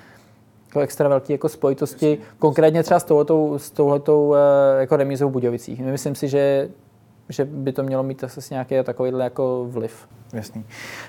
jako 0.69 0.79
extra 0.79 1.09
velký 1.09 1.33
jako 1.33 1.49
spojitosti, 1.49 2.17
konkrétně 2.39 2.83
třeba 2.83 2.99
s 2.99 3.03
touhletou, 3.03 3.59
s 3.59 3.71
touhletou 3.71 4.35
eh, 4.35 4.79
jako 4.79 4.95
remízou 4.95 5.29
v 5.29 5.31
Budějovicích. 5.31 5.79
Myslím 5.79 6.15
si, 6.15 6.27
že, 6.27 6.69
že 7.29 7.45
by 7.45 7.71
to 7.71 7.83
mělo 7.83 8.03
mít 8.03 8.23
asi 8.23 8.53
nějaký 8.53 8.75
takovýhle 8.83 9.23
jako 9.23 9.65
vliv. 9.69 10.07
Jasný. 10.33 10.65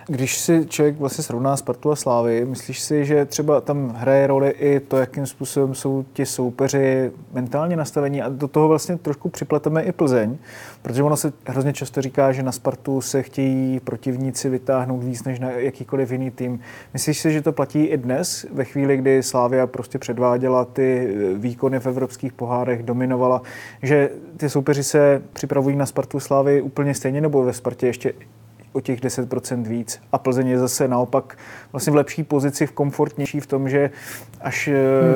Když 0.07 0.39
si 0.39 0.67
člověk 0.67 0.99
vlastně 0.99 1.25
srovná 1.25 1.57
Spartu 1.57 1.91
a 1.91 1.97
Slávy, 1.97 2.45
myslíš 2.45 2.81
si, 2.81 3.05
že 3.05 3.25
třeba 3.25 3.61
tam 3.61 3.89
hraje 3.89 4.27
roli 4.27 4.51
i 4.51 4.81
to, 4.81 4.97
jakým 4.97 5.27
způsobem 5.27 5.75
jsou 5.75 6.05
ti 6.13 6.27
soupeři 6.27 7.13
mentálně 7.33 7.77
nastavení 7.77 8.23
a 8.23 8.29
do 8.29 8.49
toho 8.49 8.69
vlastně 8.69 8.97
trošku 8.97 9.29
připleteme 9.29 9.83
i 9.83 9.93
Plzeň, 9.93 10.39
protože 10.83 11.03
ono 11.03 11.17
se 11.17 11.33
hrozně 11.47 11.73
často 11.73 12.03
říká, 12.03 12.33
že 12.33 12.43
na 12.43 12.53
Spartu 12.53 13.01
se 13.01 13.23
chtějí 13.23 13.81
protivníci 13.81 14.49
vytáhnout 14.49 15.05
víc 15.05 15.25
než 15.25 15.39
na 15.39 15.51
jakýkoliv 15.51 16.11
jiný 16.13 16.31
tým. 16.31 16.61
Myslíš 16.93 17.19
si, 17.19 17.33
že 17.33 17.43
to 17.43 17.53
platí 17.53 17.85
i 17.85 17.97
dnes, 17.97 18.47
ve 18.53 18.65
chvíli, 18.65 18.97
kdy 18.97 19.23
Slávia 19.23 19.67
prostě 19.67 19.99
předváděla 19.99 20.65
ty 20.65 21.15
výkony 21.35 21.81
v 21.81 21.87
evropských 21.87 22.33
pohárech, 22.33 22.83
dominovala, 22.83 23.43
že 23.83 24.11
ty 24.37 24.51
soupeři 24.51 24.85
se 24.85 25.23
připravují 25.33 25.77
na 25.77 25.87
Spartu 25.87 26.21
Slávy 26.21 26.63
úplně 26.63 26.95
stejně, 26.95 27.21
nebo 27.21 27.45
ve 27.45 27.53
Spartě 27.53 27.87
ještě 27.87 28.13
o 28.73 28.81
těch 28.81 29.01
10% 29.01 29.63
víc. 29.63 30.01
A 30.13 30.19
Plzeň 30.19 30.49
je 30.49 30.59
zase 30.59 30.89
naopak 30.89 31.39
vlastně 31.73 31.93
v 31.93 31.97
lepší 31.97 32.23
pozici, 32.23 32.67
v 32.67 32.73
komfortnější 32.73 33.41
v 33.41 33.47
tom, 33.47 33.69
že 33.69 33.91
až 34.41 34.71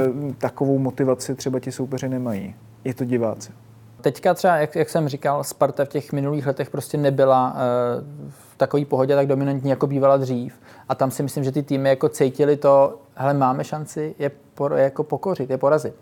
hmm. 0.06 0.34
takovou 0.38 0.78
motivaci 0.78 1.34
třeba 1.34 1.60
ti 1.60 1.72
soupeři 1.72 2.08
nemají. 2.08 2.54
Je 2.84 2.94
to 2.94 3.04
diváci. 3.04 3.52
Teďka 4.00 4.34
třeba, 4.34 4.56
jak, 4.56 4.76
jak 4.76 4.88
jsem 4.88 5.08
říkal, 5.08 5.44
Sparta 5.44 5.84
v 5.84 5.88
těch 5.88 6.12
minulých 6.12 6.46
letech 6.46 6.70
prostě 6.70 6.98
nebyla 6.98 7.52
uh, 7.52 8.04
v 8.28 8.56
takové 8.56 8.84
pohodě 8.84 9.14
tak 9.14 9.26
dominantní, 9.26 9.70
jako 9.70 9.86
bývala 9.86 10.16
dřív. 10.16 10.54
A 10.88 10.94
tam 10.94 11.10
si 11.10 11.22
myslím, 11.22 11.44
že 11.44 11.52
ty 11.52 11.62
týmy 11.62 11.88
jako 11.88 12.08
cítili 12.08 12.56
to, 12.56 12.98
hele, 13.14 13.34
máme 13.34 13.64
šanci 13.64 14.14
je, 14.18 14.30
por, 14.54 14.72
jako 14.72 15.04
pokořit, 15.04 15.50
je 15.50 15.58
porazit. 15.58 15.94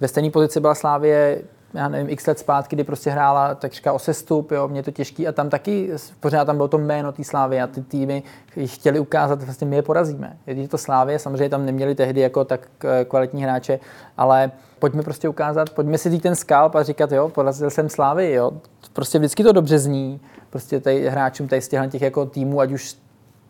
Ve 0.00 0.08
stejné 0.08 0.30
pozici 0.30 0.60
byla 0.60 0.74
Slávě 0.74 1.42
já 1.74 1.88
nevím, 1.88 2.10
x 2.10 2.26
let 2.26 2.38
zpátky, 2.38 2.76
kdy 2.76 2.84
prostě 2.84 3.10
hrála 3.10 3.54
tak 3.54 3.72
říká 3.72 3.92
o 3.92 3.98
sestup, 3.98 4.50
jo, 4.50 4.68
mě 4.68 4.82
to 4.82 4.90
těžký 4.90 5.28
a 5.28 5.32
tam 5.32 5.50
taky 5.50 5.90
pořád 6.20 6.44
tam 6.44 6.56
bylo 6.56 6.68
to 6.68 6.78
jméno 6.78 7.12
té 7.12 7.24
Slávy 7.24 7.60
a 7.60 7.66
ty 7.66 7.82
týmy 7.82 8.22
chtěli 8.64 9.00
ukázat, 9.00 9.42
vlastně 9.42 9.66
my 9.66 9.76
je 9.76 9.82
porazíme. 9.82 10.36
Je 10.46 10.68
to 10.68 10.78
Slávě, 10.78 11.18
samozřejmě 11.18 11.48
tam 11.48 11.66
neměli 11.66 11.94
tehdy 11.94 12.20
jako 12.20 12.44
tak 12.44 12.68
eh, 12.84 13.04
kvalitní 13.04 13.42
hráče, 13.42 13.80
ale 14.16 14.50
pojďme 14.78 15.02
prostě 15.02 15.28
ukázat, 15.28 15.70
pojďme 15.70 15.98
si 15.98 16.18
ten 16.18 16.34
skalp 16.34 16.74
a 16.74 16.82
říkat, 16.82 17.12
jo, 17.12 17.28
porazil 17.28 17.70
jsem 17.70 17.88
Slávy, 17.88 18.32
jo. 18.32 18.52
Prostě 18.92 19.18
vždycky 19.18 19.44
to 19.44 19.52
dobře 19.52 19.78
zní, 19.78 20.20
prostě 20.50 20.80
tady 20.80 21.08
hráčům 21.08 21.48
tady 21.48 21.62
z 21.62 21.68
těch 21.68 22.02
jako 22.02 22.26
týmů, 22.26 22.60
ať 22.60 22.72
už 22.72 22.96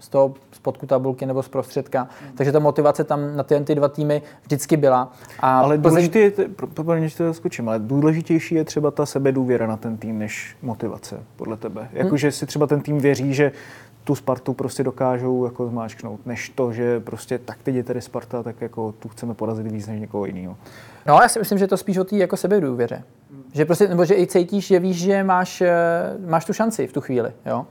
z 0.00 0.08
toho 0.08 0.34
spodku 0.60 0.86
tabulky 0.86 1.26
nebo 1.26 1.42
z 1.42 1.48
prostředka. 1.48 2.08
Takže 2.34 2.52
ta 2.52 2.58
motivace 2.58 3.04
tam 3.04 3.36
na 3.36 3.42
ty, 3.42 3.60
ty 3.60 3.74
dva 3.74 3.88
týmy 3.88 4.22
vždycky 4.42 4.76
byla. 4.76 5.12
A 5.40 5.60
ale 5.60 5.78
důležitý 5.78 6.18
je, 6.18 6.32
promiň, 6.74 7.08
že 7.08 7.16
to 7.16 7.34
skočím, 7.34 7.68
ale 7.68 7.78
důležitější 7.78 8.54
je 8.54 8.64
třeba 8.64 8.90
ta 8.90 9.06
sebedůvěra 9.06 9.66
na 9.66 9.76
ten 9.76 9.96
tým, 9.96 10.18
než 10.18 10.56
motivace, 10.62 11.22
podle 11.36 11.56
tebe. 11.56 11.88
Jakože 11.92 12.26
hmm. 12.26 12.32
si 12.32 12.46
třeba 12.46 12.66
ten 12.66 12.80
tým 12.80 12.98
věří, 12.98 13.34
že 13.34 13.52
tu 14.04 14.14
Spartu 14.14 14.54
prostě 14.54 14.84
dokážou 14.84 15.44
jako 15.44 15.66
zmáčknout, 15.66 16.26
než 16.26 16.48
to, 16.48 16.72
že 16.72 17.00
prostě 17.00 17.38
tak 17.38 17.58
teď 17.62 17.74
je 17.74 17.84
tady 17.84 18.00
Sparta, 18.00 18.42
tak 18.42 18.60
jako 18.60 18.92
tu 18.92 19.08
chceme 19.08 19.34
porazit 19.34 19.72
víc 19.72 19.86
než 19.86 20.00
někoho 20.00 20.26
jiného. 20.26 20.56
No, 21.06 21.18
já 21.22 21.28
si 21.28 21.38
myslím, 21.38 21.58
že 21.58 21.66
to 21.66 21.76
spíš 21.76 21.98
o 21.98 22.04
té 22.04 22.16
jako 22.16 22.36
sebedůvěře. 22.36 23.02
Že 23.52 23.64
prostě, 23.64 23.88
nebo 23.88 24.04
že 24.04 24.14
i 24.14 24.26
cítíš, 24.26 24.66
že 24.66 24.78
víš, 24.78 24.96
že 24.96 25.24
máš, 25.24 25.60
eh, 25.60 25.70
máš 26.26 26.44
tu 26.44 26.52
šanci 26.52 26.86
v 26.86 26.92
tu 26.92 27.00
chvíli, 27.00 27.32
jo. 27.46 27.66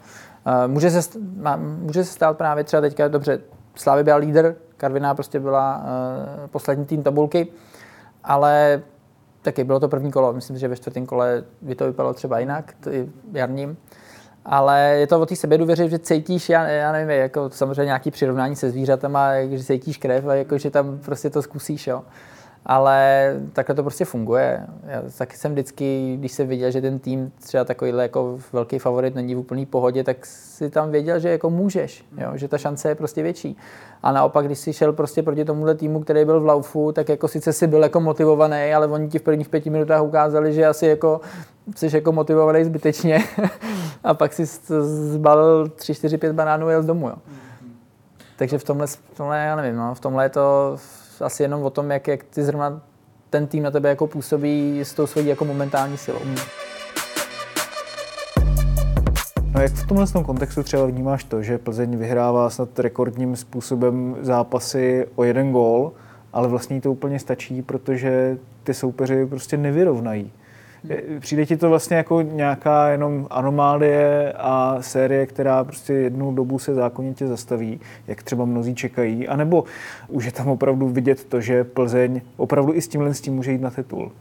Může 0.67 0.91
se, 0.91 1.19
může 1.57 2.03
se 2.03 2.13
stát 2.13 2.37
právě 2.37 2.63
třeba 2.63 2.81
teďka, 2.81 3.07
dobře, 3.07 3.39
Slávy 3.75 4.03
byl 4.03 4.17
líder, 4.17 4.55
Karviná 4.77 5.15
prostě 5.15 5.39
byla 5.39 5.77
uh, 5.77 6.47
poslední 6.47 6.85
tým 6.85 7.03
tabulky, 7.03 7.47
ale 8.23 8.81
taky 9.41 9.63
bylo 9.63 9.79
to 9.79 9.87
první 9.87 10.11
kolo. 10.11 10.33
Myslím, 10.33 10.57
že 10.57 10.67
ve 10.67 10.75
čtvrtém 10.75 11.05
kole 11.05 11.43
by 11.61 11.75
to 11.75 11.85
vypadalo 11.85 12.13
třeba 12.13 12.39
jinak, 12.39 12.73
jarním. 13.33 13.77
Ale 14.45 14.79
je 14.79 15.07
to 15.07 15.21
o 15.21 15.25
té 15.25 15.35
sebedůvěře, 15.35 15.89
že 15.89 15.99
cítíš, 15.99 16.49
já, 16.49 16.67
já 16.67 16.91
nevím, 16.91 17.09
jako 17.09 17.49
samozřejmě 17.49 17.85
nějaký 17.85 18.11
přirovnání 18.11 18.55
se 18.55 18.69
zvířatama, 18.69 19.31
že 19.49 19.63
cítíš 19.63 19.97
krev 19.97 20.27
a 20.27 20.33
jako, 20.33 20.57
že 20.57 20.69
tam 20.69 20.97
prostě 20.97 21.29
to 21.29 21.41
zkusíš. 21.41 21.87
Jo. 21.87 22.03
Ale 22.65 23.35
takhle 23.53 23.75
to 23.75 23.83
prostě 23.83 24.05
funguje. 24.05 24.67
Já 24.87 25.01
taky 25.17 25.37
jsem 25.37 25.51
vždycky, 25.51 26.15
když 26.19 26.31
jsem 26.31 26.47
viděl, 26.47 26.71
že 26.71 26.81
ten 26.81 26.99
tým 26.99 27.31
třeba 27.39 27.63
takovýhle 27.63 28.03
jako 28.03 28.39
velký 28.53 28.79
favorit 28.79 29.15
není 29.15 29.35
v 29.35 29.39
úplný 29.39 29.65
pohodě, 29.65 30.03
tak 30.03 30.25
si 30.25 30.69
tam 30.69 30.91
věděl, 30.91 31.19
že 31.19 31.29
jako 31.29 31.49
můžeš, 31.49 32.05
jo? 32.17 32.31
že 32.35 32.47
ta 32.47 32.57
šance 32.57 32.89
je 32.89 32.95
prostě 32.95 33.23
větší. 33.23 33.57
A 34.03 34.11
naopak, 34.11 34.45
když 34.45 34.59
si 34.59 34.73
šel 34.73 34.93
prostě 34.93 35.23
proti 35.23 35.45
tomuhle 35.45 35.75
týmu, 35.75 35.99
který 35.99 36.25
byl 36.25 36.41
v 36.41 36.45
laufu, 36.45 36.91
tak 36.91 37.09
jako 37.09 37.27
sice 37.27 37.53
si 37.53 37.67
byl 37.67 37.83
jako 37.83 37.99
motivovaný, 37.99 38.73
ale 38.73 38.87
oni 38.87 39.07
ti 39.07 39.19
v 39.19 39.21
prvních 39.21 39.49
pěti 39.49 39.69
minutách 39.69 40.03
ukázali, 40.03 40.53
že 40.53 40.67
asi 40.67 40.85
jako 40.85 41.21
jsi 41.75 41.89
jako 41.93 42.11
motivovaný 42.11 42.63
zbytečně 42.63 43.23
a 44.03 44.13
pak 44.13 44.33
si 44.33 44.45
zbalil 45.11 45.69
3, 45.69 45.95
4, 45.95 46.17
5 46.17 46.33
banánů 46.33 46.67
a 46.67 46.71
jel 46.71 46.83
z 46.83 46.85
domu. 46.85 47.07
Jo. 47.07 47.15
Takže 48.35 48.57
v 48.57 48.63
tomhle, 48.63 48.87
v 48.87 49.17
tomhle, 49.17 49.37
já 49.37 49.55
nevím, 49.55 49.75
no, 49.75 49.95
v 49.95 49.99
tomhle 49.99 50.25
je 50.25 50.29
to 50.29 50.77
asi 51.21 51.43
jenom 51.43 51.63
o 51.63 51.69
tom, 51.69 51.91
jak, 51.91 52.07
jak 52.07 52.23
ty 52.23 52.43
zrovna 52.43 52.81
ten 53.29 53.47
tým 53.47 53.63
na 53.63 53.71
tebe 53.71 53.89
jako 53.89 54.07
působí 54.07 54.79
s 54.79 54.93
tou 54.93 55.07
svojí 55.07 55.27
jako 55.27 55.45
momentální 55.45 55.97
silou. 55.97 56.19
No 59.53 59.61
jak 59.61 59.71
v 59.71 59.87
tomhle 59.87 60.07
tom 60.07 60.23
kontextu 60.23 60.63
třeba 60.63 60.85
vnímáš 60.85 61.23
to, 61.23 61.43
že 61.43 61.57
Plzeň 61.57 61.97
vyhrává 61.97 62.49
snad 62.49 62.79
rekordním 62.79 63.35
způsobem 63.35 64.15
zápasy 64.21 65.07
o 65.15 65.23
jeden 65.23 65.51
gól, 65.51 65.91
ale 66.33 66.47
vlastně 66.47 66.81
to 66.81 66.91
úplně 66.91 67.19
stačí, 67.19 67.61
protože 67.61 68.37
ty 68.63 68.73
soupeři 68.73 69.25
prostě 69.25 69.57
nevyrovnají. 69.57 70.31
Přijde 71.19 71.45
ti 71.45 71.57
to 71.57 71.69
vlastně 71.69 71.97
jako 71.97 72.21
nějaká 72.21 72.89
jenom 72.89 73.27
anomálie 73.29 74.33
a 74.37 74.77
série, 74.81 75.25
která 75.25 75.63
prostě 75.63 75.93
jednu 75.93 76.31
dobu 76.31 76.59
se 76.59 76.73
zákonitě 76.73 77.27
zastaví, 77.27 77.79
jak 78.07 78.23
třeba 78.23 78.45
mnozí 78.45 78.75
čekají, 78.75 79.27
anebo 79.27 79.63
už 80.07 80.25
je 80.25 80.31
tam 80.31 80.47
opravdu 80.47 80.87
vidět 80.87 81.23
to, 81.23 81.41
že 81.41 81.63
Plzeň 81.63 82.21
opravdu 82.37 82.73
i 82.73 82.81
s 82.81 82.87
tímhle 82.87 83.13
s 83.13 83.21
tím 83.21 83.35
může 83.35 83.51
jít 83.51 83.61
na 83.61 83.69
titul? 83.69 84.11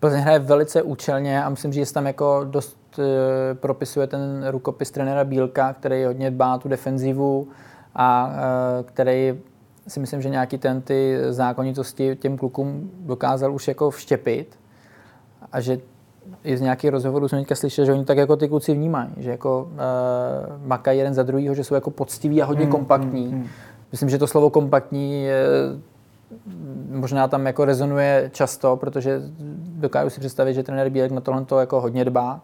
Plzeň 0.00 0.20
hraje 0.20 0.38
velice 0.38 0.82
účelně 0.82 1.44
a 1.44 1.48
myslím, 1.48 1.72
že 1.72 1.86
se 1.86 1.94
tam 1.94 2.06
jako 2.06 2.46
dost 2.50 2.98
e, 2.98 3.54
propisuje 3.54 4.06
ten 4.06 4.44
rukopis 4.48 4.90
trenéra 4.90 5.24
Bílka, 5.24 5.72
který 5.72 6.04
hodně 6.04 6.30
dbá 6.30 6.58
tu 6.58 6.68
defenzivu 6.68 7.48
a 7.94 8.32
e, 8.80 8.82
který 8.82 9.40
si 9.88 10.00
myslím, 10.00 10.22
že 10.22 10.28
nějaký 10.28 10.58
ten 10.58 10.80
ty 10.80 11.18
zákonitosti 11.30 12.16
těm 12.16 12.38
klukům 12.38 12.90
dokázal 12.94 13.54
už 13.54 13.68
jako 13.68 13.90
vštěpit 13.90 14.61
a 15.52 15.60
že 15.60 15.78
i 16.44 16.56
z 16.56 16.60
nějakých 16.60 16.90
rozhovorů 16.90 17.28
jsem 17.28 17.38
teďka 17.38 17.54
slyšel, 17.54 17.84
že 17.84 17.92
oni 17.92 18.04
tak 18.04 18.18
jako 18.18 18.36
ty 18.36 18.48
kluci 18.48 18.74
vnímají, 18.74 19.10
že 19.16 19.30
jako 19.30 19.68
uh, 19.72 20.66
makají 20.66 20.98
jeden 20.98 21.14
za 21.14 21.22
druhýho, 21.22 21.54
že 21.54 21.64
jsou 21.64 21.74
jako 21.74 21.90
poctiví 21.90 22.42
a 22.42 22.44
hodně 22.44 22.64
mm, 22.64 22.70
kompaktní. 22.70 23.26
Mm, 23.26 23.34
mm. 23.34 23.46
Myslím, 23.92 24.10
že 24.10 24.18
to 24.18 24.26
slovo 24.26 24.50
kompaktní 24.50 25.24
je, 25.24 25.46
možná 26.90 27.28
tam 27.28 27.46
jako 27.46 27.64
rezonuje 27.64 28.30
často, 28.32 28.76
protože 28.76 29.22
dokážu 29.66 30.10
si 30.10 30.20
představit, 30.20 30.54
že 30.54 30.62
trenér 30.62 30.88
Bílek 30.88 31.12
na 31.12 31.20
tohle 31.20 31.44
to 31.44 31.60
jako 31.60 31.80
hodně 31.80 32.04
dbá. 32.04 32.40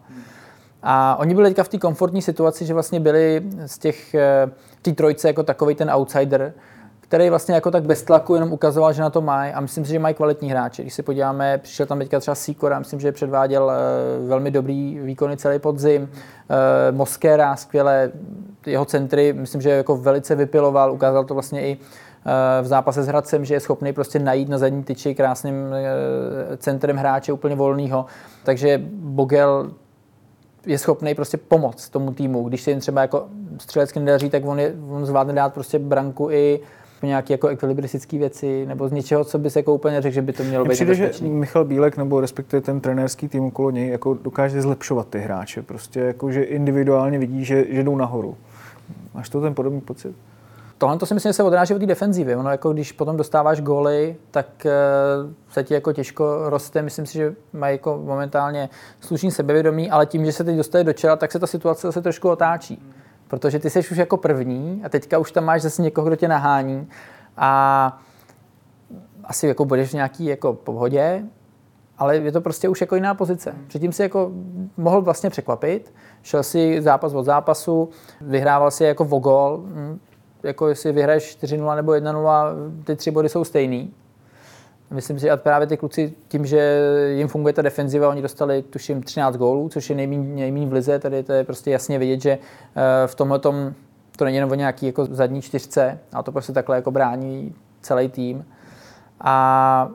A 0.83 1.15
oni 1.15 1.35
byli 1.35 1.49
teďka 1.49 1.63
v 1.63 1.69
té 1.69 1.77
komfortní 1.77 2.21
situaci, 2.21 2.65
že 2.65 2.73
vlastně 2.73 2.99
byli 2.99 3.43
z 3.65 3.77
těch, 3.77 4.15
eh, 4.15 4.51
té 4.81 4.91
trojce 4.91 5.27
jako 5.27 5.43
takový 5.43 5.75
ten 5.75 5.91
outsider, 5.91 6.53
který 7.09 7.29
vlastně 7.29 7.55
jako 7.55 7.71
tak 7.71 7.83
bez 7.83 8.03
tlaku 8.03 8.33
jenom 8.33 8.53
ukazoval, 8.53 8.93
že 8.93 9.01
na 9.01 9.09
to 9.09 9.21
mají 9.21 9.53
a 9.53 9.61
myslím 9.61 9.85
si, 9.85 9.91
že 9.91 9.99
mají 9.99 10.15
kvalitní 10.15 10.51
hráče. 10.51 10.81
Když 10.81 10.93
se 10.93 11.03
podíváme, 11.03 11.57
přišel 11.57 11.85
tam 11.85 11.99
teďka 11.99 12.19
třeba 12.19 12.35
Sikora, 12.35 12.79
myslím, 12.79 12.99
že 12.99 13.11
předváděl 13.11 13.71
eh, 13.71 14.27
velmi 14.27 14.51
dobrý 14.51 14.99
výkony 14.99 15.37
celý 15.37 15.59
podzim. 15.59 16.09
Eh, 16.13 16.91
Moskera, 16.91 17.55
skvěle, 17.55 18.11
jeho 18.65 18.85
centry, 18.85 19.33
myslím, 19.33 19.61
že 19.61 19.69
jako 19.69 19.97
velice 19.97 20.35
vypiloval, 20.35 20.93
ukázal 20.93 21.25
to 21.25 21.33
vlastně 21.33 21.61
i 21.61 21.77
eh, 21.77 22.61
v 22.61 22.67
zápase 22.67 23.03
s 23.03 23.07
Hradcem, 23.07 23.45
že 23.45 23.53
je 23.53 23.59
schopný 23.59 23.93
prostě 23.93 24.19
najít 24.19 24.49
na 24.49 24.57
zadní 24.57 24.83
tyči 24.83 25.15
krásným 25.15 25.55
centrem 26.57 26.97
hráče 26.97 27.33
úplně 27.33 27.55
volného. 27.55 28.05
Takže 28.43 28.81
Bogel 28.93 29.71
je 30.65 30.77
schopný 30.77 31.15
prostě 31.15 31.37
pomoct 31.37 31.89
tomu 31.89 32.13
týmu. 32.13 32.43
Když 32.43 32.61
se 32.61 32.71
jim 32.71 32.79
třeba 32.79 33.01
jako 33.01 33.27
střelecky 33.57 33.99
nedaří, 33.99 34.29
tak 34.29 34.45
on, 34.45 34.59
je, 34.59 34.73
on 34.89 35.05
zvládne 35.05 35.33
dát 35.33 35.53
prostě 35.53 35.79
branku 35.79 36.31
i 36.31 36.59
nějaké 37.07 37.33
jako 37.33 37.47
ekvilibristické 37.47 38.17
věci 38.17 38.65
nebo 38.65 38.89
z 38.89 38.91
něčeho, 38.91 39.23
co 39.23 39.39
by 39.39 39.49
se 39.49 39.59
jako 39.59 39.73
úplně 39.73 40.01
řekl, 40.01 40.13
že 40.13 40.21
by 40.21 40.33
to 40.33 40.43
mělo 40.43 40.65
být 40.65 40.71
přijde, 40.71 40.95
že 40.95 41.11
Michal 41.21 41.65
Bílek 41.65 41.97
nebo 41.97 42.21
respektive 42.21 42.61
ten 42.61 42.79
trenérský 42.79 43.27
tým 43.27 43.43
okolo 43.43 43.71
něj 43.71 43.89
jako 43.89 44.13
dokáže 44.13 44.61
zlepšovat 44.61 45.07
ty 45.07 45.19
hráče. 45.19 45.61
Prostě 45.61 45.99
jako, 45.99 46.31
že 46.31 46.43
individuálně 46.43 47.19
vidí, 47.19 47.45
že, 47.45 47.65
že 47.69 47.83
jdou 47.83 47.95
nahoru. 47.95 48.37
Máš 49.13 49.29
to 49.29 49.41
ten 49.41 49.55
podobný 49.55 49.81
pocit? 49.81 50.15
Tohle 50.77 50.97
to 50.97 51.05
si 51.05 51.13
myslím, 51.13 51.29
že 51.29 51.33
se 51.33 51.43
odráží 51.43 51.73
od 51.73 51.79
té 51.79 51.85
defenzivy. 51.85 52.35
Ono 52.35 52.49
jako 52.49 52.73
když 52.73 52.91
potom 52.91 53.17
dostáváš 53.17 53.61
góly, 53.61 54.15
tak 54.31 54.47
uh, 54.65 54.71
se 55.51 55.63
ti 55.63 55.73
jako 55.73 55.93
těžko 55.93 56.49
roste. 56.49 56.81
Myslím 56.81 57.05
si, 57.05 57.13
že 57.13 57.35
mají 57.53 57.73
jako 57.73 58.01
momentálně 58.05 58.69
slušný 59.01 59.31
sebevědomí, 59.31 59.91
ale 59.91 60.05
tím, 60.05 60.25
že 60.25 60.31
se 60.31 60.43
teď 60.43 60.57
dostane 60.57 60.83
do 60.83 60.93
čela, 60.93 61.15
tak 61.15 61.31
se 61.31 61.39
ta 61.39 61.47
situace 61.47 61.87
zase 61.87 62.01
trošku 62.01 62.29
otáčí 62.29 62.83
protože 63.29 63.59
ty 63.59 63.69
jsi 63.69 63.79
už 63.79 63.97
jako 63.97 64.17
první 64.17 64.81
a 64.85 64.89
teďka 64.89 65.17
už 65.17 65.31
tam 65.31 65.45
máš 65.45 65.61
zase 65.61 65.81
někoho, 65.81 66.07
kdo 66.07 66.15
tě 66.15 66.27
nahání 66.27 66.87
a 67.37 68.01
asi 69.23 69.47
jako 69.47 69.65
budeš 69.65 69.89
v 69.89 69.93
nějaký 69.93 70.25
jako 70.25 70.53
pohodě, 70.53 71.23
ale 71.97 72.17
je 72.17 72.31
to 72.31 72.41
prostě 72.41 72.69
už 72.69 72.81
jako 72.81 72.95
jiná 72.95 73.13
pozice. 73.13 73.55
Předtím 73.67 73.91
si 73.91 74.01
jako 74.01 74.31
mohl 74.77 75.01
vlastně 75.01 75.29
překvapit, 75.29 75.93
šel 76.23 76.43
si 76.43 76.81
zápas 76.81 77.13
od 77.13 77.23
zápasu, 77.23 77.89
vyhrával 78.21 78.71
si 78.71 78.83
jako 78.83 79.05
vogol, 79.05 79.63
hm, 79.65 79.99
jako 80.43 80.67
jestli 80.67 80.91
vyhraješ 80.91 81.37
4-0 81.37 81.75
nebo 81.75 81.91
1-0, 81.91 82.55
ty 82.83 82.95
tři 82.95 83.11
body 83.11 83.29
jsou 83.29 83.43
stejný, 83.43 83.93
Myslím 84.91 85.19
si, 85.19 85.23
že 85.23 85.37
právě 85.37 85.67
ty 85.67 85.77
kluci 85.77 86.13
tím, 86.27 86.45
že 86.45 86.79
jim 87.15 87.27
funguje 87.27 87.53
ta 87.53 87.61
defenziva, 87.61 88.09
oni 88.09 88.21
dostali 88.21 88.61
tuším 88.61 89.03
13 89.03 89.35
gólů, 89.35 89.69
což 89.69 89.89
je 89.89 89.95
nejméně 89.95 90.65
v 90.67 90.73
lize, 90.73 90.99
tady 90.99 91.23
to 91.23 91.33
je 91.33 91.43
prostě 91.43 91.71
jasně 91.71 91.99
vidět, 91.99 92.21
že 92.21 92.31
eh, 92.31 93.07
v 93.07 93.15
tomhle 93.15 93.39
tom 93.39 93.73
to 94.17 94.25
není 94.25 94.35
jenom 94.37 94.51
o 94.51 94.55
nějaký 94.55 94.85
jako 94.85 95.05
zadní 95.05 95.41
čtyřce, 95.41 95.99
a 96.13 96.23
to 96.23 96.31
prostě 96.31 96.53
takhle 96.53 96.75
jako 96.75 96.91
brání 96.91 97.55
celý 97.81 98.09
tým. 98.09 98.45
A 99.21 99.89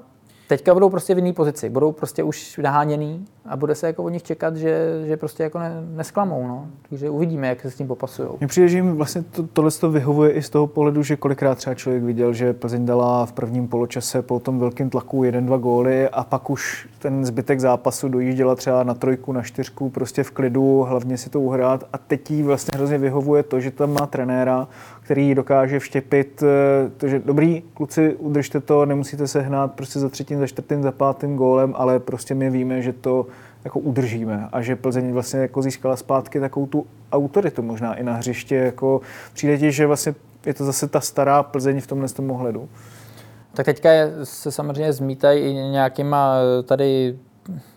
teďka 0.49 0.75
budou 0.75 0.91
prostě 0.91 1.15
v 1.15 1.19
jiné 1.19 1.33
pozici, 1.33 1.69
budou 1.69 1.93
prostě 1.93 2.23
už 2.23 2.61
naháněný 2.63 3.25
a 3.47 3.57
bude 3.57 3.75
se 3.75 3.87
jako 3.87 4.03
od 4.05 4.09
nich 4.09 4.23
čekat, 4.23 4.57
že, 4.57 5.03
že 5.07 5.17
prostě 5.17 5.43
jako 5.43 5.59
ne, 5.59 5.73
nesklamou. 5.95 6.49
No. 6.49 6.67
Takže 6.89 7.11
uvidíme, 7.11 7.49
jak 7.49 7.61
se 7.61 7.71
s 7.71 7.75
tím 7.75 7.89
popasují. 7.89 8.29
Mně 8.39 8.47
přijde, 8.47 8.69
že 8.69 8.77
jim 8.77 8.97
vlastně 8.97 9.23
to, 9.23 9.43
tohle 9.43 9.71
to 9.71 9.91
vyhovuje 9.91 10.31
i 10.31 10.43
z 10.43 10.51
toho 10.51 10.67
pohledu, 10.67 11.03
že 11.03 11.17
kolikrát 11.17 11.59
třeba 11.59 11.75
člověk 11.75 12.03
viděl, 12.03 12.33
že 12.33 12.53
Plzeň 12.53 12.87
dala 12.87 13.27
v 13.27 13.33
prvním 13.33 13.69
poločase 13.69 14.23
po 14.23 14.41
tom 14.41 14.59
velkém 14.59 14.91
tlaku 14.91 15.25
jeden, 15.25 15.47
dva 15.47 15.57
góly 15.57 16.09
a 16.09 16.25
pak 16.25 16.51
už 16.51 16.89
ten 16.99 17.25
zbytek 17.25 17.61
zápasu 17.61 18.09
dojížděla 18.09 18.55
třeba 18.55 18.83
na 18.83 18.95
trojku, 18.95 19.33
na 19.33 19.43
čtyřku, 19.43 19.91
prostě 19.91 20.23
v 20.23 20.31
klidu, 20.31 20.83
hlavně 20.89 21.19
si 21.19 21.31
to 21.31 21.41
uhrát 21.41 21.85
a 21.93 21.99
teď 21.99 22.31
jí 22.31 22.43
vlastně 22.43 22.71
hrozně 22.77 22.99
vyhovuje 22.99 23.43
to, 23.43 23.61
že 23.61 23.71
tam 23.71 23.93
má 23.93 24.07
trenéra, 24.07 24.69
který 25.05 25.35
dokáže 25.35 25.79
vštěpit 25.79 26.43
eh, 26.43 26.91
to, 26.97 27.09
že 27.09 27.19
dobrý, 27.19 27.63
kluci, 27.75 28.15
udržte 28.15 28.61
to, 28.61 28.87
nemusíte 28.87 29.29
se 29.29 29.41
hnát 29.41 29.73
prostě 29.73 29.99
za 29.99 30.09
třetím, 30.09 30.39
za 30.39 30.47
čtvrtým, 30.47 30.83
za 30.83 30.93
pátým 30.93 31.37
gólem, 31.37 31.75
ale 31.77 31.99
prostě 32.01 32.35
my 32.35 32.51
víme, 32.51 32.83
že 32.83 32.93
to 32.93 33.27
jako 33.65 33.81
udržíme 33.81 34.49
a 34.53 34.63
že 34.63 34.77
Plzeň 34.77 35.13
vlastně 35.13 35.41
jako 35.41 35.63
získala 35.63 35.97
zpátky 35.97 36.41
takovou 36.41 36.67
tu 36.67 36.87
autoritu 37.13 37.63
možná 37.63 37.95
i 37.95 38.03
na 38.03 38.13
hřiště. 38.13 38.55
Jako 38.55 39.01
přijde 39.33 39.59
ti, 39.59 39.73
že 39.73 39.87
vlastně 39.87 40.15
je 40.47 40.55
to 40.55 40.65
zase 40.65 40.89
ta 40.89 41.01
stará 41.01 41.43
Plzeň 41.43 41.81
v 41.81 41.87
tomhle 41.87 42.09
tom 42.09 42.31
ohledu. 42.31 42.69
Tak 43.55 43.67
teďka 43.67 43.89
se 44.25 44.53
samozřejmě 44.53 44.93
zmítají 44.93 45.45
i 45.45 45.53
nějakýma 45.53 46.37
eh, 46.37 46.63
tady 46.63 47.19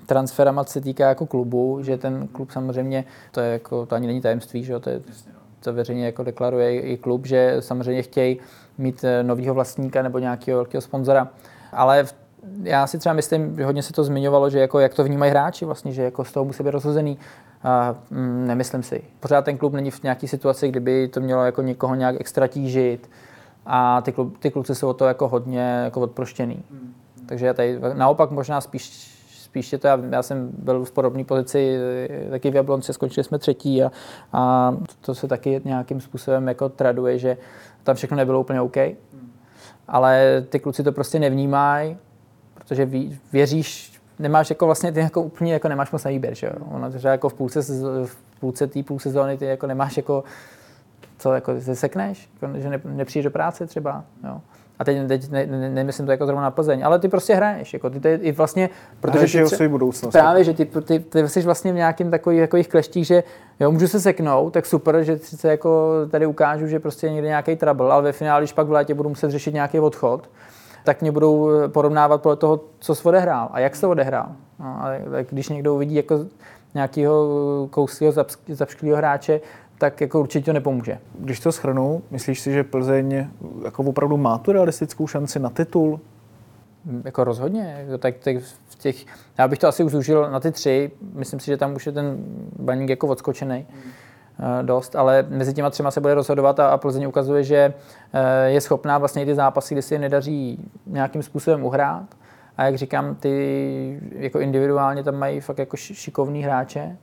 transferama, 0.05 0.63
co 0.63 0.73
se 0.73 0.81
týká 0.81 1.09
jako 1.09 1.25
klubu, 1.25 1.79
že 1.81 1.97
ten 1.97 2.27
klub 2.27 2.51
samozřejmě, 2.51 3.05
to 3.31 3.39
je 3.39 3.51
jako, 3.51 3.85
to 3.85 3.95
ani 3.95 4.07
není 4.07 4.21
tajemství, 4.21 4.63
že 4.63 4.73
jo, 4.73 4.79
to 4.79 4.89
je, 4.89 5.01
to 5.59 5.73
veřejně 5.73 6.05
jako 6.05 6.23
deklaruje 6.23 6.79
i 6.79 6.97
klub, 6.97 7.25
že 7.25 7.55
samozřejmě 7.59 8.01
chtějí 8.01 8.39
mít 8.77 9.03
eh, 9.03 9.23
nového 9.23 9.53
vlastníka 9.53 10.01
nebo 10.01 10.19
nějakého 10.19 10.57
velkého 10.57 10.81
sponzora. 10.81 11.27
Ale 11.71 12.03
v 12.03 12.15
já 12.63 12.87
si 12.87 12.99
třeba 12.99 13.13
myslím, 13.13 13.55
že 13.55 13.65
hodně 13.65 13.83
se 13.83 13.93
to 13.93 14.03
zmiňovalo, 14.03 14.49
že 14.49 14.59
jako 14.59 14.79
jak 14.79 14.93
to 14.93 15.03
vnímají 15.03 15.31
hráči 15.31 15.65
vlastně, 15.65 15.91
že 15.91 16.03
jako 16.03 16.25
z 16.25 16.31
toho 16.31 16.45
musí 16.45 16.63
být 16.63 16.69
rozhozený. 16.69 17.17
A, 17.63 17.95
mm, 18.09 18.47
nemyslím 18.47 18.83
si. 18.83 19.01
Pořád 19.19 19.45
ten 19.45 19.57
klub 19.57 19.73
není 19.73 19.91
v 19.91 20.03
nějaké 20.03 20.27
situaci, 20.27 20.69
kdyby 20.69 21.07
to 21.07 21.21
mělo 21.21 21.45
jako 21.45 21.61
někoho 21.61 21.95
nějak 21.95 22.15
extra 22.19 22.47
tížit 22.47 23.09
a 23.65 24.01
ty, 24.01 24.11
klub, 24.11 24.37
ty 24.37 24.51
kluci 24.51 24.75
jsou 24.75 24.89
o 24.89 24.93
to 24.93 25.05
jako 25.05 25.27
hodně 25.27 25.81
jako 25.83 26.01
odproštěný. 26.01 26.63
Takže 27.25 27.45
já 27.45 27.53
tady 27.53 27.79
naopak 27.93 28.31
možná 28.31 28.61
spíš 28.61 29.16
spíš 29.47 29.71
je 29.71 29.77
to, 29.77 29.87
já, 29.87 29.99
já 30.09 30.23
jsem 30.23 30.49
byl 30.57 30.85
v 30.85 30.91
podobné 30.91 31.23
pozici 31.23 31.77
taky 32.29 32.51
v 32.51 32.55
Jablonci, 32.55 32.93
skončili 32.93 33.23
jsme 33.23 33.39
třetí 33.39 33.83
a, 33.83 33.91
a 34.33 34.73
to 35.01 35.15
se 35.15 35.27
taky 35.27 35.61
nějakým 35.65 36.01
způsobem 36.01 36.47
jako 36.47 36.69
traduje, 36.69 37.19
že 37.19 37.37
tam 37.83 37.95
všechno 37.95 38.17
nebylo 38.17 38.39
úplně 38.39 38.61
OK. 38.61 38.77
Ale 39.87 40.43
ty 40.49 40.59
kluci 40.59 40.83
to 40.83 40.91
prostě 40.91 41.19
nevnímají 41.19 41.97
protože 42.67 42.89
věříš, 43.33 44.01
nemáš 44.19 44.49
jako 44.49 44.65
vlastně 44.65 44.91
ty 44.91 44.99
jako 44.99 45.21
úplně 45.21 45.53
jako 45.53 45.67
nemáš 45.67 45.91
moc 45.91 46.03
na 46.03 46.11
výběr, 46.11 46.35
že 46.35 46.47
jo? 46.47 46.53
Ono 46.71 46.89
třeba 46.89 47.11
jako 47.11 47.29
v 47.29 47.33
půlce, 47.33 47.61
v 48.05 48.17
půlce 48.39 48.67
té 48.67 48.83
půl 48.83 48.99
sezóny 48.99 49.37
ty 49.37 49.45
jako 49.45 49.67
nemáš 49.67 49.97
jako 49.97 50.23
co, 51.17 51.33
jako 51.33 51.61
se 51.61 51.75
sekneš, 51.75 52.29
jako, 52.41 52.59
že 52.59 52.69
ne, 52.69 52.81
nepřijdeš 52.85 53.23
do 53.23 53.31
práce 53.31 53.67
třeba, 53.67 54.03
jo? 54.23 54.41
A 54.79 54.83
teď, 54.83 55.07
teď 55.07 55.31
ne, 55.31 55.45
ne, 55.45 55.69
nemyslím 55.69 56.05
to 56.05 56.11
jako 56.11 56.25
zrovna 56.25 56.41
na 56.41 56.51
Plzeň, 56.51 56.85
ale 56.85 56.99
ty 56.99 57.07
prostě 57.07 57.35
hraješ. 57.35 57.73
Jako 57.73 57.89
ty, 57.89 57.99
ty, 57.99 58.19
i 58.21 58.31
vlastně, 58.31 58.69
Hraješ 59.07 59.31
ty 59.31 59.43
tře- 59.43 59.69
budoucnost. 59.69 60.11
Právě, 60.11 60.43
že 60.43 60.53
ty, 60.53 60.65
ty, 60.65 60.99
ty 60.99 61.29
jsi 61.29 61.41
vlastně 61.41 61.73
v 61.73 61.75
nějakým 61.75 62.11
takových 62.11 62.39
jako 62.39 62.57
jich 62.57 62.67
kleštích, 62.67 63.07
že 63.07 63.23
jo, 63.59 63.71
můžu 63.71 63.87
se 63.87 63.99
seknout, 63.99 64.53
tak 64.53 64.65
super, 64.65 65.03
že 65.03 65.17
se 65.17 65.51
jako 65.51 65.91
tady 66.11 66.25
ukážu, 66.25 66.67
že 66.67 66.79
prostě 66.79 67.07
je 67.07 67.13
někde 67.13 67.27
nějaký 67.27 67.55
trouble, 67.55 67.91
ale 67.91 68.03
ve 68.03 68.11
finále, 68.11 68.41
když 68.41 68.53
pak 68.53 68.67
v 68.67 68.71
létě 68.71 68.93
budu 68.93 69.09
muset 69.09 69.31
řešit 69.31 69.53
nějaký 69.53 69.79
odchod, 69.79 70.29
tak 70.83 71.01
mě 71.01 71.11
budou 71.11 71.49
eh, 71.49 71.67
porovnávat 71.67 72.21
podle 72.21 72.35
toho, 72.35 72.59
co 72.79 72.95
jsi 72.95 73.07
odehrál 73.07 73.49
a 73.51 73.59
jak 73.59 73.79
to 73.79 73.89
odehrál. 73.89 74.27
No, 74.59 74.65
a 74.65 74.91
tak 75.11 75.27
když 75.29 75.49
někdo 75.49 75.75
uvidí 75.75 75.95
jako 75.95 76.25
nějakého 76.73 77.27
kouslého, 77.71 78.13
zapšklého 78.47 78.97
hráče, 78.97 79.41
tak 79.77 80.01
jako 80.01 80.19
určitě 80.19 80.45
to 80.45 80.53
nepomůže. 80.53 80.99
Když 81.19 81.39
to 81.39 81.51
schrnu, 81.51 82.01
myslíš 82.11 82.39
si, 82.39 82.51
že 82.51 82.63
Plzeň 82.63 83.27
jako 83.65 83.83
opravdu 83.83 84.17
má 84.17 84.37
tu 84.37 84.51
realistickou 84.51 85.07
šanci 85.07 85.39
na 85.39 85.49
titul? 85.49 85.99
Jako 87.03 87.23
rozhodně. 87.23 87.77
Jako 87.79 87.97
Tak, 87.97 88.15
tak 88.17 88.35
v 88.67 88.75
těch, 88.75 89.05
já 89.37 89.47
bych 89.47 89.59
to 89.59 89.67
asi 89.67 89.83
už 89.83 89.91
zúžil 89.91 90.31
na 90.31 90.39
ty 90.39 90.51
tři. 90.51 90.91
Myslím 91.13 91.39
si, 91.39 91.45
že 91.45 91.57
tam 91.57 91.75
už 91.75 91.85
je 91.85 91.91
ten 91.91 92.17
baník 92.59 92.89
jako 92.89 93.07
odskočený 93.07 93.65
mm. 93.69 93.91
dost, 94.65 94.95
ale 94.95 95.25
mezi 95.29 95.53
těma 95.53 95.69
třema 95.69 95.91
se 95.91 96.01
bude 96.01 96.13
rozhodovat 96.13 96.59
a, 96.59 96.69
a 96.69 96.77
Plzeň 96.77 97.05
ukazuje, 97.07 97.43
že 97.43 97.73
eh, 98.13 98.49
je 98.49 98.61
schopná 98.61 98.97
vlastně 98.97 99.23
i 99.23 99.25
ty 99.25 99.35
zápasy, 99.35 99.75
kdy 99.75 99.81
si 99.81 99.93
je 99.93 99.99
nedaří 99.99 100.69
nějakým 100.85 101.23
způsobem 101.23 101.63
uhrát. 101.63 102.05
A 102.57 102.63
jak 102.63 102.75
říkám, 102.75 103.15
ty 103.15 104.01
jako 104.11 104.39
individuálně 104.39 105.03
tam 105.03 105.15
mají 105.15 105.39
fakt 105.39 105.59
jako 105.59 105.77
ši- 105.77 105.93
šikovný 105.93 106.43
hráče, 106.43 106.97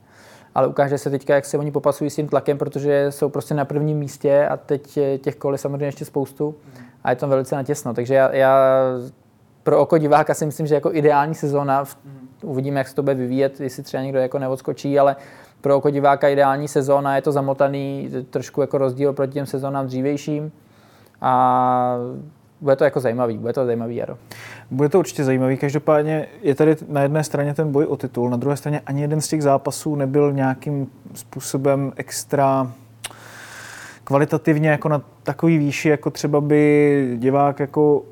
ale 0.55 0.67
ukáže 0.67 0.97
se 0.97 1.09
teďka, 1.09 1.35
jak 1.35 1.45
se 1.45 1.57
oni 1.57 1.71
popasují 1.71 2.09
s 2.09 2.15
tím 2.15 2.27
tlakem, 2.27 2.57
protože 2.57 3.11
jsou 3.11 3.29
prostě 3.29 3.53
na 3.53 3.65
prvním 3.65 3.97
místě 3.97 4.47
a 4.47 4.57
teď 4.57 4.99
těch 5.21 5.35
kol 5.35 5.53
je 5.53 5.57
samozřejmě 5.57 5.85
ještě 5.85 6.05
spoustu 6.05 6.55
a 7.03 7.09
je 7.09 7.15
to 7.15 7.27
velice 7.27 7.55
natěsno. 7.55 7.93
Takže 7.93 8.13
já, 8.13 8.35
já 8.35 8.73
pro 9.63 9.79
oko 9.79 9.97
diváka 9.97 10.33
si 10.33 10.45
myslím, 10.45 10.67
že 10.67 10.75
jako 10.75 10.93
ideální 10.93 11.35
sezóna, 11.35 11.83
v, 11.83 11.97
uvidíme, 12.43 12.79
jak 12.79 12.87
se 12.87 12.95
to 12.95 13.03
bude 13.03 13.15
vyvíjet, 13.15 13.59
jestli 13.59 13.83
třeba 13.83 14.03
někdo 14.03 14.19
jako 14.19 14.39
neodskočí, 14.39 14.99
ale 14.99 15.15
pro 15.61 15.77
oko 15.77 15.89
diváka 15.89 16.27
ideální 16.27 16.67
sezóna, 16.67 17.15
je 17.15 17.21
to 17.21 17.31
zamotaný, 17.31 18.09
trošku 18.29 18.61
jako 18.61 18.77
rozdíl 18.77 19.13
proti 19.13 19.33
těm 19.33 19.45
sezónám 19.45 19.85
dřívejším 19.85 20.51
a 21.21 21.97
bude 22.61 22.75
to 22.75 22.83
jako 22.83 22.99
zajímavý, 22.99 23.37
bude 23.37 23.53
to 23.53 23.65
zajímavý 23.65 23.95
jaro. 23.95 24.17
Bude 24.71 24.89
to 24.89 24.99
určitě 24.99 25.23
zajímavý. 25.23 25.57
Každopádně 25.57 26.27
je 26.41 26.55
tady 26.55 26.75
na 26.87 27.01
jedné 27.01 27.23
straně 27.23 27.53
ten 27.53 27.71
boj 27.71 27.85
o 27.85 27.97
titul, 27.97 28.29
na 28.29 28.37
druhé 28.37 28.57
straně 28.57 28.81
ani 28.85 29.01
jeden 29.01 29.21
z 29.21 29.27
těch 29.27 29.43
zápasů 29.43 29.95
nebyl 29.95 30.33
nějakým 30.33 30.87
způsobem 31.13 31.93
extra 31.95 32.71
kvalitativně 34.03 34.69
jako 34.69 34.89
na 34.89 35.01
takový 35.23 35.57
výši, 35.57 35.89
jako 35.89 36.09
třeba 36.09 36.41
by 36.41 37.15
divák 37.19 37.59
jako 37.59 38.03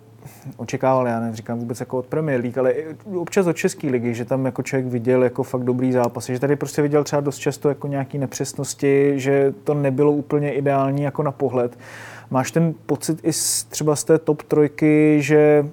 očekával, 0.58 1.08
já 1.08 1.20
neříkám 1.20 1.60
vůbec 1.60 1.80
jako 1.80 1.98
od 1.98 2.06
Premier 2.06 2.42
League, 2.42 2.58
ale 2.58 2.74
občas 3.16 3.48
od 3.48 3.58
České 3.58 3.88
ligy, 3.88 4.14
že 4.14 4.26
tam 4.26 4.46
jako 4.46 4.64
člověk 4.64 4.88
viděl 4.92 5.24
jako 5.24 5.44
fakt 5.44 5.64
dobrý 5.64 5.92
zápas, 5.92 6.26
že 6.26 6.40
tady 6.40 6.56
prostě 6.56 6.82
viděl 6.82 7.04
třeba 7.04 7.20
dost 7.20 7.38
často 7.38 7.70
jako 7.70 7.88
nějaký 7.88 8.18
nepřesnosti, 8.18 9.14
že 9.16 9.54
to 9.64 9.74
nebylo 9.74 10.12
úplně 10.12 10.54
ideální 10.54 11.04
jako 11.04 11.24
na 11.24 11.32
pohled. 11.32 11.78
Máš 12.30 12.52
ten 12.52 12.74
pocit 12.86 13.20
i 13.24 13.34
z, 13.34 13.64
třeba 13.64 13.96
z 13.96 14.04
té 14.04 14.18
top 14.18 14.42
trojky, 14.42 15.18
že 15.22 15.70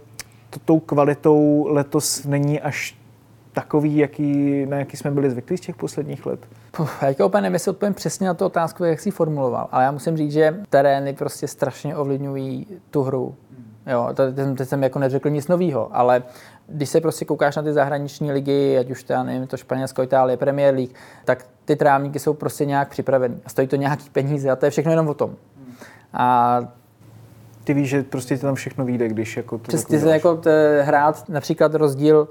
to 0.51 0.61
tou 0.65 0.81
kvalitou 0.81 1.67
letos 1.71 2.25
není 2.25 2.61
až 2.61 3.01
takový, 3.53 3.97
jaký, 3.97 4.67
na 4.67 4.79
jaký 4.79 4.97
jsme 4.97 5.11
byli 5.11 5.31
zvyklí 5.31 5.57
z 5.57 5.61
těch 5.61 5.77
posledních 5.77 6.27
let? 6.27 6.41
Puh, 6.71 7.03
já 7.03 7.27
úplně 7.27 7.43
nevím, 7.43 7.55
jestli 7.55 7.71
odpovím 7.71 7.95
přesně 7.95 8.27
na 8.27 8.35
tu 8.35 8.45
otázku, 8.45 8.85
jak 8.85 9.01
jsi 9.01 9.11
formuloval, 9.11 9.69
ale 9.73 9.85
já 9.85 9.91
musím 9.91 10.17
říct, 10.17 10.33
že 10.33 10.57
terény 10.71 11.13
prostě 11.13 11.49
strašně 11.49 11.97
ovlivňují 11.97 12.67
tu 12.91 13.03
hru. 13.03 13.35
Jo, 13.87 14.09
to, 14.15 14.33
teď, 14.33 14.59
teď 14.59 14.69
jsem 14.69 14.83
jako 14.83 14.99
neřekl 14.99 15.31
nic 15.31 15.49
nového, 15.49 15.97
ale 15.97 16.23
když 16.67 16.89
se 16.89 17.01
prostě 17.01 17.25
koukáš 17.25 17.57
na 17.57 17.63
ty 17.63 17.73
zahraniční 17.73 18.33
ligy, 18.33 18.79
ať 18.79 18.91
už 18.91 19.03
to, 19.03 19.13
já 19.13 19.23
nevím, 19.23 19.47
to 19.47 19.57
Španělsko, 19.57 20.03
Itálie, 20.03 20.37
Premier 20.37 20.75
League, 20.75 20.95
tak 21.25 21.47
ty 21.65 21.77
trávníky 21.77 22.19
jsou 22.19 22.35
prostě 22.35 22.65
nějak 22.65 22.89
připraveny 22.89 23.37
a 23.45 23.49
stojí 23.49 23.69
to 23.69 23.77
nějaký 23.77 24.11
peníze 24.11 24.51
a 24.51 24.57
to 24.57 24.65
je 24.67 24.71
všechno 24.71 24.93
jenom 24.93 25.09
o 25.09 25.15
tom. 25.15 25.37
A 26.13 26.61
Ty 27.65 27.75
víš, 27.75 27.89
že 27.89 28.03
prostě 28.03 28.37
ti 28.37 28.43
tam 28.43 28.55
všechno 28.55 28.85
vyjde, 28.85 29.09
když 29.09 29.37
jako 29.37 29.59
to 29.59 29.65
Přes 29.69 29.81
tak 29.81 29.89
ty 29.91 29.99
se 29.99 30.05
uděláš. 30.05 30.15
jako 30.15 30.37
t, 30.37 30.83
hrát 30.83 31.29
například 31.29 31.75
rozdíl 31.75 32.29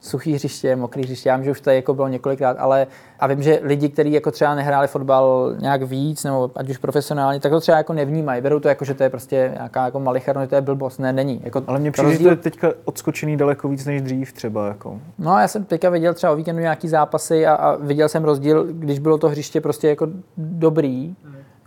suchý 0.00 0.32
hřiště, 0.34 0.76
mokrý 0.76 1.02
hřiště, 1.02 1.28
já 1.28 1.36
vím, 1.36 1.44
že 1.44 1.50
už 1.50 1.60
to 1.60 1.70
jako 1.70 1.94
bylo 1.94 2.08
několikrát, 2.08 2.56
ale 2.60 2.86
a 3.20 3.26
vím, 3.26 3.42
že 3.42 3.60
lidi, 3.62 3.88
kteří 3.88 4.12
jako 4.12 4.30
třeba 4.30 4.54
nehráli 4.54 4.88
fotbal 4.88 5.54
nějak 5.60 5.82
víc, 5.82 6.24
nebo 6.24 6.50
ať 6.56 6.70
už 6.70 6.78
profesionálně, 6.78 7.40
tak 7.40 7.52
to 7.52 7.60
třeba 7.60 7.76
jako 7.78 7.92
nevnímají. 7.92 8.42
Berou 8.42 8.60
to 8.60 8.68
jako, 8.68 8.84
že 8.84 8.94
to 8.94 9.02
je 9.02 9.10
prostě 9.10 9.50
nějaká 9.54 9.84
jako 9.84 10.00
malicharnost, 10.00 10.44
že 10.44 10.48
to 10.48 10.54
je 10.54 10.60
blbost. 10.60 10.98
Ne, 10.98 11.12
není. 11.12 11.40
Jako 11.44 11.62
Ale 11.66 11.78
mně 11.78 11.92
to 11.92 12.02
přijde, 12.02 12.12
že 12.12 12.22
to 12.22 12.28
je 12.28 12.36
teďka 12.36 12.68
odskočený 12.84 13.36
daleko 13.36 13.68
víc 13.68 13.84
než 13.84 14.02
dřív 14.02 14.32
třeba. 14.32 14.68
Jako. 14.68 15.00
No 15.18 15.38
já 15.38 15.48
jsem 15.48 15.64
teďka 15.64 15.90
viděl 15.90 16.14
třeba 16.14 16.32
o 16.32 16.36
víkendu 16.36 16.62
nějaký 16.62 16.88
zápasy 16.88 17.46
a, 17.46 17.54
a 17.54 17.76
viděl 17.76 18.08
jsem 18.08 18.24
rozdíl, 18.24 18.66
když 18.70 18.98
bylo 18.98 19.18
to 19.18 19.28
hřiště 19.28 19.60
prostě 19.60 19.88
jako 19.88 20.06
dobrý, 20.36 21.14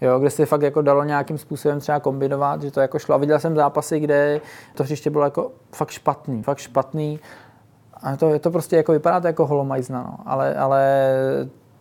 jo, 0.01 0.19
kde 0.19 0.29
se 0.29 0.45
fakt 0.45 0.61
jako 0.61 0.81
dalo 0.81 1.03
nějakým 1.03 1.37
způsobem 1.37 1.79
třeba 1.79 1.99
kombinovat, 1.99 2.61
že 2.61 2.71
to 2.71 2.79
jako 2.79 2.99
šlo. 2.99 3.15
A 3.15 3.17
viděl 3.17 3.39
jsem 3.39 3.55
zápasy, 3.55 3.99
kde 3.99 4.41
to 4.75 4.83
hřiště 4.83 5.09
bylo 5.09 5.23
jako 5.23 5.51
fakt 5.75 5.89
špatný, 5.89 6.43
fakt 6.43 6.57
špatný. 6.57 7.19
A 8.03 8.17
to, 8.17 8.29
je 8.29 8.39
to 8.39 8.51
prostě 8.51 8.75
jako 8.75 8.91
vypadá 8.91 9.19
to 9.19 9.27
jako 9.27 9.45
holomajzna, 9.45 10.03
no. 10.03 10.17
ale, 10.25 10.55
ale 10.55 11.11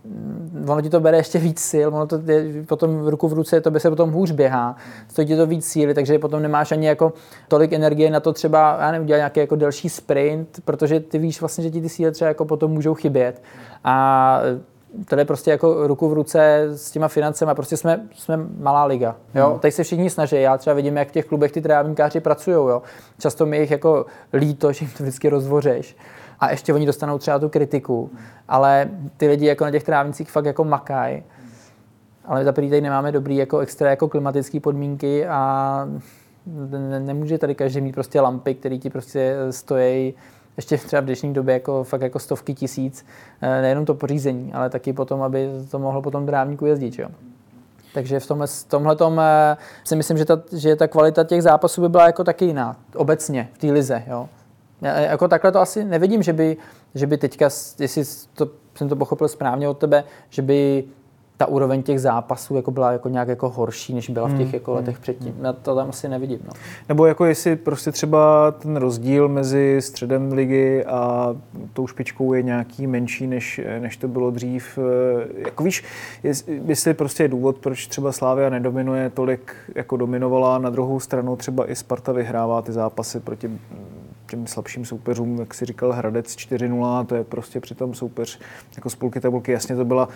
mm, 0.04 0.66
ono 0.68 0.82
ti 0.82 0.90
to 0.90 1.00
bere 1.00 1.16
ještě 1.16 1.38
víc 1.38 1.60
sil, 1.70 1.88
ono 1.94 2.06
to 2.06 2.20
je 2.26 2.62
potom 2.62 3.06
ruku 3.06 3.28
v 3.28 3.32
ruce, 3.32 3.60
to 3.60 3.70
by 3.70 3.80
se 3.80 3.90
potom 3.90 4.10
hůř 4.10 4.30
běhá, 4.30 4.76
stojí 5.08 5.28
ti 5.28 5.36
to 5.36 5.46
víc 5.46 5.66
síly, 5.66 5.94
takže 5.94 6.18
potom 6.18 6.42
nemáš 6.42 6.72
ani 6.72 6.86
jako 6.86 7.12
tolik 7.48 7.72
energie 7.72 8.10
na 8.10 8.20
to 8.20 8.32
třeba, 8.32 8.78
já 8.80 8.90
nevím, 8.90 9.04
udělat 9.04 9.18
nějaký 9.18 9.40
jako 9.40 9.56
delší 9.56 9.88
sprint, 9.88 10.60
protože 10.64 11.00
ty 11.00 11.18
víš 11.18 11.40
vlastně, 11.40 11.64
že 11.64 11.70
ti 11.70 11.80
ty 11.80 11.88
síly 11.88 12.12
třeba 12.12 12.28
jako 12.28 12.44
potom 12.44 12.70
můžou 12.70 12.94
chybět. 12.94 13.42
A 13.84 14.40
tady 15.04 15.24
prostě 15.24 15.50
jako 15.50 15.86
ruku 15.86 16.08
v 16.08 16.12
ruce 16.12 16.62
s 16.74 16.90
těma 16.90 17.08
financemi, 17.08 17.52
prostě 17.54 17.76
jsme, 17.76 18.00
jsme 18.14 18.36
malá 18.58 18.84
liga. 18.84 19.16
Jo? 19.34 19.50
Hmm. 19.50 19.58
Teď 19.58 19.74
se 19.74 19.84
všichni 19.84 20.10
snaží, 20.10 20.40
já 20.40 20.58
třeba 20.58 20.74
vidím, 20.74 20.96
jak 20.96 21.08
v 21.08 21.12
těch 21.12 21.24
klubech 21.24 21.52
ty 21.52 21.60
trávníkáři 21.60 22.20
pracují. 22.20 22.56
Jo? 22.56 22.82
Často 23.18 23.46
mi 23.46 23.58
jich 23.58 23.70
jako 23.70 24.06
líto, 24.32 24.72
že 24.72 24.84
jim 24.84 24.92
to 24.96 25.02
vždycky 25.02 25.28
rozvořeš. 25.28 25.96
A 26.40 26.50
ještě 26.50 26.74
oni 26.74 26.86
dostanou 26.86 27.18
třeba 27.18 27.38
tu 27.38 27.48
kritiku, 27.48 28.10
ale 28.48 28.90
ty 29.16 29.28
lidi 29.28 29.46
jako 29.46 29.64
na 29.64 29.70
těch 29.70 29.84
trávnicích 29.84 30.30
fakt 30.30 30.44
jako 30.44 30.64
makají. 30.64 31.22
Ale 32.24 32.44
za 32.44 32.52
prvý 32.52 32.70
tady 32.70 32.80
nemáme 32.80 33.12
dobrý 33.12 33.36
jako 33.36 33.58
extra 33.58 33.90
jako 33.90 34.08
klimatické 34.08 34.60
podmínky 34.60 35.26
a 35.26 35.88
ne- 36.78 37.00
nemůže 37.00 37.38
tady 37.38 37.54
každý 37.54 37.80
mít 37.80 37.94
prostě 37.94 38.20
lampy, 38.20 38.54
které 38.54 38.78
ti 38.78 38.90
prostě 38.90 39.36
stojí 39.50 40.14
ještě 40.56 40.76
třeba 40.76 41.00
v 41.00 41.04
dnešní 41.04 41.34
době 41.34 41.54
jako 41.54 41.84
fakt 41.84 42.00
jako 42.00 42.18
stovky 42.18 42.54
tisíc, 42.54 43.06
eh, 43.40 43.62
nejenom 43.62 43.84
to 43.84 43.94
pořízení, 43.94 44.52
ale 44.52 44.70
taky 44.70 44.92
potom, 44.92 45.22
aby 45.22 45.48
to 45.70 45.78
mohlo 45.78 46.02
potom 46.02 46.26
drávníku 46.26 46.66
jezdit, 46.66 46.98
jo. 46.98 47.08
Takže 47.94 48.20
v 48.20 48.26
tomhle, 48.26 48.46
tomhle 48.68 48.96
tom 48.96 49.20
si 49.84 49.96
myslím, 49.96 50.18
že 50.18 50.24
ta, 50.24 50.42
že 50.52 50.76
ta 50.76 50.88
kvalita 50.88 51.24
těch 51.24 51.42
zápasů 51.42 51.80
by 51.80 51.88
byla 51.88 52.06
jako 52.06 52.24
taky 52.24 52.44
jiná, 52.44 52.76
obecně 52.94 53.48
v 53.52 53.58
té 53.58 53.66
lize, 53.66 54.02
jo. 54.06 54.28
Já, 54.82 54.98
jako 54.98 55.28
takhle 55.28 55.52
to 55.52 55.60
asi 55.60 55.84
nevidím, 55.84 56.22
že 56.22 56.32
by, 56.32 56.56
že 56.94 57.06
by 57.06 57.18
teďka, 57.18 57.44
jestli 57.78 58.04
to, 58.34 58.48
jsem 58.74 58.88
to 58.88 58.96
pochopil 58.96 59.28
správně 59.28 59.68
od 59.68 59.78
tebe, 59.78 60.04
že 60.30 60.42
by 60.42 60.84
ta 61.36 61.46
úroveň 61.46 61.82
těch 61.82 62.00
zápasů 62.00 62.56
jako 62.56 62.70
byla 62.70 62.92
jako 62.92 63.08
nějak 63.08 63.28
jako 63.28 63.48
horší, 63.48 63.94
než 63.94 64.10
byla 64.10 64.28
v 64.28 64.38
těch 64.38 64.52
jako 64.52 64.74
letech 64.74 64.98
předtím. 64.98 65.34
Já 65.42 65.52
to 65.52 65.74
tam 65.74 65.88
asi 65.88 66.08
nevidím. 66.08 66.38
No. 66.46 66.52
Nebo 66.88 67.06
jako 67.06 67.24
jestli 67.24 67.56
prostě 67.56 67.92
třeba 67.92 68.50
ten 68.50 68.76
rozdíl 68.76 69.28
mezi 69.28 69.76
středem 69.80 70.32
ligy 70.32 70.84
a 70.84 71.34
tou 71.72 71.86
špičkou 71.86 72.32
je 72.32 72.42
nějaký 72.42 72.86
menší, 72.86 73.26
než, 73.26 73.60
než 73.80 73.96
to 73.96 74.08
bylo 74.08 74.30
dřív. 74.30 74.78
Eh, 74.78 75.26
Jako 75.44 75.64
víš, 75.64 75.84
jest- 76.22 76.48
jestli 76.64 76.94
prostě 76.94 77.22
je 77.24 77.28
důvod, 77.28 77.56
proč 77.58 77.86
třeba 77.86 78.12
Slávia 78.12 78.50
nedominuje 78.50 79.10
tolik, 79.10 79.54
jako 79.74 79.96
dominovala, 79.96 80.58
na 80.58 80.70
druhou 80.70 81.00
stranu 81.00 81.36
třeba 81.36 81.70
i 81.70 81.76
Sparta 81.76 82.12
vyhrává 82.12 82.62
ty 82.62 82.72
zápasy 82.72 83.20
proti 83.20 83.50
těm 84.26 84.46
slabším 84.46 84.84
soupeřům, 84.84 85.38
jak 85.40 85.54
si 85.54 85.64
říkal 85.64 85.92
Hradec 85.92 86.26
4-0, 86.26 87.06
to 87.06 87.14
je 87.14 87.24
prostě 87.24 87.60
přitom 87.60 87.94
soupeř 87.94 88.38
jako 88.76 88.90
spolky 88.90 89.20
tabulky, 89.20 89.52
jasně 89.52 89.76
to 89.76 89.84
byla 89.84 90.08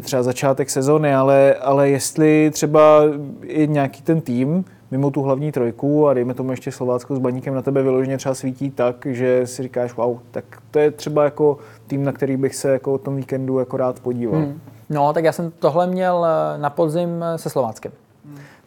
třeba 0.00 0.22
začátek 0.22 0.70
sezony, 0.70 1.14
ale, 1.14 1.54
ale 1.54 1.90
jestli 1.90 2.50
třeba 2.50 3.02
i 3.42 3.68
nějaký 3.68 4.02
ten 4.02 4.20
tým, 4.20 4.64
mimo 4.90 5.10
tu 5.10 5.22
hlavní 5.22 5.52
trojku 5.52 6.08
a 6.08 6.14
dejme 6.14 6.34
tomu 6.34 6.50
ještě 6.50 6.72
Slovácko 6.72 7.16
s 7.16 7.18
Baníkem 7.18 7.54
na 7.54 7.62
tebe 7.62 7.82
vyloženě 7.82 8.16
třeba 8.16 8.34
svítí 8.34 8.70
tak, 8.70 9.06
že 9.10 9.46
si 9.46 9.62
říkáš, 9.62 9.96
wow, 9.96 10.18
tak 10.30 10.44
to 10.70 10.78
je 10.78 10.90
třeba 10.90 11.24
jako 11.24 11.58
tým, 11.86 12.04
na 12.04 12.12
který 12.12 12.36
bych 12.36 12.54
se 12.54 12.70
jako 12.70 12.92
o 12.92 12.98
tom 12.98 13.16
víkendu 13.16 13.58
jako 13.58 13.76
rád 13.76 14.00
podíval. 14.00 14.40
Hmm. 14.40 14.60
No, 14.90 15.12
tak 15.12 15.24
já 15.24 15.32
jsem 15.32 15.52
tohle 15.58 15.86
měl 15.86 16.26
eh, 16.26 16.58
na 16.58 16.70
podzim 16.70 17.24
se 17.36 17.50
Slováckem. 17.50 17.92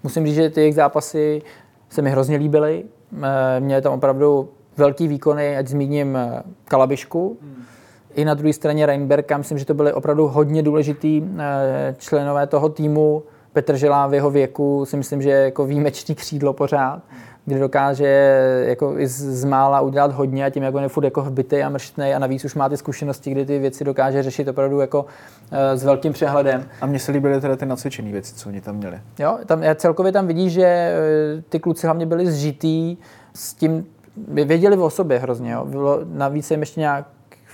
Musím 0.04 0.26
říct, 0.26 0.36
že 0.36 0.50
ty 0.50 0.60
jejich 0.62 0.76
zápasy 0.76 1.42
se 1.90 2.02
mi 2.02 2.10
hrozně 2.10 2.38
líbily. 2.38 2.84
Eh, 3.24 3.60
Měli 3.60 3.82
tam 3.82 3.94
opravdu 3.94 4.50
velký 4.78 5.08
výkony, 5.08 5.58
ať 5.58 5.68
zmíním 5.68 6.16
eh, 6.16 6.44
Kalabišku, 6.66 7.38
i 8.16 8.26
na 8.26 8.34
druhé 8.34 8.54
straně 8.54 8.86
Reinberga. 8.86 9.38
Myslím, 9.38 9.58
že 9.58 9.66
to 9.66 9.74
byly 9.74 9.94
opravdu 9.94 10.28
hodně 10.28 10.64
důležitý 10.64 11.24
eh, 11.38 11.96
členové 11.98 12.48
toho 12.48 12.70
týmu. 12.70 13.24
Petr 13.54 13.76
Želá 13.76 14.08
v 14.08 14.14
jeho 14.14 14.32
věku 14.32 14.86
si 14.86 14.98
myslím, 14.98 15.22
že 15.22 15.30
je 15.30 15.46
jako 15.46 15.66
výjimečný 15.66 16.16
křídlo 16.16 16.54
pořád. 16.54 17.02
kdy 17.46 17.60
dokáže 17.60 18.06
jako 18.68 19.00
i 19.00 19.08
z, 19.08 19.44
mála 19.44 19.82
udělat 19.82 20.12
hodně 20.12 20.46
a 20.46 20.50
tím, 20.50 20.64
jak 20.64 20.76
on 20.76 20.84
je 20.84 20.90
furt 20.90 21.04
jako 21.04 21.22
hbitý 21.22 21.64
a 21.64 21.70
mrštnej 21.70 22.16
a 22.16 22.20
navíc 22.20 22.46
už 22.46 22.56
má 22.56 22.70
ty 22.70 22.78
zkušenosti, 22.78 23.32
kdy 23.32 23.46
ty 23.46 23.60
věci 23.60 23.84
dokáže 23.84 24.24
řešit 24.24 24.48
opravdu 24.48 24.80
jako 24.80 25.06
eh, 25.52 25.78
s 25.78 25.84
velkým 25.84 26.14
přehledem. 26.14 26.66
A 26.82 26.86
mně 26.86 27.00
se 27.00 27.12
líbily 27.12 27.42
teda 27.42 27.56
ty 27.56 27.66
nacvičené 27.66 28.12
věci, 28.12 28.36
co 28.36 28.50
oni 28.50 28.62
tam 28.62 28.76
měli. 28.76 29.00
Jo, 29.20 29.38
tam, 29.46 29.64
já 29.64 29.76
celkově 29.76 30.12
tam 30.12 30.28
vidíš, 30.28 30.54
že 30.54 30.66
eh, 30.66 31.42
ty 31.50 31.60
kluci 31.60 31.88
hlavně 31.88 32.06
byli 32.06 32.32
zžitý 32.32 32.98
s 33.34 33.54
tím, 33.54 33.86
věděli 34.28 34.78
o 34.78 34.90
sobě 34.90 35.20
hrozně. 35.20 35.52
Jo. 35.52 35.66
Bylo, 35.66 36.00
navíc 36.06 36.52
jim 36.52 36.60
ještě 36.60 36.80
nějak, 36.80 37.06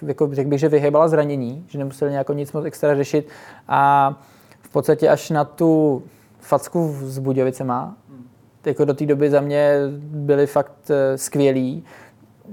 jako 0.05 0.29
řekl 0.35 0.49
bych, 0.49 0.59
že 0.59 0.69
vyhybala 0.69 1.07
zranění, 1.07 1.65
že 1.67 1.77
nemuseli 1.77 2.11
nějak 2.11 2.29
nic 2.29 2.51
moc 2.51 2.65
extra 2.65 2.95
řešit 2.95 3.27
a 3.67 4.13
v 4.61 4.69
podstatě 4.69 5.09
až 5.09 5.29
na 5.29 5.43
tu 5.43 6.03
facku 6.39 6.95
s 7.01 7.19
Budějovicema, 7.19 7.95
jako 8.65 8.85
do 8.85 8.93
té 8.93 9.05
doby 9.05 9.29
za 9.29 9.41
mě 9.41 9.73
byli 9.99 10.47
fakt 10.47 10.89
eh, 10.89 11.17
skvělí. 11.17 11.83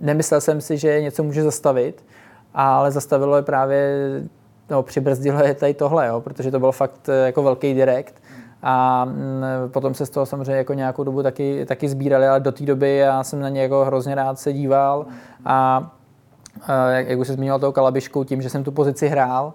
Nemyslel 0.00 0.40
jsem 0.40 0.60
si, 0.60 0.78
že 0.78 1.00
něco 1.00 1.22
může 1.22 1.42
zastavit, 1.42 2.04
ale 2.54 2.90
zastavilo 2.90 3.36
je 3.36 3.42
právě, 3.42 3.98
no 4.70 4.82
přibrzdilo 4.82 5.44
je 5.44 5.54
tady 5.54 5.74
tohle, 5.74 6.06
jo, 6.06 6.20
protože 6.20 6.50
to 6.50 6.60
byl 6.60 6.72
fakt 6.72 7.08
eh, 7.08 7.26
jako 7.26 7.42
velký 7.42 7.74
direkt. 7.74 8.22
A 8.66 9.04
mm, 9.04 9.44
potom 9.70 9.94
se 9.94 10.06
z 10.06 10.10
toho 10.10 10.26
samozřejmě 10.26 10.52
jako 10.52 10.74
nějakou 10.74 11.04
dobu 11.04 11.22
taky, 11.22 11.66
taky 11.66 11.88
sbírali, 11.88 12.28
ale 12.28 12.40
do 12.40 12.52
té 12.52 12.64
doby 12.64 12.96
já 12.96 13.24
jsem 13.24 13.40
na 13.40 13.48
ně 13.48 13.62
jako 13.62 13.84
hrozně 13.84 14.14
rád 14.14 14.38
se 14.38 14.52
díval 14.52 15.06
a 15.44 15.90
jak, 16.90 17.08
jak 17.08 17.18
už 17.18 17.26
se 17.26 17.32
zmínil 17.32 17.58
toho 17.58 17.72
Kalabišku, 17.72 18.24
tím, 18.24 18.42
že 18.42 18.50
jsem 18.50 18.64
tu 18.64 18.72
pozici 18.72 19.08
hrál, 19.08 19.52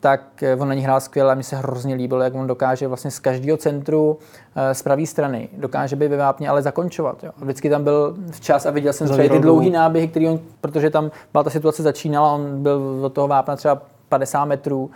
tak 0.00 0.42
eh, 0.42 0.56
on 0.56 0.68
na 0.68 0.74
ní 0.74 0.82
hrál 0.82 1.00
skvěle 1.00 1.32
a 1.32 1.34
mi 1.34 1.42
se 1.42 1.56
hrozně 1.56 1.94
líbilo, 1.94 2.20
jak 2.20 2.34
on 2.34 2.46
dokáže 2.46 2.88
vlastně 2.88 3.10
z 3.10 3.18
každého 3.18 3.56
centru 3.56 4.18
eh, 4.56 4.74
z 4.74 4.82
pravé 4.82 5.06
strany, 5.06 5.48
dokáže 5.56 5.96
být 5.96 6.08
ve 6.08 6.16
vápně, 6.16 6.48
ale 6.48 6.62
zakončovat. 6.62 7.24
Jo. 7.24 7.30
Vždycky 7.36 7.70
tam 7.70 7.84
byl 7.84 8.16
včas 8.30 8.66
a 8.66 8.70
viděl 8.70 8.92
jsem 8.92 9.08
třeba 9.08 9.28
ty 9.28 9.38
dlouhý 9.38 9.70
náběhy, 9.70 10.08
který 10.08 10.28
on, 10.28 10.40
protože 10.60 10.90
tam 10.90 11.10
byla 11.32 11.44
ta 11.44 11.50
situace 11.50 11.82
začínala, 11.82 12.32
on 12.32 12.62
byl 12.62 13.00
do 13.02 13.08
toho 13.08 13.28
vápna 13.28 13.56
třeba 13.56 13.82
50 14.08 14.44
metrů, 14.44 14.90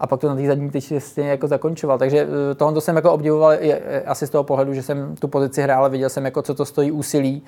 a 0.00 0.06
pak 0.06 0.20
to 0.20 0.28
na 0.28 0.36
té 0.36 0.46
zadní 0.46 0.70
tyči 0.70 1.00
stejně 1.00 1.30
jako 1.30 1.46
zakončoval. 1.48 1.98
Takže 1.98 2.18
eh, 2.50 2.54
tohle 2.54 2.80
jsem 2.80 2.96
jako 2.96 3.12
obdivoval 3.12 3.52
asi 4.06 4.26
z 4.26 4.30
toho 4.30 4.44
pohledu, 4.44 4.74
že 4.74 4.82
jsem 4.82 5.16
tu 5.16 5.28
pozici 5.28 5.62
hrál 5.62 5.90
viděl 5.90 6.08
jsem, 6.08 6.24
jako, 6.24 6.42
co 6.42 6.54
to 6.54 6.64
stojí 6.64 6.92
úsilí 6.92 7.42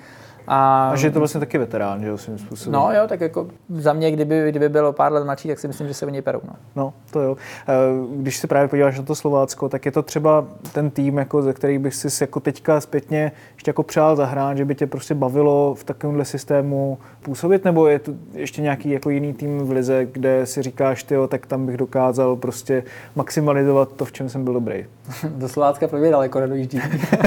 a, 0.47 0.89
a 0.89 0.95
že 0.95 1.07
je 1.07 1.11
to 1.11 1.19
vlastně 1.19 1.39
taky 1.39 1.57
veterán, 1.57 2.01
že 2.01 2.07
jo, 2.07 2.17
svým 2.17 2.37
způsobem. 2.37 2.73
No 2.73 2.91
jo, 2.93 3.07
tak 3.07 3.21
jako 3.21 3.47
za 3.69 3.93
mě, 3.93 4.11
kdyby, 4.11 4.49
kdyby 4.49 4.69
bylo 4.69 4.93
pár 4.93 5.13
let 5.13 5.25
mladší, 5.25 5.47
tak 5.47 5.59
si 5.59 5.67
myslím, 5.67 5.87
že 5.87 5.93
se 5.93 6.05
o 6.05 6.09
něj 6.09 6.21
perou. 6.21 6.41
No. 6.43 6.55
no, 6.75 6.93
to 7.11 7.19
jo. 7.19 7.37
Eh, 7.67 7.73
když 8.15 8.37
se 8.37 8.47
právě 8.47 8.67
podíváš 8.67 8.97
na 8.97 9.03
to 9.03 9.15
Slovácko, 9.15 9.69
tak 9.69 9.85
je 9.85 9.91
to 9.91 10.01
třeba 10.01 10.45
ten 10.73 10.89
tým, 10.89 11.17
jako, 11.17 11.41
ze 11.41 11.53
který 11.53 11.77
bych 11.77 11.95
si 11.95 12.23
jako 12.23 12.39
teďka 12.39 12.81
zpětně 12.81 13.31
ještě 13.53 13.69
jako 13.69 13.83
přál 13.83 14.15
zahrát, 14.15 14.57
že 14.57 14.65
by 14.65 14.75
tě 14.75 14.87
prostě 14.87 15.13
bavilo 15.13 15.75
v 15.75 15.83
takovémhle 15.83 16.25
systému 16.25 16.97
působit, 17.21 17.65
nebo 17.65 17.87
je 17.87 17.99
to 17.99 18.11
ještě 18.33 18.61
nějaký 18.61 18.89
jako 18.89 19.09
jiný 19.09 19.33
tým 19.33 19.59
v 19.59 19.71
lize, 19.71 20.05
kde 20.05 20.45
si 20.45 20.61
říkáš, 20.61 21.03
ty, 21.03 21.15
tak 21.27 21.45
tam 21.45 21.65
bych 21.65 21.77
dokázal 21.77 22.35
prostě 22.35 22.83
maximalizovat 23.15 23.91
to, 23.91 24.05
v 24.05 24.11
čem 24.11 24.29
jsem 24.29 24.43
byl 24.43 24.53
dobrý. 24.53 24.85
Do 25.29 25.49
Slovácka 25.49 25.87
pro 25.87 25.99
mě 25.99 26.11
daleko 26.11 26.39
nedojíždí. 26.39 26.81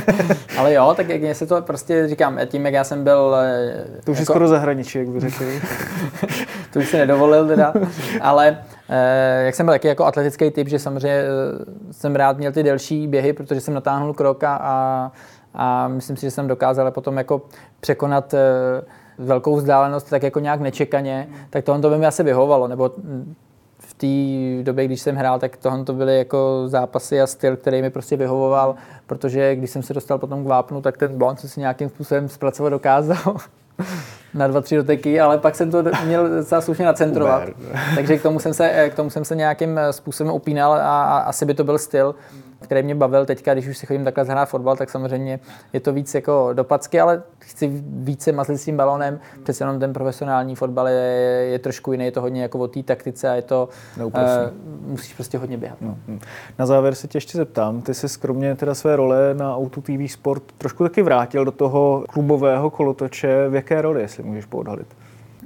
Ale 0.59 0.75
jo, 0.75 0.95
tak 0.97 1.09
jak 1.09 1.37
se 1.37 1.47
to 1.47 1.63
prostě 1.63 2.09
říkám, 2.09 2.39
tím, 2.47 2.65
jak 2.65 2.75
já 2.75 2.85
jsem 2.85 3.04
byl... 3.05 3.37
Eh, 3.37 3.85
to 4.05 4.13
už 4.13 4.19
jako... 4.19 4.23
je 4.23 4.25
skoro 4.25 4.49
zahraničí, 4.49 4.99
jak 4.99 5.09
by 5.09 5.21
řekli. 5.21 5.61
to 6.73 6.79
už 6.79 6.89
si 6.89 6.99
nedovolil 6.99 7.47
teda, 7.47 7.73
ale 8.21 8.59
eh, 8.89 9.43
jak 9.45 9.55
jsem 9.55 9.67
byl 9.67 9.75
taky 9.75 9.89
jako 9.89 10.05
atletický 10.05 10.51
typ, 10.51 10.69
že 10.69 10.79
samozřejmě 10.79 11.19
eh, 11.19 11.93
jsem 11.93 12.17
rád 12.17 12.39
měl 12.39 12.53
ty 12.53 12.63
delší 12.63 13.07
běhy, 13.07 13.33
protože 13.33 13.61
jsem 13.61 13.75
natáhnul 13.75 14.15
krok 14.15 14.45
a, 14.45 15.13
a 15.55 15.89
myslím 15.89 16.17
si, 16.17 16.27
že 16.27 16.31
jsem 16.31 16.49
dokázal 16.49 16.91
potom 16.91 17.17
jako 17.17 17.43
překonat 17.81 18.35
velkou 19.19 19.57
vzdálenost 19.57 20.11
tak 20.11 20.23
jako 20.23 20.41
nějak 20.41 20.61
nečekaně, 20.61 21.29
tak 21.51 21.65
tohle 21.65 21.83
to 21.83 21.91
by 21.91 21.99
mi 21.99 22.07
asi 22.07 22.23
vyhovalo, 22.23 22.69
nebo 22.69 22.91
v 23.95 23.99
té 23.99 24.65
době, 24.65 24.85
když 24.85 25.01
jsem 25.01 25.17
hrál, 25.17 25.39
tak 25.39 25.57
tohle 25.57 25.85
to 25.85 25.93
byly 25.93 26.19
jako 26.19 26.63
zápasy 26.67 27.21
a 27.21 27.27
styl, 27.27 27.57
který 27.57 27.83
mi 27.83 27.91
prostě 27.91 28.17
vyhovoval, 28.17 28.75
protože 29.07 29.57
když 29.57 29.71
jsem 29.71 29.83
se 29.83 29.95
dostal 29.95 30.19
potom 30.19 30.45
k 30.45 30.47
vápnu, 30.47 30.83
tak 30.83 30.97
ten 30.97 31.19
balon 31.19 31.37
jsem 31.37 31.51
si 31.51 31.61
nějakým 31.61 31.89
způsobem 31.89 32.29
zpracovat 32.29 32.71
dokázal 32.71 33.37
na 34.35 34.47
dva, 34.47 34.61
tři 34.61 34.77
doteky, 34.77 35.21
ale 35.21 35.39
pak 35.39 35.55
jsem 35.55 35.71
to 35.71 35.85
měl 36.05 36.29
docela 36.29 36.61
slušně 36.61 36.85
nacentrovat. 36.85 37.43
Takže 37.95 38.19
k 38.19 38.23
tomu 38.23 38.39
jsem 38.39 38.55
se, 38.55 38.91
k 38.91 38.95
tomu 38.95 39.11
jsem 39.11 39.25
se 39.25 39.37
nějakým 39.37 39.81
způsobem 39.91 40.33
upínal 40.33 40.73
a, 40.73 40.79
a 41.05 41.19
asi 41.19 41.47
by 41.47 41.55
to 41.55 41.65
byl 41.65 41.79
styl 41.79 42.15
který 42.65 42.83
mě 42.83 42.95
bavil 42.95 43.27
teďka, 43.27 43.53
když 43.53 43.69
už 43.69 43.79
si 43.79 43.87
chodím 43.87 44.05
takhle 44.05 44.25
zahrát 44.25 44.49
fotbal, 44.49 44.77
tak 44.77 44.91
samozřejmě 44.91 45.41
je 45.73 45.81
to 45.81 45.93
víc 45.93 46.15
jako 46.15 46.51
dopacky, 46.53 47.01
ale 47.01 47.23
chci 47.39 47.83
více 47.87 48.33
mazlit 48.33 48.61
s 48.61 48.65
tím 48.65 48.77
balonem. 48.77 49.21
Přece 49.43 49.65
jenom 49.65 49.81
ten 49.81 49.93
profesionální 49.93 50.55
fotbal 50.55 50.89
je, 50.89 50.95
je 51.51 51.59
trošku 51.59 51.93
jiný, 51.93 52.05
je 52.05 52.13
to 52.13 52.21
hodně 52.21 52.43
jako 52.43 52.59
o 52.59 52.69
té 52.69 52.83
taktice 52.83 53.29
a 53.31 53.35
je 53.35 53.43
to, 53.43 53.69
uh, 54.05 54.13
musíš 54.87 55.15
prostě 55.15 55.39
hodně 55.39 55.57
běhat. 55.57 55.81
No. 55.81 55.99
no. 56.09 56.19
Na 56.59 56.67
závěr 56.67 56.95
se 56.95 57.09
tě 57.09 57.17
ještě 57.17 57.39
zeptám, 57.39 57.83
ty 57.83 57.95
se 57.95 58.09
skromně 58.09 58.55
teda 58.55 58.75
své 58.75 58.97
role 58.97 59.35
na 59.35 59.57
Auto 59.57 59.81
TV 59.81 60.13
Sport 60.13 60.43
trošku 60.59 60.83
taky 60.83 61.03
vrátil 61.03 61.45
do 61.45 61.53
toho 61.53 62.05
klubového 62.09 62.71
kolotoče. 62.71 63.49
V 63.49 63.55
jaké 63.55 63.83
roli, 63.83 64.01
jestli 64.01 64.23
můžeš 64.23 64.45
poodhalit? 64.45 64.87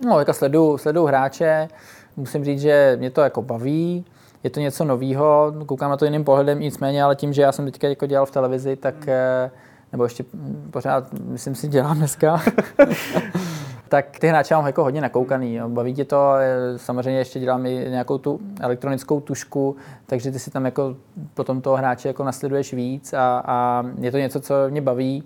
No, 0.05 0.19
jako 0.19 0.33
sleduju, 0.33 0.79
sleduju 0.79 1.07
hráče, 1.07 1.69
musím 2.17 2.45
říct, 2.45 2.61
že 2.61 2.97
mě 2.99 3.11
to 3.11 3.21
jako 3.21 3.43
baví 3.43 4.05
je 4.45 4.51
to 4.51 4.61
něco 4.61 4.85
nového, 4.85 5.55
koukám 5.67 5.91
na 5.91 5.97
to 5.97 6.05
jiným 6.05 6.25
pohledem, 6.25 6.61
nicméně, 6.61 7.03
ale 7.03 7.17
tím, 7.17 7.33
že 7.33 7.43
já 7.43 7.53
jsem 7.53 7.65
teďka 7.65 7.89
jako 7.89 8.07
dělal 8.07 8.27
v 8.27 8.31
televizi, 8.31 8.77
tak 8.77 8.95
hmm. 8.95 9.51
nebo 9.93 10.05
ještě 10.05 10.25
pořád, 10.71 11.05
myslím 11.13 11.55
si, 11.55 11.69
dělám 11.69 11.99
dneska, 11.99 12.43
tak 13.89 14.19
ty 14.19 14.29
hráče 14.29 14.55
mám 14.55 14.67
jako 14.67 14.83
hodně 14.83 15.01
nakoukaný. 15.01 15.55
Jo. 15.55 15.69
Baví 15.69 15.95
tě 15.95 16.05
to, 16.05 16.33
samozřejmě 16.77 17.19
ještě 17.19 17.41
dělám 17.41 17.67
i 17.67 17.87
nějakou 17.89 18.19
tu 18.19 18.41
elektronickou 18.61 19.21
tušku, 19.21 19.77
takže 20.07 20.31
ty 20.31 20.39
si 20.39 20.51
tam 20.51 20.65
jako 20.65 20.97
potom 21.35 21.61
toho 21.61 21.77
hráče 21.77 22.09
jako 22.09 22.25
nasleduješ 22.25 22.73
víc 22.73 23.13
a, 23.13 23.43
a 23.47 23.85
je 24.01 24.11
to 24.11 24.19
něco, 24.19 24.41
co 24.41 24.55
mě 24.69 24.81
baví 24.81 25.25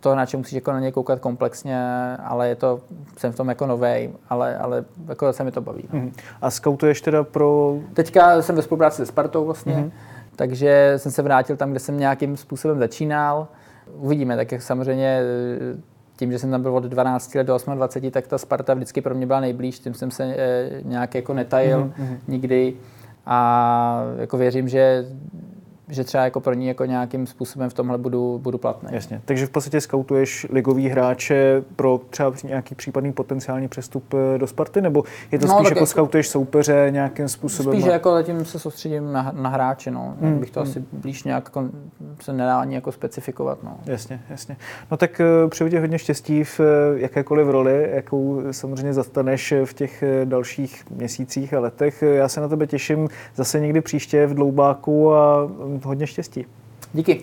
toho 0.00 0.14
hráče 0.14 0.36
musíš 0.36 0.52
jako 0.52 0.72
na 0.72 0.80
něj 0.80 0.92
koukat 0.92 1.20
komplexně, 1.20 1.78
ale 2.24 2.48
je 2.48 2.54
to, 2.54 2.80
jsem 3.16 3.32
v 3.32 3.36
tom 3.36 3.48
jako 3.48 3.66
novej, 3.66 4.10
ale, 4.28 4.58
ale 4.58 4.84
jako 5.08 5.32
se 5.32 5.44
mi 5.44 5.52
to 5.52 5.60
baví. 5.60 5.84
No. 5.92 6.00
Mm. 6.00 6.12
A 6.42 6.50
scoutuješ 6.50 7.00
teda 7.00 7.24
pro... 7.24 7.78
Teďka 7.94 8.42
jsem 8.42 8.56
ve 8.56 8.62
spolupráci 8.62 8.96
se 8.96 9.06
Spartou 9.06 9.44
vlastně, 9.44 9.76
mm. 9.76 9.92
takže 10.36 10.94
jsem 10.96 11.12
se 11.12 11.22
vrátil 11.22 11.56
tam, 11.56 11.70
kde 11.70 11.80
jsem 11.80 11.98
nějakým 11.98 12.36
způsobem 12.36 12.78
začínal. 12.78 13.48
Uvidíme, 13.96 14.36
tak 14.36 14.52
jak 14.52 14.62
samozřejmě 14.62 15.22
tím, 16.16 16.32
že 16.32 16.38
jsem 16.38 16.50
tam 16.50 16.62
byl 16.62 16.76
od 16.76 16.84
12 16.84 17.34
let 17.34 17.44
do 17.44 17.58
28, 17.74 18.10
tak 18.10 18.26
ta 18.26 18.38
Sparta 18.38 18.74
vždycky 18.74 19.00
pro 19.00 19.14
mě 19.14 19.26
byla 19.26 19.40
nejblíž, 19.40 19.78
tím 19.78 19.94
jsem 19.94 20.10
se 20.10 20.24
e, 20.24 20.70
nějak 20.82 21.14
jako 21.14 21.34
netajil 21.34 21.84
mm-hmm. 21.84 22.16
nikdy 22.28 22.74
a 23.26 24.02
jako 24.18 24.36
věřím, 24.36 24.68
že 24.68 25.06
že 25.88 26.04
třeba 26.04 26.24
jako 26.24 26.40
pro 26.40 26.54
ní 26.54 26.66
jako 26.66 26.84
nějakým 26.84 27.26
způsobem 27.26 27.70
v 27.70 27.74
tomhle 27.74 27.98
budu, 27.98 28.40
budu 28.42 28.58
platný. 28.58 28.88
Jasně, 28.92 29.20
takže 29.24 29.46
v 29.46 29.50
podstatě 29.50 29.80
skautuješ 29.80 30.46
ligový 30.50 30.88
hráče 30.88 31.62
pro 31.76 32.00
třeba 32.10 32.32
nějaký 32.44 32.74
případný 32.74 33.12
potenciální 33.12 33.68
přestup 33.68 34.14
eh, 34.14 34.38
do 34.38 34.46
Sparty, 34.46 34.80
nebo 34.80 35.04
je 35.32 35.38
to 35.38 35.46
no, 35.46 35.54
spíš 35.54 35.68
jako, 35.68 35.78
jako 35.78 35.86
skautuješ 35.86 36.28
soupeře 36.28 36.88
nějakým 36.90 37.28
způsobem? 37.28 37.74
Spíš 37.74 37.92
jako 37.92 38.10
zatím 38.10 38.44
se 38.44 38.58
soustředím 38.58 39.12
na, 39.12 39.32
na 39.36 39.50
hráče, 39.50 39.90
no. 39.90 40.14
Hmm, 40.20 40.38
bych 40.38 40.50
to 40.50 40.60
hmm. 40.60 40.70
asi 40.70 40.84
blíž 40.92 41.24
nějak 41.24 41.44
jako, 41.44 41.68
se 42.20 42.32
nedá 42.32 42.60
ani 42.60 42.74
jako 42.74 42.92
specifikovat, 42.92 43.58
no. 43.62 43.78
Jasně, 43.86 44.20
jasně. 44.30 44.56
No 44.90 44.96
tak 44.96 45.20
přeju 45.48 45.70
ti 45.70 45.78
hodně 45.78 45.98
štěstí 45.98 46.44
v 46.44 46.60
uh, 46.60 46.66
jakékoliv 47.00 47.48
roli, 47.48 47.90
jakou 47.92 48.42
samozřejmě 48.50 48.92
zastaneš 48.92 49.54
v 49.64 49.74
těch 49.74 50.04
dalších 50.24 50.90
měsících 50.90 51.54
a 51.54 51.60
letech. 51.60 52.02
Já 52.02 52.28
se 52.28 52.40
na 52.40 52.48
tebe 52.48 52.66
těším 52.66 53.08
zase 53.34 53.60
někdy 53.60 53.80
příště 53.80 54.26
v 54.26 54.34
Dloubáku 54.34 55.14
a 55.14 55.48
hodně 55.84 56.06
štěstí. 56.06 56.46
Díky. 56.92 57.20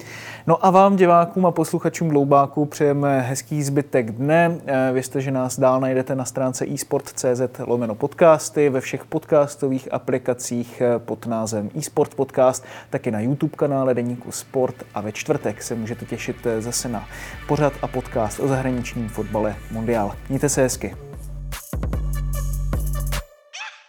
No 0.47 0.65
a 0.65 0.69
vám, 0.69 0.95
divákům 0.95 1.45
a 1.45 1.51
posluchačům 1.51 2.09
Dloubáku, 2.09 2.65
přejeme 2.65 3.21
hezký 3.21 3.63
zbytek 3.63 4.11
dne. 4.11 4.57
Eh, 4.65 4.89
věřte, 4.93 5.21
že 5.21 5.31
nás 5.31 5.59
dál 5.59 5.79
najdete 5.79 6.15
na 6.15 6.25
stránce 6.25 6.65
eSport.cz 6.73 7.41
lomeno 7.59 7.95
podcasty, 7.95 8.69
ve 8.69 8.81
všech 8.81 9.05
podcastových 9.05 9.93
aplikacích 9.93 10.81
eh, 10.81 10.99
pod 10.99 11.25
názvem 11.25 11.69
eSport 11.79 12.15
Podcast, 12.15 12.65
taky 12.89 13.11
na 13.11 13.19
YouTube 13.19 13.55
kanále 13.55 13.93
Deníku 13.93 14.31
Sport 14.31 14.75
a 14.93 15.01
ve 15.01 15.11
čtvrtek 15.11 15.63
se 15.63 15.75
můžete 15.75 16.05
těšit 16.05 16.37
eh, 16.45 16.61
zase 16.61 16.89
na 16.89 17.07
pořad 17.47 17.73
a 17.81 17.87
podcast 17.87 18.39
o 18.39 18.47
zahraničním 18.47 19.09
fotbale 19.09 19.55
Mundial. 19.71 20.15
Mějte 20.29 20.49
se 20.49 20.61
hezky. 20.61 21.12